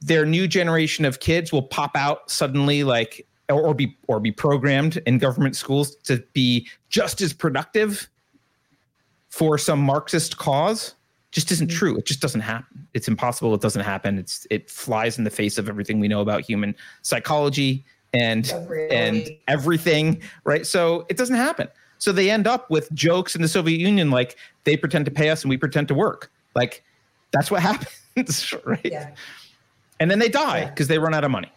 [0.00, 4.30] their new generation of kids will pop out suddenly, like or, or be or be
[4.30, 8.08] programmed in government schools to be just as productive
[9.28, 10.94] for some Marxist cause
[11.34, 11.76] just isn't mm-hmm.
[11.76, 11.96] true.
[11.98, 12.86] It just doesn't happen.
[12.94, 13.52] It's impossible.
[13.54, 14.18] It doesn't happen.
[14.18, 17.84] It's it flies in the face of everything we know about human psychology
[18.14, 18.48] and
[18.90, 20.64] and everything, right?
[20.64, 21.68] So it doesn't happen.
[21.98, 25.30] So they end up with jokes in the Soviet Union like they pretend to pay
[25.30, 26.30] us and we pretend to work.
[26.54, 26.84] Like
[27.32, 27.62] that's what
[28.16, 28.80] happens, right?
[28.84, 29.10] Yeah.
[29.98, 30.94] And then they die because yeah.
[30.94, 31.50] they run out of money.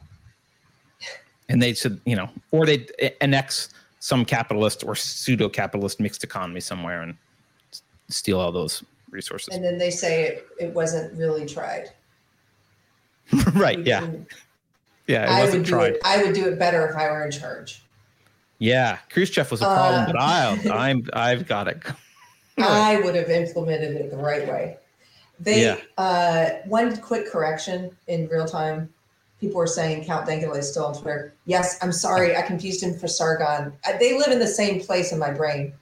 [1.49, 2.87] And they said, you know, or they
[3.21, 7.15] annex some capitalist or pseudo capitalist mixed economy somewhere and
[8.09, 9.53] steal all those resources.
[9.53, 11.89] And then they say it, it wasn't really tried.
[13.53, 13.85] right.
[13.85, 14.07] Yeah.
[15.07, 15.23] Yeah.
[15.23, 15.89] It I wasn't would tried.
[15.89, 17.84] Do it, I would do it better if I were in charge.
[18.59, 18.97] Yeah.
[19.09, 21.81] Khrushchev was a problem, uh, but I, I'm, I've got it.
[22.57, 24.77] I would have implemented it the right way.
[25.39, 25.77] They, yeah.
[25.97, 28.91] uh, one quick correction in real time.
[29.39, 31.35] People were saying Count Dankula is still on Twitter.
[31.45, 32.35] Yes, I'm sorry.
[32.35, 33.71] I confused him for Sargon.
[33.99, 35.73] They live in the same place in my brain.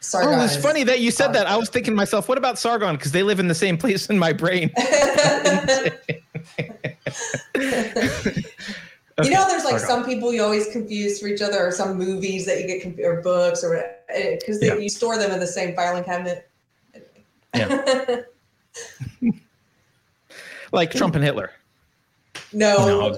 [0.00, 0.38] Sargon.
[0.38, 1.46] Oh, it's funny that you said that.
[1.46, 2.96] I was thinking to myself, what about Sargon?
[2.96, 4.70] Because they live in the same place in my brain.
[9.24, 12.46] You know, there's like some people you always confuse for each other, or some movies
[12.46, 14.74] that you get conf- or books, or eh, because yeah.
[14.74, 16.48] you store them in the same filing cabinet.
[17.54, 18.20] Yeah.
[20.72, 21.50] like Trump and Hitler.
[22.52, 22.86] No.
[22.86, 23.14] no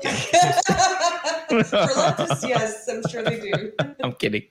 [1.49, 3.73] For leftists, yes, I'm sure they do.
[4.03, 4.45] I'm kidding.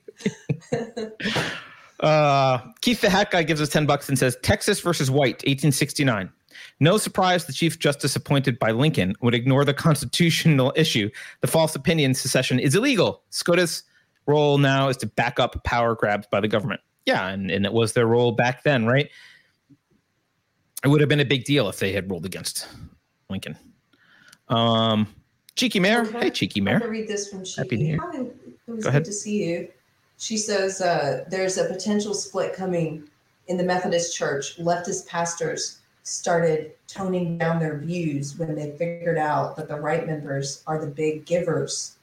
[1.99, 6.29] Uh, Keith the Hat Guy gives us 10 bucks and says Texas versus White, 1869.
[6.79, 11.09] No surprise the Chief Justice appointed by Lincoln would ignore the constitutional issue.
[11.41, 13.23] The false opinion secession is illegal.
[13.31, 13.83] SCOTUS
[14.25, 16.81] role now is to back up power grabs by the government.
[17.05, 19.09] Yeah, and, and it was their role back then, right?
[20.83, 22.67] It would have been a big deal if they had ruled against
[23.29, 23.57] Lincoln.
[24.47, 25.07] Um,
[25.55, 26.03] Cheeky Mare.
[26.03, 26.19] Okay.
[26.19, 26.75] Hey, Cheeky Mare.
[26.75, 27.61] I'm going to read this from Cheeky.
[27.61, 27.99] Happy New Year.
[28.67, 29.03] It was Go ahead.
[29.03, 29.67] good to see you.
[30.19, 33.09] She says uh, there's a potential split coming
[33.47, 34.57] in the Methodist Church.
[34.57, 40.61] Leftist pastors started toning down their views when they figured out that the right members
[40.67, 41.95] are the big givers.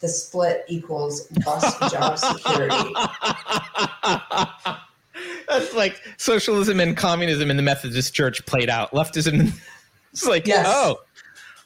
[0.00, 2.92] The split equals lost job security.
[5.48, 8.92] That's like socialism and communism in the Methodist Church played out.
[8.92, 9.52] Leftism,
[10.12, 10.66] it's like, yes.
[10.68, 11.00] oh,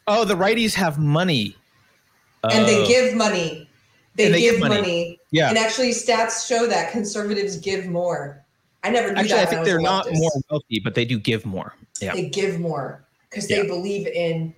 [0.06, 1.56] oh, the righties have money,
[2.44, 2.86] and they oh.
[2.86, 3.68] give money.
[4.16, 4.80] They, they give, give money.
[4.80, 5.20] money.
[5.30, 8.44] Yeah, and actually, stats show that conservatives give more.
[8.82, 9.40] I never knew actually.
[9.40, 11.74] I think they're not more wealthy, but they do give more.
[12.00, 13.68] Yeah, they give more because they yeah.
[13.68, 14.54] believe in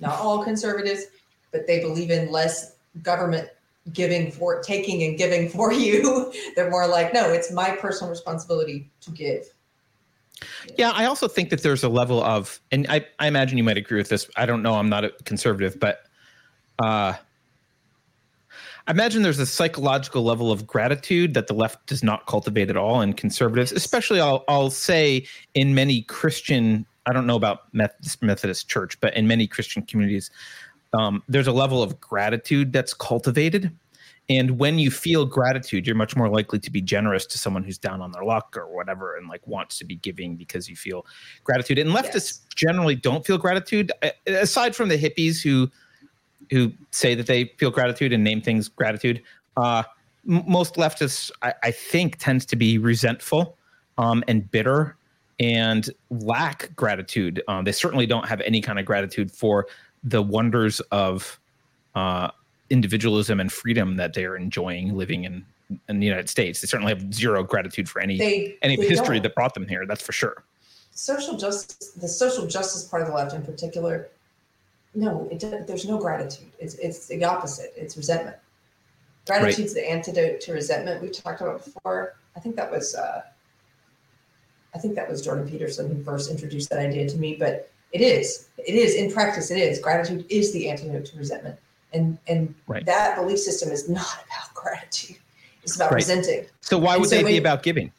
[0.00, 1.04] not all conservatives,
[1.52, 3.48] but they believe in less government
[3.92, 6.32] giving for taking and giving for you.
[6.56, 9.52] They're more like, no, it's my personal responsibility to give.
[10.76, 13.76] Yeah, I also think that there's a level of, and I, I imagine you might
[13.76, 14.28] agree with this.
[14.36, 14.74] I don't know.
[14.74, 16.04] I'm not a conservative, but
[16.82, 17.14] uh,
[18.86, 22.76] I imagine there's a psychological level of gratitude that the left does not cultivate at
[22.76, 28.22] all, and conservatives, especially, I'll, I'll say in many Christian, I don't know about Methodist,
[28.22, 30.30] Methodist Church, but in many Christian communities,
[30.92, 33.74] um, there's a level of gratitude that's cultivated.
[34.28, 37.76] And when you feel gratitude, you're much more likely to be generous to someone who's
[37.78, 41.04] down on their luck or whatever and like wants to be giving because you feel
[41.42, 41.78] gratitude.
[41.78, 42.40] And leftists yes.
[42.54, 43.92] generally don't feel gratitude,
[44.26, 45.70] aside from the hippies who
[46.50, 49.22] who say that they feel gratitude and name things gratitude.
[49.56, 49.82] Uh,
[50.28, 53.56] m- most leftists, I, I, think, tends to be resentful
[53.98, 54.96] um, and bitter
[55.40, 57.42] and lack gratitude.
[57.48, 59.66] Um, they certainly don't have any kind of gratitude for
[60.02, 61.38] the wonders of
[61.94, 62.30] uh,
[62.70, 65.44] individualism and freedom that they are enjoying living in
[65.88, 66.60] in the United States.
[66.60, 69.22] They certainly have zero gratitude for any they, any they history don't.
[69.24, 69.86] that brought them here.
[69.86, 70.44] That's for sure.
[70.92, 74.08] Social justice, the social justice part of the left in particular,
[74.94, 76.50] no, it, there's no gratitude.
[76.58, 77.72] It's it's the opposite.
[77.76, 78.36] It's resentment.
[79.26, 79.82] Gratitude's right.
[79.82, 81.02] the antidote to resentment.
[81.02, 82.16] We've talked about before.
[82.36, 83.22] I think that was uh,
[84.74, 87.36] I think that was Jordan Peterson who first introduced that idea to me.
[87.36, 88.48] But it is.
[88.58, 89.50] It is in practice.
[89.50, 89.78] It is.
[89.78, 91.58] Gratitude is the antidote to resentment,
[91.92, 92.84] and and right.
[92.86, 95.16] that belief system is not about gratitude.
[95.62, 95.96] It's about right.
[95.96, 96.46] resenting.
[96.60, 97.90] So why would so they when, be about giving?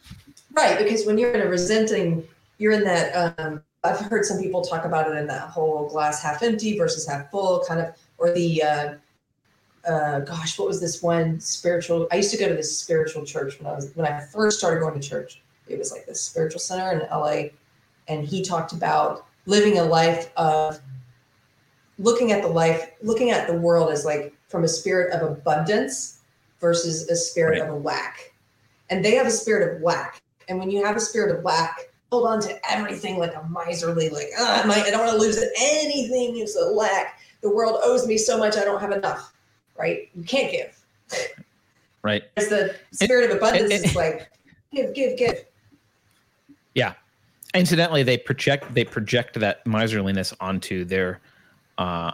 [0.54, 2.28] Right, because when you're in a resenting,
[2.58, 3.38] you're in that.
[3.40, 7.08] Um, I've heard some people talk about it in that whole glass half empty versus
[7.08, 8.64] half full kind of, or the.
[8.64, 8.94] Uh,
[9.88, 12.08] uh, gosh, what was this one spiritual?
[12.12, 14.80] I used to go to this spiritual church when I was when I first started
[14.80, 15.42] going to church.
[15.68, 17.50] It was like this spiritual center in LA,
[18.08, 20.80] and he talked about living a life of
[21.98, 26.20] looking at the life, looking at the world as like from a spirit of abundance
[26.60, 27.70] versus a spirit right.
[27.70, 28.34] of a lack.
[28.90, 30.22] And they have a spirit of lack.
[30.48, 34.08] And when you have a spirit of lack, hold on to everything like a miserly,
[34.10, 36.38] like, oh, I, I don't want to lose anything.
[36.38, 37.20] It's a lack.
[37.42, 39.34] The world owes me so much, I don't have enough.
[39.78, 40.10] Right?
[40.16, 40.82] You can't give.
[42.04, 42.24] Right.
[42.38, 44.30] As the spirit of abundance is like,
[44.74, 45.44] give, give, give.
[46.74, 46.94] Yeah.
[47.54, 51.20] Incidentally, they project they project that miserliness onto their
[51.78, 52.12] uh,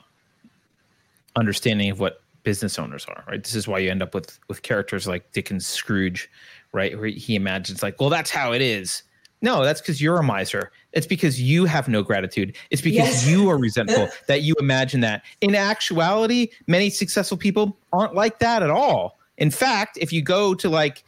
[1.35, 3.23] understanding of what business owners are.
[3.27, 3.43] Right.
[3.43, 6.29] This is why you end up with with characters like Dickens Scrooge,
[6.73, 6.97] right?
[6.97, 9.03] Where he imagines like, well, that's how it is.
[9.41, 10.71] No, that's because you're a miser.
[10.93, 12.55] It's because you have no gratitude.
[12.69, 13.27] It's because yes.
[13.27, 15.23] you are resentful that you imagine that.
[15.41, 19.17] In actuality, many successful people aren't like that at all.
[19.37, 21.03] In fact, if you go to like,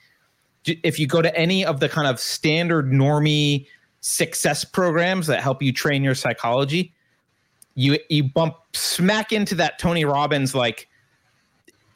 [0.66, 3.68] if you go to any of the kind of standard normie
[4.02, 6.94] success programs that help you train your psychology,
[7.76, 10.88] you you bump smack into that Tony Robbins like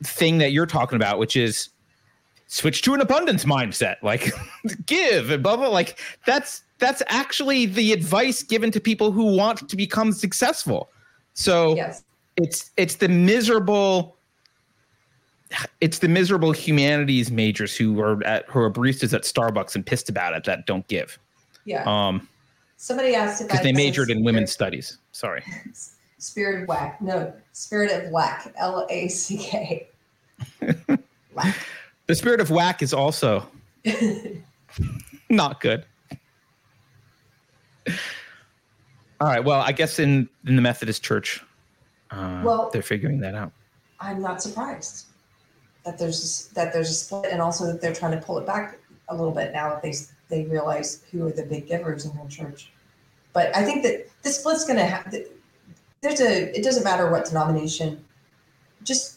[0.04, 1.70] thing that you're talking about, which is
[2.48, 4.32] switch to an abundance mindset, like
[4.86, 5.68] give and blah blah.
[5.68, 10.90] Like that's that's actually the advice given to people who want to become successful.
[11.34, 12.04] So yes.
[12.36, 14.18] it's it's the miserable
[15.80, 20.10] it's the miserable humanities majors who are at who are baristas at Starbucks and pissed
[20.10, 21.20] about it that don't give.
[21.66, 21.84] Yeah.
[21.86, 22.28] Um,
[22.78, 25.00] Somebody asked if because they majored in women's studies.
[25.12, 25.44] Sorry.
[26.20, 27.00] Spirit of whack.
[27.00, 28.52] No, spirit of whack.
[28.58, 29.88] L A C K.
[32.08, 33.48] The spirit of whack is also
[35.30, 35.86] not good.
[39.20, 39.44] All right.
[39.44, 41.44] Well, I guess in in the Methodist Church,
[42.12, 43.52] uh, Well- they're figuring that out.
[44.00, 45.08] I'm not surprised
[45.84, 48.78] that there's that there's a split, and also that they're trying to pull it back
[49.10, 49.94] a little bit now that they
[50.30, 52.72] they realize who are the big givers in their church.
[53.34, 55.14] But I think that the split's going to have.
[56.02, 56.56] There's a.
[56.58, 58.04] It doesn't matter what denomination.
[58.84, 59.17] Just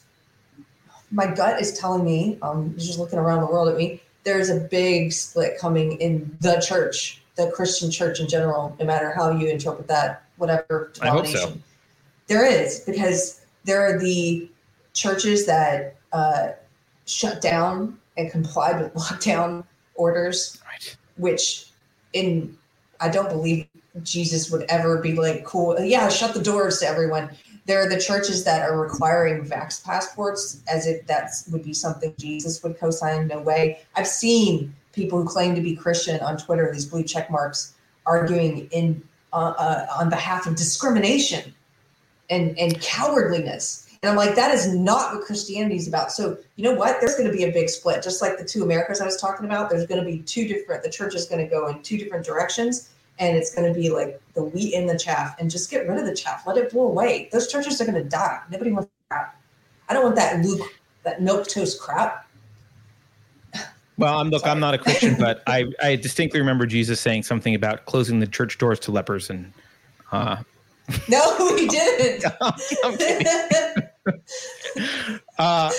[1.10, 2.38] my gut is telling me.
[2.42, 4.00] Um, just looking around the world at me.
[4.24, 8.76] There's a big split coming in the church, the Christian church in general.
[8.78, 11.32] No matter how you interpret that, whatever I hope so.
[11.32, 11.62] denomination.
[12.28, 14.48] There is because there are the
[14.92, 16.50] churches that uh,
[17.06, 19.64] shut down and complied with lockdown
[19.94, 20.96] orders, Right.
[21.16, 21.66] which
[22.12, 22.56] in
[23.00, 23.66] I don't believe
[24.02, 27.30] Jesus would ever be like, cool, yeah, shut the doors to everyone.
[27.70, 32.12] There are the churches that are requiring vax passports as if that would be something
[32.18, 33.28] Jesus would co-sign.
[33.28, 33.78] No way.
[33.94, 37.74] I've seen people who claim to be Christian on Twitter, these blue check marks,
[38.06, 39.00] arguing in
[39.32, 41.54] uh, uh, on behalf of discrimination
[42.28, 43.86] and and cowardliness.
[44.02, 46.10] And I'm like, that is not what Christianity is about.
[46.10, 46.96] So you know what?
[47.00, 49.46] There's going to be a big split, just like the two Americas I was talking
[49.46, 49.70] about.
[49.70, 50.82] There's going to be two different.
[50.82, 52.90] The church is going to go in two different directions,
[53.20, 55.36] and it's going to be like the wheat and the chaff.
[55.38, 56.46] And just get rid of the chaff.
[56.46, 57.28] Let it blow away.
[57.32, 58.40] Those churches are going to die.
[58.50, 59.36] Nobody wants that.
[59.88, 60.66] I don't want that Luke,
[61.04, 62.26] that milk toast crap.
[63.98, 64.46] Well, I'm look.
[64.46, 68.26] I'm not a Christian, but I I distinctly remember Jesus saying something about closing the
[68.26, 69.52] church doors to lepers, and
[70.10, 70.36] uh,
[71.06, 72.24] No, he didn't.
[72.84, 73.26] I'm kidding.
[75.38, 75.70] Uh,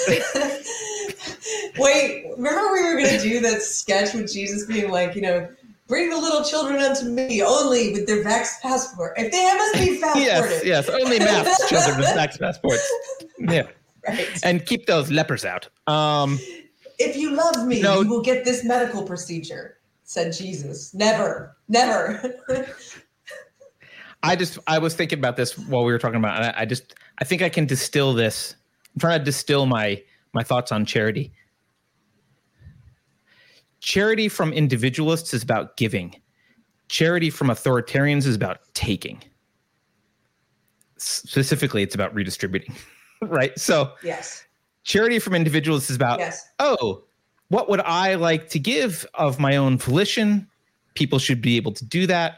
[1.77, 5.47] Wait, remember we were going to do that sketch with Jesus being like, you know,
[5.91, 9.11] bring the little children unto me only with their vax passport.
[9.18, 10.23] If they have must be passported.
[10.23, 10.89] yes, yes.
[10.89, 12.89] Only masked children with tax passports.
[13.38, 13.63] Yeah,
[14.07, 14.39] Right.
[14.41, 15.68] and keep those lepers out.
[15.88, 16.39] Um,
[16.97, 18.01] If you love me, No.
[18.01, 20.93] you will get this medical procedure, said Jesus.
[20.93, 22.35] Never, never.
[24.23, 26.61] I just I was thinking about this while we were talking about, it, and I,
[26.61, 28.55] I just I think I can distill this.
[28.95, 30.01] I'm trying to distill my
[30.34, 31.34] my thoughts on charity.
[33.82, 36.16] Charity from individualists is about giving.
[36.88, 39.22] Charity from authoritarians is about taking.
[40.98, 42.76] Specifically, it's about redistributing,
[43.24, 43.58] right?
[43.58, 44.45] So yes,
[44.84, 46.48] charity from individualists is about yes.
[46.60, 47.03] oh,
[47.48, 50.48] what would I like to give of my own volition?
[50.94, 52.38] People should be able to do that.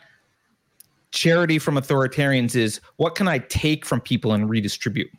[1.11, 5.11] Charity from authoritarians is what can I take from people and redistribute?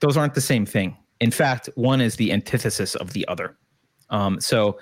[0.00, 0.96] Those aren't the same thing.
[1.20, 3.54] In fact, one is the antithesis of the other.
[4.10, 4.78] Um, so,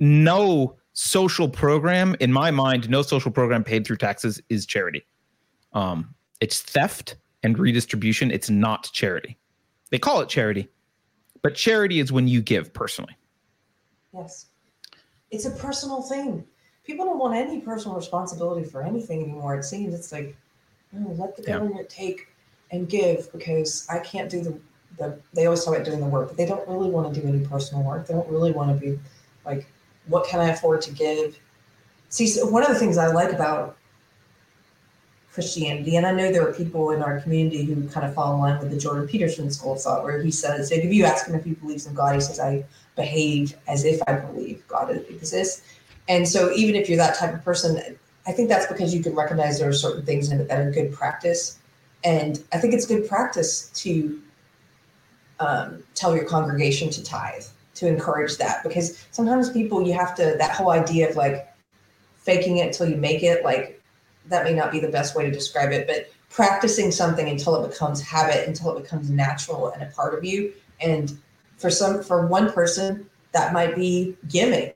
[0.00, 5.06] no social program, in my mind, no social program paid through taxes is charity.
[5.72, 8.30] Um, it's theft and redistribution.
[8.30, 9.38] It's not charity.
[9.90, 10.68] They call it charity,
[11.42, 13.16] but charity is when you give personally.
[14.12, 14.46] Yes.
[15.30, 16.44] It's a personal thing.
[16.84, 19.56] People don't want any personal responsibility for anything anymore.
[19.56, 20.34] It seems it's like,
[20.96, 21.58] oh, let the Yeah.
[21.58, 22.28] government take
[22.70, 24.58] and give because I can't do the,
[24.96, 27.26] the they always talk about doing the work, but they don't really want to do
[27.26, 28.06] any personal work.
[28.06, 28.98] They don't really want to be
[29.44, 29.66] like,
[30.08, 31.38] what can I afford to give?
[32.08, 33.76] See, one of the things I like about
[35.32, 38.40] Christianity, and I know there are people in our community who kind of fall in
[38.40, 41.34] line with the Jordan Peterson school of thought, where he says, if you ask him
[41.34, 42.64] if he believes in God, he says, I
[42.96, 45.62] behave as if I believe God exists.
[46.08, 49.14] And so, even if you're that type of person, I think that's because you can
[49.14, 51.58] recognize there are certain things that are good practice.
[52.04, 54.20] And I think it's good practice to
[55.40, 57.44] um, tell your congregation to tithe,
[57.78, 61.48] to encourage that, because sometimes people, you have to, that whole idea of like
[62.16, 63.80] faking it until you make it, like
[64.26, 67.70] that may not be the best way to describe it, but practicing something until it
[67.70, 70.52] becomes habit, until it becomes natural and a part of you.
[70.80, 71.18] And
[71.56, 74.72] for some, for one person, that might be giving.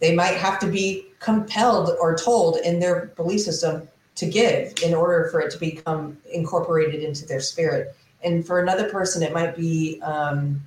[0.00, 4.94] They might have to be compelled or told in their belief system to give in
[4.94, 7.94] order for it to become incorporated into their spirit.
[8.22, 10.62] And for another person, it might be um,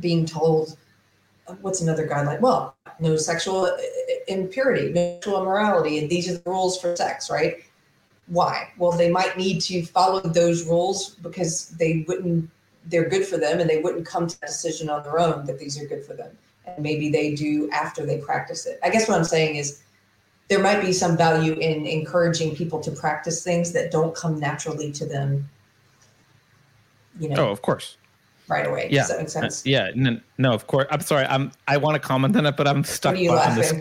[0.00, 0.76] being told,
[1.60, 2.40] what's another guideline?
[2.40, 3.76] Well, no sexual uh,
[4.26, 7.64] impurity, no sexual immorality, and these are the rules for sex, right?
[8.26, 8.70] Why?
[8.76, 12.50] Well, they might need to follow those rules because they wouldn't,
[12.86, 15.58] they're good for them and they wouldn't come to that decision on their own that
[15.58, 16.36] these are good for them.
[16.66, 18.78] And maybe they do after they practice it.
[18.82, 19.80] I guess what I'm saying is
[20.48, 24.90] there might be some value in encouraging people to practice things that don't come naturally
[24.92, 25.48] to them,
[27.18, 27.97] you know, Oh, of course.
[28.48, 28.88] Right away.
[28.90, 29.00] Yeah.
[29.00, 29.66] Does that make sense?
[29.66, 29.90] Yeah.
[29.94, 30.86] No, no, of course.
[30.90, 31.26] I'm sorry.
[31.26, 31.52] I'm.
[31.66, 33.72] I want to comment on it, but I'm stuck What are you on this.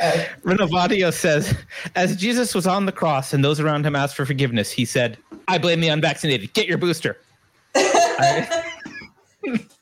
[0.00, 1.56] Uh, Renovatio says,
[1.96, 5.18] as Jesus was on the cross and those around him asked for forgiveness, he said,
[5.48, 6.52] I blame the unvaccinated.
[6.54, 7.16] Get your booster.
[7.74, 8.64] I,
[9.44, 9.68] exactly.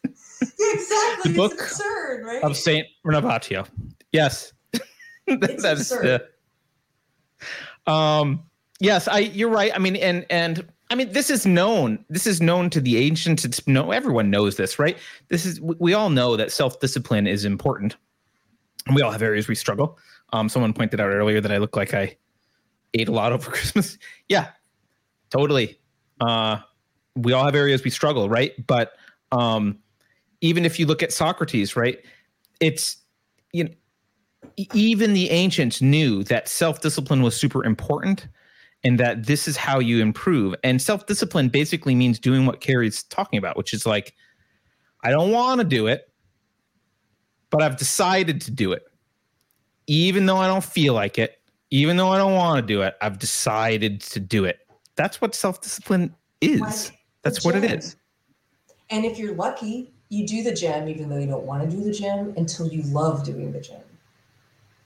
[1.25, 2.43] The book it's absurd, right?
[2.43, 3.67] Of Saint Renovatio.
[4.13, 4.53] Yes.
[5.27, 6.23] It's That's absurd.
[7.87, 8.43] Uh, um
[8.81, 9.71] yes, I you're right.
[9.75, 12.05] I mean and and I mean, this is known.
[12.09, 13.45] This is known to the ancients.
[13.45, 14.99] It's no everyone knows this, right?
[15.29, 17.97] This is we all know that self discipline is important.
[18.93, 19.99] We all have areas we struggle.
[20.33, 22.17] Um, someone pointed out earlier that I look like I
[22.95, 23.99] ate a lot over Christmas.
[24.29, 24.49] Yeah,
[25.31, 25.79] totally.
[26.21, 26.59] Uh,
[27.15, 28.53] we all have areas we struggle, right?
[28.67, 28.95] But
[29.31, 29.79] um,
[30.41, 31.99] even if you look at Socrates, right,
[32.59, 32.97] it's
[33.53, 33.71] you know,
[34.75, 38.27] even the ancients knew that self discipline was super important
[38.85, 40.55] and that this is how you improve.
[40.65, 44.15] And self discipline basically means doing what Keri's talking about, which is like,
[45.03, 46.11] I don't want to do it,
[47.51, 48.83] but I've decided to do it.
[49.87, 51.41] Even though I don't feel like it,
[51.71, 54.59] even though I don't want to do it, I've decided to do it.
[54.97, 56.61] That's what self discipline is.
[56.61, 57.97] Like That's what it is.
[58.91, 61.83] And if you're lucky, you do the gym even though you don't want to do
[61.85, 63.81] the gym until you love doing the gym.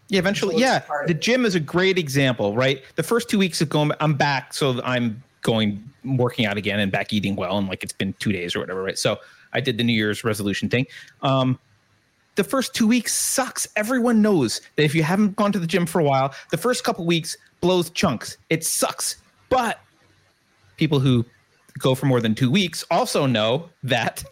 [0.08, 0.56] Yeah, eventually.
[0.56, 2.82] Yeah, the gym is a great example, right?
[2.96, 6.92] The first two weeks of going, I'm back, so I'm going working out again and
[6.92, 8.98] back eating well, and like it's been two days or whatever, right?
[8.98, 9.18] So
[9.52, 10.86] I did the New Year's resolution thing.
[11.22, 11.58] Um,
[12.34, 13.66] the first two weeks sucks.
[13.76, 16.84] Everyone knows that if you haven't gone to the gym for a while, the first
[16.84, 18.36] couple weeks blows chunks.
[18.50, 19.16] It sucks.
[19.48, 19.80] But
[20.76, 21.24] people who
[21.78, 24.24] go for more than two weeks also know that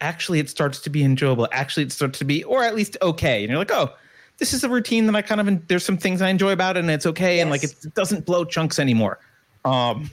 [0.00, 1.46] actually it starts to be enjoyable.
[1.52, 3.42] Actually, it starts to be, or at least okay.
[3.42, 3.90] And you're like, oh,
[4.38, 6.80] this is a routine that I kind of there's some things I enjoy about it
[6.80, 7.42] and it's okay yes.
[7.42, 9.18] and like it doesn't blow chunks anymore.
[9.64, 10.10] Um,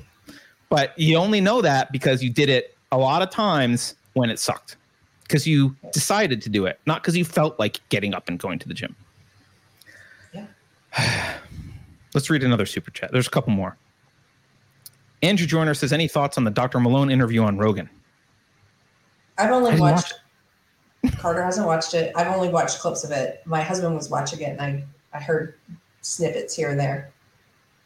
[0.70, 4.40] but you only know that because you did it a lot of times when it
[4.40, 4.78] sucked
[5.24, 8.60] because you decided to do it, not because you felt like getting up and going
[8.60, 8.95] to the gym.
[10.34, 10.45] Yeah.
[12.14, 13.12] Let's read another super chat.
[13.12, 13.78] There's a couple more.
[15.22, 16.80] Andrew Joyner says, "Any thoughts on the Dr.
[16.80, 17.90] Malone interview on Rogan?"
[19.38, 20.14] I've only watched
[21.18, 22.12] Carter hasn't watched it.
[22.16, 23.42] I've only watched clips of it.
[23.46, 25.56] My husband was watching it, and I I heard
[26.02, 27.12] snippets here and there.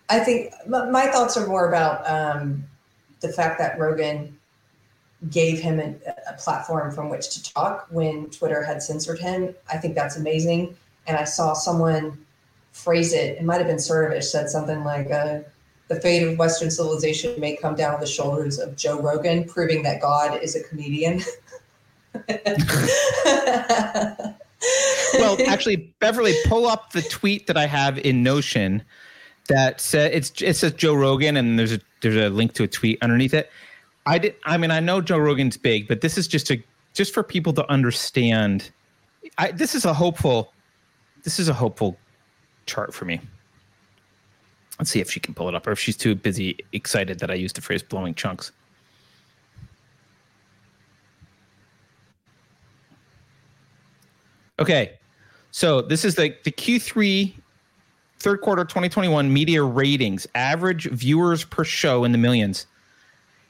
[0.10, 2.64] I think my thoughts are more about um,
[3.20, 4.38] the fact that Rogan
[5.30, 5.96] gave him a,
[6.38, 9.56] platform from which to talk when Twitter had censored him.
[9.74, 10.78] I think that's amazing.
[11.08, 12.26] And I saw someone
[12.74, 13.38] phrase it.
[13.38, 15.40] It might have been Cernovich said something like, uh,
[15.88, 20.00] "The fate of Western civilization may come down the shoulders of Joe Rogan, proving that
[20.00, 21.22] God is a comedian."
[25.14, 28.84] well, actually, Beverly, pull up the tweet that I have in Notion
[29.48, 33.02] that it's it says Joe Rogan, and there's a there's a link to a tweet
[33.02, 33.50] underneath it.
[34.06, 34.36] I did.
[34.46, 36.64] I mean, I know Joe Rogan's big, but this is just a
[36.94, 38.72] just for people to understand.
[39.38, 40.54] I, this is a hopeful.
[41.24, 41.98] This is a hopeful
[42.66, 43.20] chart for me.
[44.80, 47.32] Let's see if she can pull it up, or if she's too busy excited that
[47.32, 48.52] I used the phrase "blowing chunks."
[54.60, 54.94] Okay.
[55.52, 57.34] So this is the, the Q3
[58.20, 62.68] third quarter 2021 media ratings, average viewers per show in the millions.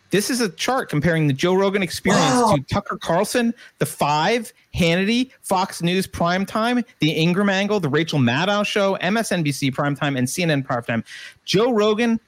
[0.09, 2.55] This is a chart comparing the Joe Rogan experience wow.
[2.55, 8.65] to Tucker Carlson, The Five, Hannity, Fox News Primetime, The Ingraham Angle, The Rachel Maddow
[8.65, 11.03] Show, MSNBC Primetime, and CNN Primetime.
[11.43, 12.21] Joe Rogan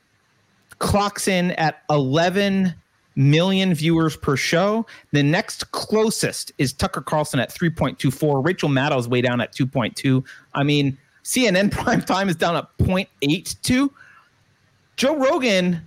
[0.80, 2.74] clocks in at 11
[3.20, 4.86] million viewers per show.
[5.12, 8.44] The next closest is Tucker Carlson at 3.24.
[8.44, 10.26] Rachel Maddow's way down at 2.2.
[10.54, 13.90] I mean, CNN prime time is down at 0.82.
[14.96, 15.82] Joe Rogan,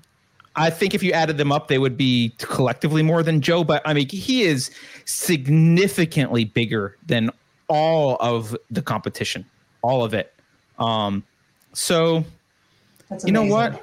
[0.56, 3.82] I think if you added them up, they would be collectively more than Joe, but
[3.86, 4.70] I mean, he is
[5.06, 7.30] significantly bigger than
[7.68, 9.46] all of the competition,
[9.80, 10.34] all of it.
[10.78, 11.24] Um,
[11.72, 12.24] so,
[13.24, 13.82] you know what?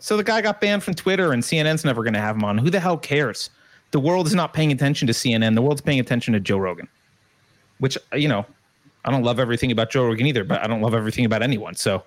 [0.00, 2.58] So the guy got banned from Twitter, and CNN's never going to have him on.
[2.58, 3.50] Who the hell cares?
[3.90, 5.54] The world is not paying attention to CNN.
[5.54, 6.88] The world's paying attention to Joe Rogan,
[7.78, 8.46] which you know,
[9.04, 11.74] I don't love everything about Joe Rogan either, but I don't love everything about anyone.
[11.74, 12.02] So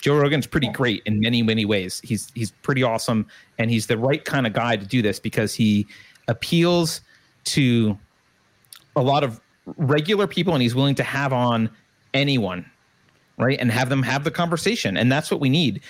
[0.00, 2.00] Joe Rogan's pretty great in many many ways.
[2.02, 3.26] He's he's pretty awesome,
[3.58, 5.86] and he's the right kind of guy to do this because he
[6.26, 7.00] appeals
[7.44, 7.96] to
[8.96, 9.40] a lot of
[9.76, 11.70] regular people, and he's willing to have on
[12.12, 12.68] anyone
[13.38, 15.80] right and have them have the conversation and that's what we need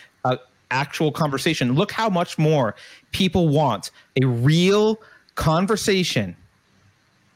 [0.70, 1.74] actual conversation.
[1.74, 2.74] Look how much more
[3.12, 3.90] people want
[4.20, 5.00] a real
[5.34, 6.36] conversation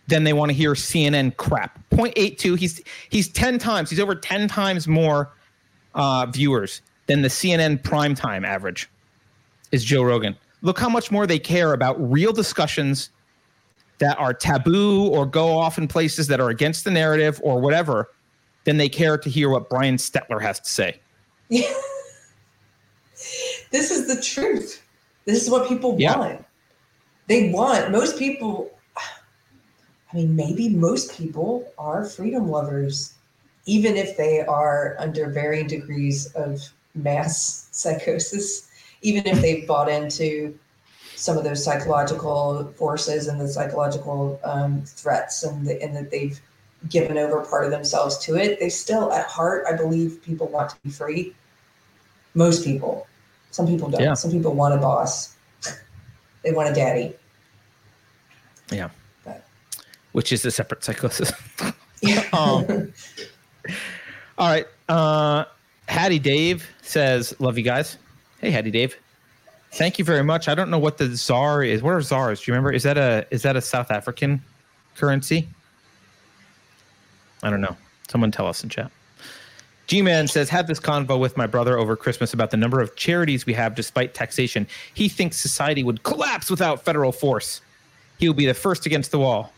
[0.06, 1.78] than they want to hear CNN crap.
[1.90, 5.32] 0.82, he's he's 10 times, he's over 10 times more
[5.94, 8.89] uh, viewers than the CNN primetime average
[9.73, 10.36] is Joe Rogan.
[10.62, 13.11] Look how much more they care about real discussions
[13.98, 18.11] that are taboo or go off in places that are against the narrative or whatever
[18.65, 21.01] than they care to hear what Brian Stelter has to say.
[23.75, 24.83] this is the truth.
[25.25, 26.17] This is what people Yeah.
[26.17, 26.45] want.
[27.27, 28.71] They want most people.
[28.97, 33.15] I mean, maybe most people are freedom lovers,
[33.67, 36.63] even if they are under varying degrees of
[36.95, 38.69] mass psychosis,
[39.03, 40.57] even if they've bought into
[41.17, 46.41] some of those psychological forces and the psychological um, threats and, the, and that they've
[46.89, 48.61] given over part of themselves to it.
[48.61, 51.35] They still, at heart, I believe people want to be free.
[52.35, 53.09] Most people.
[53.55, 54.01] Some people don't.
[54.01, 54.14] Yeah.
[54.14, 55.36] Some people want a boss.
[56.43, 57.14] They want a daddy.
[58.70, 58.90] Yeah.
[59.24, 59.47] But-
[60.12, 61.32] Which is a separate psychosis.
[62.02, 62.22] Yeah.
[62.35, 62.93] Um,
[64.36, 64.66] All right.
[64.89, 65.44] Uh,
[65.89, 67.97] Hattie Dave says, "Love you guys."
[68.40, 68.97] Hey, Hattie Dave.
[69.72, 70.48] Thank you very much.
[70.48, 71.81] I don't know what the czar is.
[71.81, 72.40] What are czars?
[72.43, 72.72] Do you remember?
[72.72, 74.43] Is that a is that a South African
[74.97, 75.48] currency?
[77.44, 77.76] I don't know.
[78.10, 78.90] Someone tell us in chat.
[79.86, 82.97] G Man says, had this convo with my brother over Christmas about the number of
[82.97, 84.66] charities we have despite taxation.
[84.94, 87.61] He thinks society would collapse without federal force.
[88.19, 89.52] He will be the first against the wall.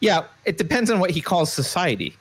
[0.00, 2.16] Yeah, it depends on what he calls society.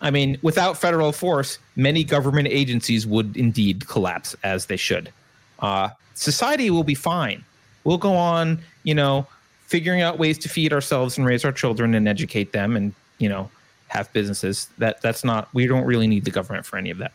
[0.00, 5.12] I mean, without federal force, many government agencies would indeed collapse as they should.
[5.58, 7.44] Uh, society will be fine.
[7.84, 9.26] We'll go on, you know,
[9.66, 13.28] figuring out ways to feed ourselves and raise our children and educate them and, you
[13.28, 13.50] know,
[13.90, 14.68] have businesses.
[14.78, 17.12] That that's not we don't really need the government for any of that.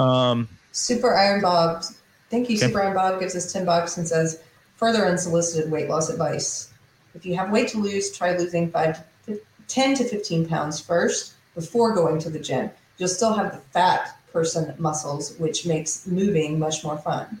[0.00, 1.84] Um, Super Iron Bob.
[2.30, 2.66] Thank you, Okay.
[2.66, 4.40] Super Iron Bob gives us 10 bucks and says,
[4.76, 6.70] further unsolicited weight loss advice.
[7.14, 10.80] If you have weight to lose, try losing five to fif- 10 to 15 pounds
[10.80, 12.70] first before going to the gym.
[12.98, 17.40] You'll still have the fat person muscles, which makes moving much more fun.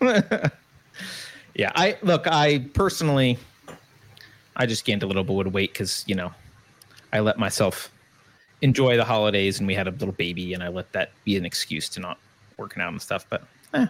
[1.54, 3.38] yeah, I look, I personally
[4.56, 6.32] I just gained a little bit of weight cuz, you know,
[7.12, 7.90] I let myself
[8.62, 11.44] enjoy the holidays and we had a little baby and I let that be an
[11.44, 12.18] excuse to not
[12.56, 13.44] working out and stuff, but
[13.74, 13.86] eh,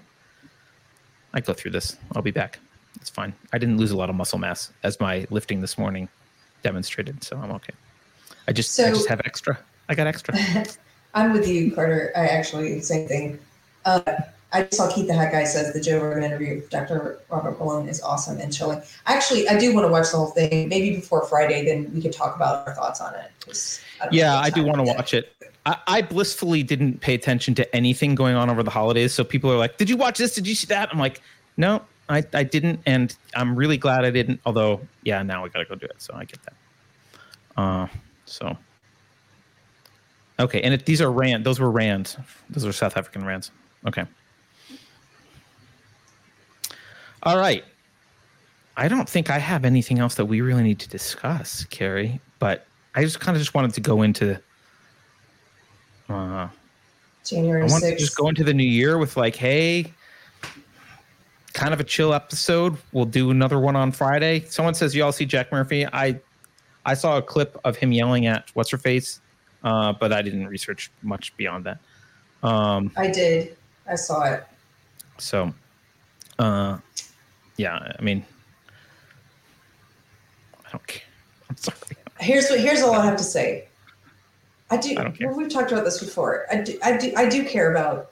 [1.34, 1.96] I go through this.
[2.14, 2.58] I'll be back.
[2.96, 3.32] It's fine.
[3.52, 6.08] I didn't lose a lot of muscle mass as my lifting this morning
[6.62, 7.72] demonstrated, so I'm okay.
[8.48, 9.58] I just I just have extra.
[9.88, 10.34] I got extra.
[11.14, 12.12] I'm with you, Carter.
[12.16, 13.38] I actually, same thing.
[13.84, 14.00] Uh,
[14.52, 17.20] I saw Keith the Hat Guy says the Joe Rogan interview with Dr.
[17.30, 18.82] Robert Malone is awesome and chilling.
[19.06, 20.68] Actually, I do want to watch the whole thing.
[20.68, 23.30] Maybe before Friday, then we could talk about our thoughts on it.
[23.46, 25.34] don't Yeah, I do want to watch it.
[25.64, 29.14] I, I blissfully didn't pay attention to anything going on over the holidays.
[29.14, 30.34] So people are like, "Did you watch this?
[30.34, 31.22] Did you see that?" I'm like,
[31.56, 34.40] "No, I, I didn't," and I'm really glad I didn't.
[34.44, 35.96] Although, yeah, now I gotta go do it.
[35.98, 36.54] So I get that.
[37.56, 37.86] Uh,
[38.26, 38.56] so
[40.40, 41.44] okay, and these are rand.
[41.44, 42.16] Those were rand.
[42.50, 43.50] Those are South African rands.
[43.86, 44.04] Okay.
[47.22, 47.64] All right.
[48.76, 52.20] I don't think I have anything else that we really need to discuss, Keri.
[52.38, 54.40] But I just kind of just wanted to go into.
[56.08, 56.48] Uh,
[57.24, 59.92] January I wanted to just go into the new year with like, hey,
[61.52, 62.76] kind of a chill episode.
[62.92, 64.40] We'll do another one on Friday.
[64.48, 65.86] Someone says you all see Jack Murphy.
[65.86, 66.18] I
[66.84, 69.20] I saw a clip of him yelling at what's her face,
[69.62, 71.78] uh, but I didn't research much beyond that.
[72.42, 73.56] Um, I did.
[73.86, 74.44] I saw it.
[75.18, 75.52] so,
[76.38, 76.78] uh,
[77.62, 78.24] yeah, I mean,
[80.66, 81.02] I don't care.
[81.50, 81.78] I'm sorry.
[82.18, 82.58] Here's what.
[82.60, 83.68] Here's all I have to say.
[84.70, 84.90] I do.
[84.98, 85.28] I don't care.
[85.28, 86.46] Well, we've talked about this before.
[86.50, 86.78] I do.
[86.82, 87.12] I do.
[87.16, 88.10] I do care about.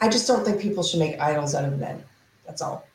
[0.00, 2.02] I just don't think people should make idols out of men.
[2.46, 2.86] That's all.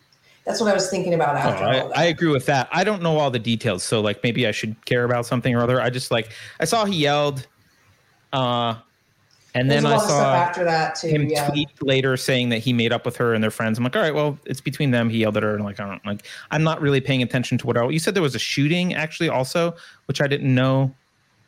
[0.45, 1.97] That's what I was thinking about Oh, after all I, that.
[1.97, 2.67] I agree with that.
[2.71, 5.61] I don't know all the details, so like maybe I should care about something or
[5.61, 5.79] other.
[5.79, 7.47] I just like I saw he yelled,
[8.33, 8.75] uh,
[9.55, 11.07] and There's then I lot of stuff saw after that too.
[11.07, 11.47] him yeah.
[11.49, 13.77] tweet later saying that he made up with her and their friends.
[13.77, 15.09] I'm like, all right, well, it's between them.
[15.09, 16.27] He yelled at her, and like I don't like.
[16.51, 17.77] I'm not really paying attention to what.
[17.77, 17.93] else.
[17.93, 19.73] You said there was a shooting actually also,
[20.07, 20.93] which I didn't know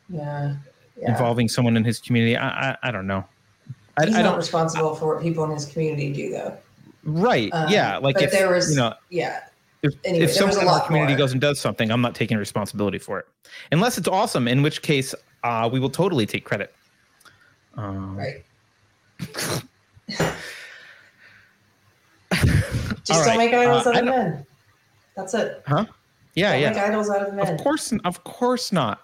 [0.08, 0.56] Yeah.
[1.00, 1.10] Yeah.
[1.10, 2.36] involving someone in his community.
[2.36, 3.24] I I, I don't know.
[4.00, 6.56] I, He's I not responsible for what people in his community do, though.
[7.04, 7.50] Right?
[7.52, 7.98] Um, yeah.
[7.98, 9.40] Like if there was, you know yeah,
[9.82, 11.18] if, Anyway, if someone in our community more.
[11.18, 13.26] goes and does something, I'm not taking responsibility for it,
[13.70, 14.48] unless it's awesome.
[14.48, 15.14] In which case,
[15.44, 16.74] uh, we will totally take credit.
[17.78, 18.44] Um, right.
[23.04, 23.38] Just don't right.
[23.38, 24.46] make idols Uh, out of men.
[25.16, 25.62] That's it.
[25.66, 25.86] Huh?
[26.34, 26.70] Yeah, don't yeah.
[26.70, 27.48] make idols out of men.
[27.48, 29.00] Of course, of course not.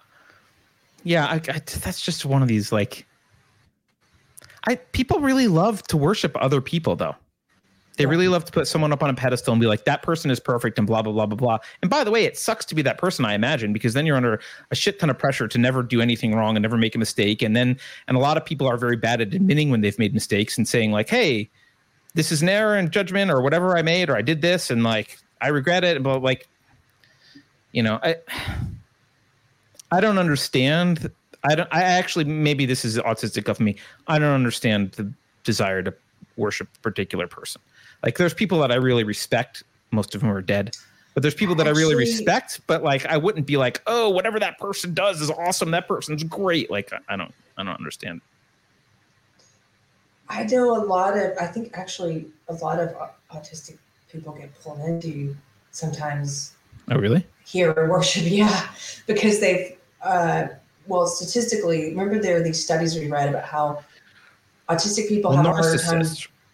[1.03, 3.07] Yeah, I, I, that's just one of these like.
[4.67, 7.15] I people really love to worship other people though.
[7.97, 10.29] They really love to put someone up on a pedestal and be like, that person
[10.29, 11.57] is perfect and blah blah blah blah blah.
[11.81, 14.17] And by the way, it sucks to be that person, I imagine, because then you're
[14.17, 14.39] under
[14.71, 17.41] a shit ton of pressure to never do anything wrong and never make a mistake.
[17.41, 17.77] And then
[18.07, 20.67] and a lot of people are very bad at admitting when they've made mistakes and
[20.67, 21.49] saying like, hey,
[22.13, 24.83] this is an error in judgment or whatever I made or I did this and
[24.83, 26.01] like I regret it.
[26.03, 26.47] But like,
[27.71, 28.15] you know, I
[29.91, 31.11] I don't understand
[31.47, 31.69] I don't.
[31.71, 33.75] I actually maybe this is autistic of me.
[34.07, 35.11] I don't understand the
[35.43, 35.93] desire to
[36.37, 37.61] worship a particular person.
[38.05, 39.63] Like there's people that I really respect.
[39.91, 40.77] Most of them are dead.
[41.15, 44.39] But there's people that I really respect, but like I wouldn't be like, oh, whatever
[44.39, 45.71] that person does is awesome.
[45.71, 46.69] That person's great.
[46.69, 48.21] Like I- don't, I don't understand.
[50.27, 52.93] I know a lot of, I think actually a lot of
[53.31, 53.77] autistic
[54.11, 55.35] people get pulled into
[55.71, 56.53] sometimes
[56.91, 57.25] Oh, really?
[57.45, 58.23] hero worship.
[58.25, 58.67] Yeah,
[59.07, 60.47] because they've, uh,
[60.87, 63.83] well, statistically, remember there are these studies we read about how
[64.69, 66.03] autistic people Well, have a hard time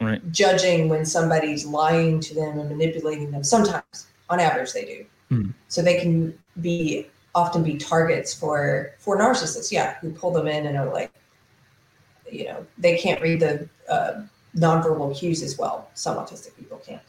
[0.02, 0.32] right?
[0.32, 3.44] judging when somebody's lying to them and manipulating them.
[3.44, 5.06] Sometimes, on average, they do.
[5.30, 5.50] Hmm.
[5.68, 9.72] So they can be often be targets for for narcissists.
[9.72, 11.12] Yeah, who pull them in and are like,
[12.30, 14.24] you know, they can't read the uh,
[14.56, 15.90] nonverbal cues as well.
[15.94, 17.02] Some autistic people can't.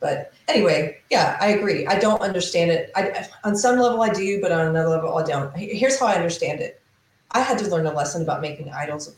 [0.00, 1.86] But anyway, yeah, I agree.
[1.86, 2.90] I don't understand it.
[2.94, 5.56] I, on some level, I do, but on another level, I don't.
[5.56, 6.82] Here's how I understand it.
[7.30, 9.14] I had to learn a lesson about making idols of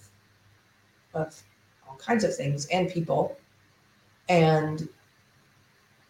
[1.14, 1.42] of
[1.96, 3.36] all kinds of things and people.
[4.28, 4.88] And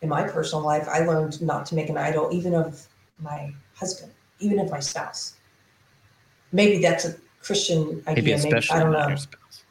[0.03, 2.87] in my personal life, I learned not to make an idol even of
[3.21, 5.35] my husband, even of my spouse.
[6.53, 8.23] Maybe that's a Christian idea.
[8.23, 9.17] Maybe, especially I don't know.
[9.17, 9.65] spouse.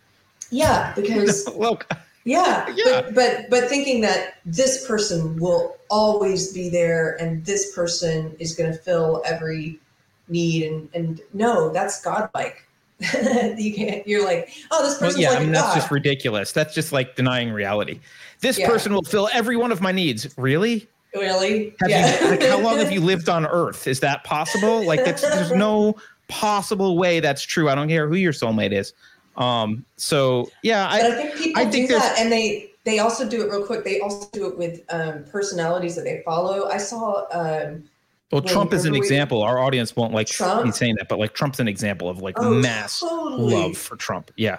[0.51, 1.79] Yeah, because well,
[2.23, 3.01] yeah, Yeah.
[3.01, 8.55] But, but but thinking that this person will always be there and this person is
[8.55, 9.79] going to fill every
[10.27, 12.67] need and and no, that's godlike.
[13.57, 14.07] you can't.
[14.07, 15.29] You're like, oh, this well, yeah.
[15.29, 15.75] like I mean, that's god.
[15.75, 16.51] just ridiculous.
[16.51, 17.99] That's just like denying reality.
[18.39, 18.67] This Yeah.
[18.67, 20.27] person will fill every one of my needs.
[20.37, 20.87] Really?
[21.13, 21.73] really.
[21.87, 22.23] Yeah.
[22.23, 22.29] you?
[22.31, 23.87] Like, how long have you lived on Earth?
[23.87, 24.85] Is that possible?
[24.85, 25.95] Like, that's there's no
[26.27, 27.69] possible way that's true.
[27.69, 28.93] I don't care who your soulmate is.
[29.37, 29.85] Um.
[29.97, 33.27] So yeah, but I I think people I think do that, and they they also
[33.27, 33.83] do it real quick.
[33.83, 36.69] They also do it with um, personalities that they follow.
[36.69, 37.25] I saw.
[37.31, 37.83] Um,
[38.35, 39.41] well, when- Trump is an we- example.
[39.43, 40.65] Our audience won't like Trump?
[40.65, 43.53] me saying that, but like Trump's an example of like oh, mass totally.
[43.53, 44.31] love for Trump.
[44.35, 44.57] Yeah.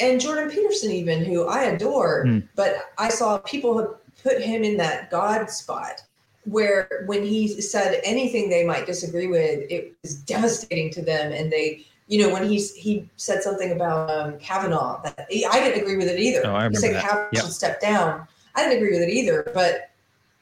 [0.00, 2.38] and Jordan Peterson, even who I adore, Hmm.
[2.54, 3.90] but I saw people have
[4.22, 6.02] put him in that God spot
[6.44, 11.32] where when he said anything they might disagree with, it was devastating to them.
[11.32, 15.82] And they, you know, when he's he said something about um, Kavanaugh, that I didn't
[15.82, 16.42] agree with it either.
[16.46, 17.02] Oh, I he remember said that.
[17.02, 17.42] Kavanaugh Yep.
[17.42, 18.26] should step down.
[18.54, 19.90] I didn't agree with it either, but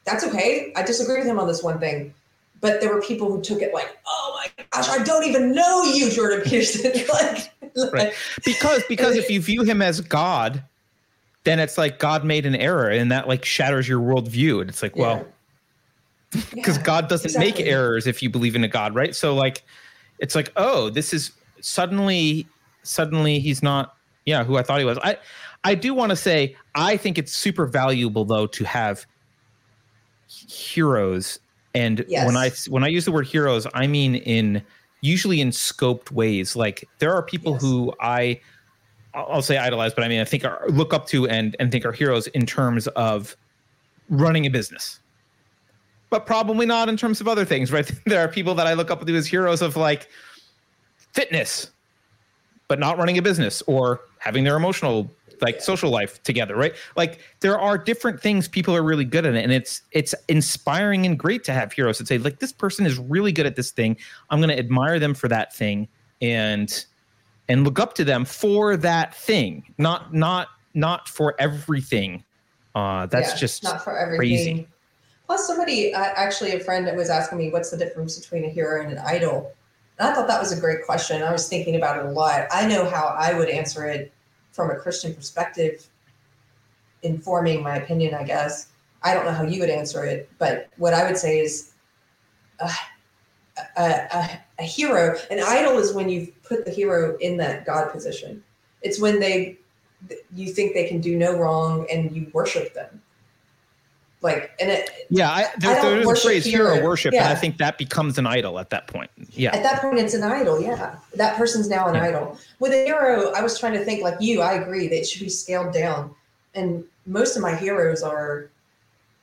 [0.05, 0.71] that's okay.
[0.75, 2.13] I disagree with him on this one thing.
[2.59, 5.83] But there were people who took it like, "Oh my gosh, I don't even know
[5.83, 7.51] you, Jordan Peterson." like,
[7.91, 8.13] Right.
[8.45, 10.63] because because if you view him as God,
[11.43, 14.61] then it's like God made an error, and that like shatters your worldview.
[14.61, 15.25] And it's like, well,
[16.31, 19.15] because Yeah, God doesn't make errors if you believe in a God, right?
[19.15, 19.63] So like,
[20.19, 21.31] it's like, oh, this is
[21.61, 22.47] suddenly
[22.83, 23.93] suddenly he's not,
[24.25, 24.97] yeah, who I thought he was.
[25.01, 25.17] I
[25.63, 29.05] I do want to say I think it's super valuable though to have
[30.27, 31.39] heroes,
[31.77, 32.25] and Yes.
[32.25, 34.61] when I when I use the word heroes, I mean in
[35.01, 36.55] usually in scoped ways.
[36.55, 37.61] Like there are people Yes.
[37.61, 38.39] who I
[39.13, 41.85] I'll say idolize, but I mean I think are look up to and and think
[41.85, 43.35] are heroes in terms of
[44.09, 44.99] running a business.
[46.09, 47.89] But probably not in terms of other things, right?
[48.05, 50.07] There are people that I look up to as heroes of like
[51.13, 51.71] fitness,
[52.67, 55.09] but not running a business or having their emotional
[55.41, 56.73] like social life together, right?
[56.95, 61.17] Like there are different things people are really good at and it's it's inspiring and
[61.17, 63.97] great to have heroes that say like this person is really good at this thing.
[64.29, 65.87] I'm going to admire them for that thing
[66.21, 66.85] and
[67.49, 72.23] and look up to them for that thing, not not not for everything.
[72.75, 74.19] Uh that's Yeah, just not for everything.
[74.19, 74.67] crazy.
[75.27, 78.81] Plus, somebody uh, actually, a friend was asking me, "What's the difference between a hero
[78.81, 79.51] and an idol?"
[79.99, 81.21] And I thought that was a great question.
[81.21, 82.47] I was thinking about it a lot.
[82.49, 84.13] I know how I would answer it
[84.57, 85.87] from a Christian perspective,
[87.03, 88.15] informing my opinion.
[88.15, 88.69] I guess
[89.03, 91.73] I don't know how you would answer it, but what I would say is,
[92.59, 92.73] uh,
[93.77, 97.91] a, a, a hero, an idol is when you put the hero in that God
[97.91, 98.43] position.
[98.81, 99.59] It's when they,
[100.33, 103.01] you think they can do no wrong, and you worship them
[104.27, 107.23] like and it, Yeah, I, there, I don't there is a phrase hero worship, and
[107.23, 109.09] I think that becomes an idol at that point.
[109.31, 109.55] Yeah.
[109.55, 112.03] at that point it's an idol yeah that person's now an Yeah.
[112.07, 115.05] idol with a hero i was trying to think like you i agree that it
[115.07, 116.13] should be scaled down
[116.55, 118.49] and most of my heroes are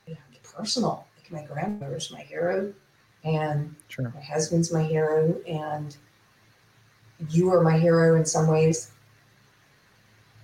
[0.06, 2.72] you know, personal like my grandmother's my hero
[3.24, 4.12] and Sure.
[4.14, 5.96] my husband's my hero and
[7.30, 8.90] you are my hero in some ways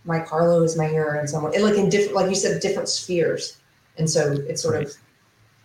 [0.04, 2.88] mike harlow is my hero in some way like in different like you said different
[2.88, 3.58] spheres
[4.00, 4.92] and so it's sort of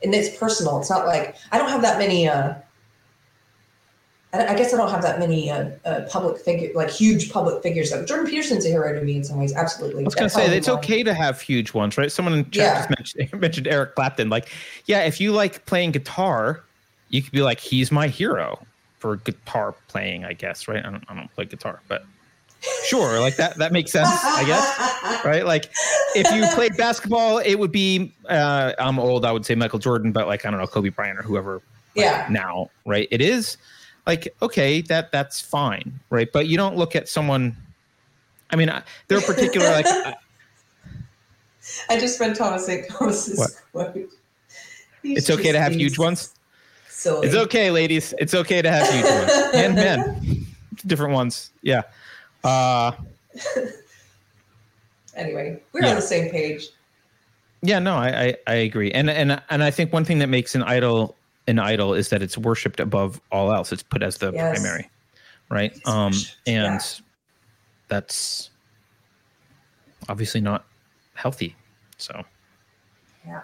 [0.04, 2.54] and it's personal it's not like i don't have that many uh
[4.36, 7.64] I I guess I don't have that many uh, uh, public figure, like huge public
[7.64, 7.92] figures.
[7.92, 9.54] Like Jordan Peterson's a hero to me in some ways.
[9.54, 10.04] Absolutely.
[10.04, 12.12] I was going to say it's okay to have huge ones, right?
[12.12, 12.76] Someone in chat Yeah.
[12.76, 14.30] just mentioned, mentioned Eric Clapton.
[14.30, 14.50] Like,
[14.86, 16.66] yeah, if you like playing guitar,
[17.10, 18.60] you could be like, he's my hero
[19.00, 20.86] for guitar playing, I guess, right?
[20.86, 22.04] I don't, I don't play guitar, but
[22.88, 25.46] sure, like that that makes sense, I guess, right?
[25.46, 25.72] Like
[26.16, 30.12] if you played basketball, it would be uh, I'm old, I would say Michael Jordan,
[30.12, 31.56] but like I don't know Kobe Bryant or whoever.
[31.56, 31.64] like,
[31.96, 32.28] Yeah.
[32.30, 33.08] now, right?
[33.12, 33.58] It is
[34.08, 36.30] like okay, that that's fine, right?
[36.32, 37.56] But you don't look at someone.
[38.52, 40.16] I mean, I- there are particular like I-
[41.90, 42.88] I just read Thomas St.
[42.90, 43.38] Thomas's
[43.72, 43.92] What?
[43.94, 44.10] quote.
[45.02, 46.34] He's it's okay to have huge ones.
[46.90, 47.28] Silly.
[47.28, 48.14] It's okay, ladies.
[48.20, 50.46] It's okay to have huge ones and men,
[50.86, 51.52] different ones.
[51.62, 51.84] Yeah.
[52.46, 52.92] Uh,
[55.16, 55.90] Anyway, we're Yeah.
[55.92, 56.68] on the same page.
[57.62, 57.80] yeah.
[57.80, 60.64] No, I, I I agree, and and and I think one thing that makes an
[60.64, 61.16] idol
[61.48, 63.72] an idol is that it's worshipped above all else.
[63.72, 64.58] It's put as the Yes.
[64.60, 64.90] primary,
[65.50, 65.72] right?
[65.74, 66.80] It's Um, worshipped, and yeah.
[67.88, 68.50] that's
[70.10, 70.66] obviously not
[71.14, 71.56] healthy.
[71.98, 72.24] So
[73.26, 73.42] Yeah.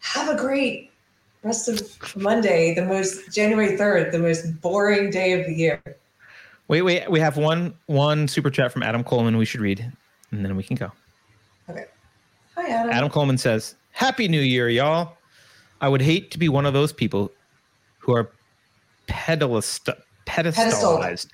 [0.00, 0.92] Have a great
[1.42, 1.82] rest of
[2.16, 5.82] Monday, the most January 3rd, the most boring day of the year.
[6.68, 7.10] Wait, wait.
[7.10, 9.36] We have one one super chat from Adam Coleman.
[9.36, 9.92] We should read,
[10.30, 10.90] and then we can go.
[11.68, 11.86] Okay.
[12.56, 12.92] Hi, Adam.
[12.92, 15.16] Adam Coleman says, Happy New Year, y'all.
[15.80, 17.30] I would hate to be one of those people
[17.98, 18.30] who are
[19.08, 19.92] pedalist,
[20.26, 21.28] pedestalized.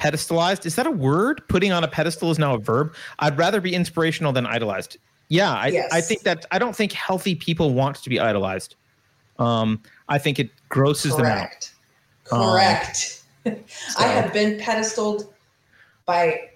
[0.00, 0.66] Pedestalized?
[0.66, 1.42] Is that a word?
[1.48, 2.94] Putting on a pedestal is now a verb.
[3.20, 4.96] I'd rather be inspirational than idolized.
[5.28, 5.88] Yeah, I, Yes.
[5.92, 8.74] I think that I don't think healthy people want to be idolized.
[9.38, 11.70] Um, I think it grosses them out.
[12.24, 13.21] Correct.
[13.21, 13.21] Um,
[13.98, 15.32] I have been pedestaled
[16.06, 16.50] by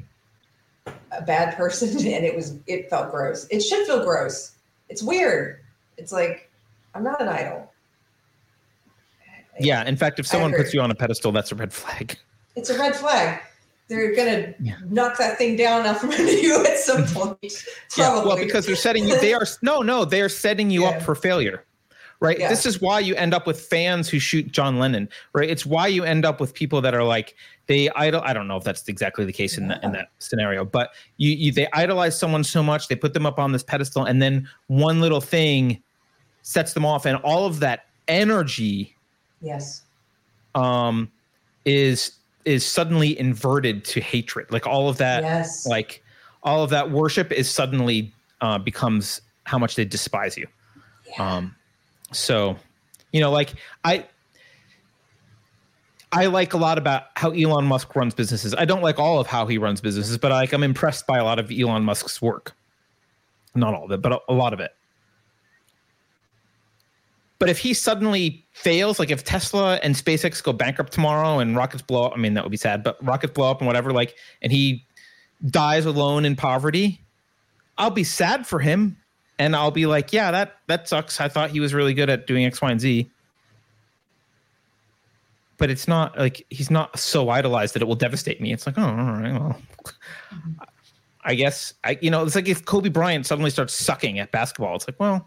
[1.13, 3.47] a bad person and it was it felt gross.
[3.51, 4.53] It should feel gross.
[4.89, 5.61] It's weird.
[5.97, 6.51] It's like
[6.95, 7.73] I'm not an idol.
[9.59, 12.19] Yeah, in fact, if someone puts you on a pedestal, that's a red flag.
[12.57, 13.41] It's a red flag.
[13.89, 14.75] They're gonna Yeah.
[14.89, 17.39] knock that thing down off from under you at some point.
[17.97, 19.19] Yeah, well, because they're setting you.
[19.21, 20.05] They are no, no.
[20.05, 20.89] They are setting you Yeah.
[20.91, 21.65] up for failure,
[22.21, 22.39] right?
[22.39, 22.49] Yeah.
[22.49, 25.49] This is why you end up with fans who shoot John Lennon, right?
[25.49, 27.35] It's why you end up with people that are like
[27.67, 28.23] they idol.
[28.25, 31.31] I don't know if that's exactly the case in that in that scenario, but you,
[31.31, 34.49] you they idolize someone so much they put them up on this pedestal, and then
[34.69, 35.83] one little thing
[36.43, 38.95] sets them off, and all of that energy
[39.41, 39.83] yes.
[40.55, 41.11] um,
[41.65, 42.13] is
[42.45, 44.51] is suddenly inverted to hatred.
[44.53, 45.67] Like all of that yes.
[45.67, 46.03] like
[46.45, 50.47] all of that worship is suddenly uh, becomes how much they despise you
[51.11, 51.37] Yeah.
[51.37, 51.56] um
[52.13, 52.57] so
[53.13, 53.55] you know like
[53.85, 54.05] i
[56.13, 59.27] i like a lot about how elon musk runs businesses i don't like all of
[59.27, 62.55] how he runs businesses but like i'm impressed by a lot of elon musk's work
[63.55, 64.73] not all of it but a lot of it
[67.39, 71.83] but if he suddenly fails, like if Tesla and SpaceX go bankrupt tomorrow and rockets
[71.83, 74.17] blow up, I mean, that would be sad, but rockets blow up and whatever, like,
[74.41, 74.87] and he
[75.51, 77.01] dies alone in poverty,
[77.77, 78.97] I'll be sad for him.
[79.39, 81.21] And I'll be like, yeah, that, that sucks.
[81.21, 83.11] I thought he was really good at doing X, Y, and Z.
[85.59, 88.53] But it's not like he's not so idolized that it will devastate me.
[88.53, 89.61] It's like, oh, all right, well,
[91.25, 94.77] I guess I, you know, it's like if Kobe Bryant suddenly starts sucking at basketball,
[94.77, 95.27] it's like, well,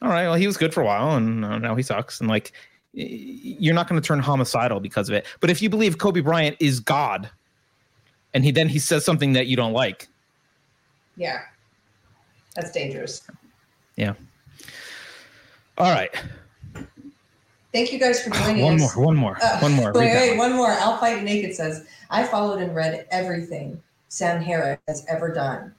[0.00, 2.20] all right, well, he was good for a while, and uh, now he sucks.
[2.20, 2.52] And like,
[2.92, 5.26] you're not going to turn homicidal because of it.
[5.40, 7.28] But if you believe Kobe Bryant is God,
[8.32, 10.08] and he then he says something that you don't like,
[11.16, 11.40] yeah.
[12.56, 13.22] That's dangerous.
[13.96, 14.14] yeah.
[15.78, 16.10] All right,
[17.72, 18.62] Thank you guys for joining us.
[18.62, 19.92] one more, one more, Uh, one more.
[19.92, 20.48] Wait, wait, one.
[20.50, 20.70] one more.
[20.70, 25.74] I'll fight naked says, I followed and read everything Sam Harris has ever done.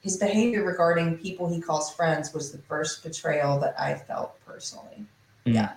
[0.00, 5.04] His behavior regarding people he calls friends was the first betrayal that I felt personally.
[5.44, 5.54] Mm.
[5.54, 5.72] Yeah.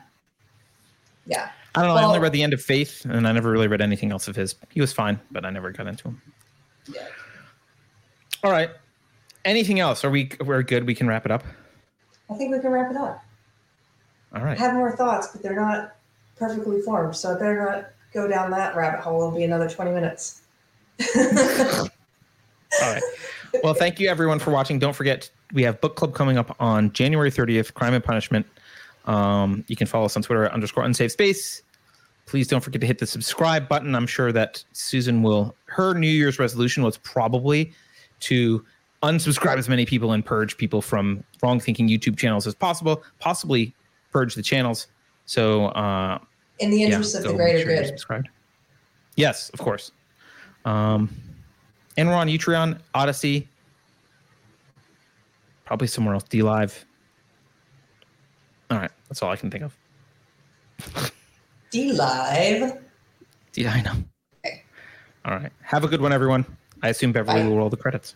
[1.26, 1.50] Yeah.
[1.74, 2.02] I don't know.
[2.02, 4.36] I only read the end of Faith, and I never really read anything else of
[4.36, 4.54] his.
[4.70, 6.22] He was fine, but I never got into him.
[6.94, 7.08] Yeah.
[8.44, 8.70] All right.
[9.48, 10.03] Anything else?
[10.03, 10.86] Are we we're good?
[10.86, 11.44] We can wrap it up.
[12.30, 13.24] I think we can wrap it up.
[14.36, 14.60] All right.
[14.60, 15.95] I have more thoughts, but they're not
[16.36, 17.15] perfectly formed.
[17.15, 19.22] So I better not go down that rabbit hole.
[19.22, 20.41] It'll be another 20 minutes.
[21.15, 21.88] All
[22.82, 23.02] right.
[23.64, 24.80] Well, thank you everyone for watching.
[24.80, 27.74] Don't forget we have book club coming up on January 30th.
[27.74, 28.45] Crime and Punishment.
[29.06, 31.61] Um, you can follow us on Twitter at underscore unsafe space.
[32.26, 33.95] Please don't forget to hit the subscribe button.
[33.95, 35.56] I'm sure that Susan will.
[35.68, 37.72] Her New Year's resolution was probably
[38.19, 38.65] to
[39.03, 43.03] unsubscribe as many people and purge people from wrong thinking YouTube channels as possible.
[43.19, 43.74] Possibly
[44.11, 44.88] purge the channels.
[45.26, 46.19] So uh,
[46.60, 47.60] In the yeah, interest of so the greater
[47.98, 48.30] sure good.
[49.15, 49.91] Yes, of course.
[50.65, 51.10] Um,
[51.98, 53.48] and we're on Utreon, Odysee,
[55.65, 56.24] probably somewhere else.
[56.24, 56.86] D Live.
[58.69, 61.11] All right, that's all I can think of.
[61.72, 62.78] D Live.
[63.56, 63.94] Yeah, I know.
[64.45, 64.64] Okay.
[65.26, 66.45] All right, have a good one, everyone.
[66.84, 67.48] I assume Beverly Bye.
[67.48, 68.15] will roll the credits.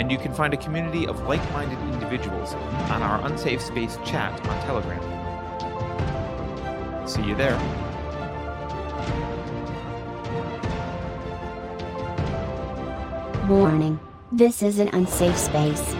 [0.00, 2.54] And you can find a community of like-minded individuals
[2.90, 5.02] on our Unsafe Space chat on Telegram.
[7.08, 7.58] See you there.
[13.48, 13.98] Warning.
[14.30, 15.96] This is an unsafe space.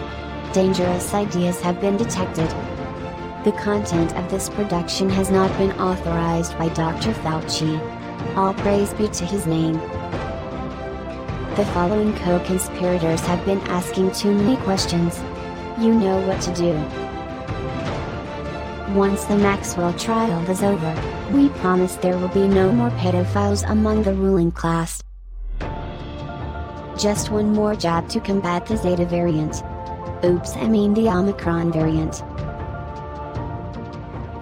[0.53, 2.47] Dangerous ideas have been detected.
[3.43, 7.11] The content of this production has not been authorized by Dr.
[7.11, 7.79] Fauci.
[8.37, 9.79] All praise be to his name.
[11.59, 15.19] The following co-conspirators have been asking too many questions.
[15.77, 16.71] You know what to do.
[18.97, 20.93] Once the Maxwell trial is over,
[21.33, 25.03] we promise there will be no more pedophiles among the ruling class.
[26.97, 29.61] Just one more jab to combat the Zeta variant.
[30.23, 32.23] Oops, I mean the Omicron variant.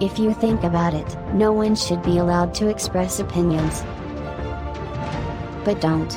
[0.00, 3.82] If you think about it, no one should be allowed to express opinions.
[5.64, 6.16] But don't.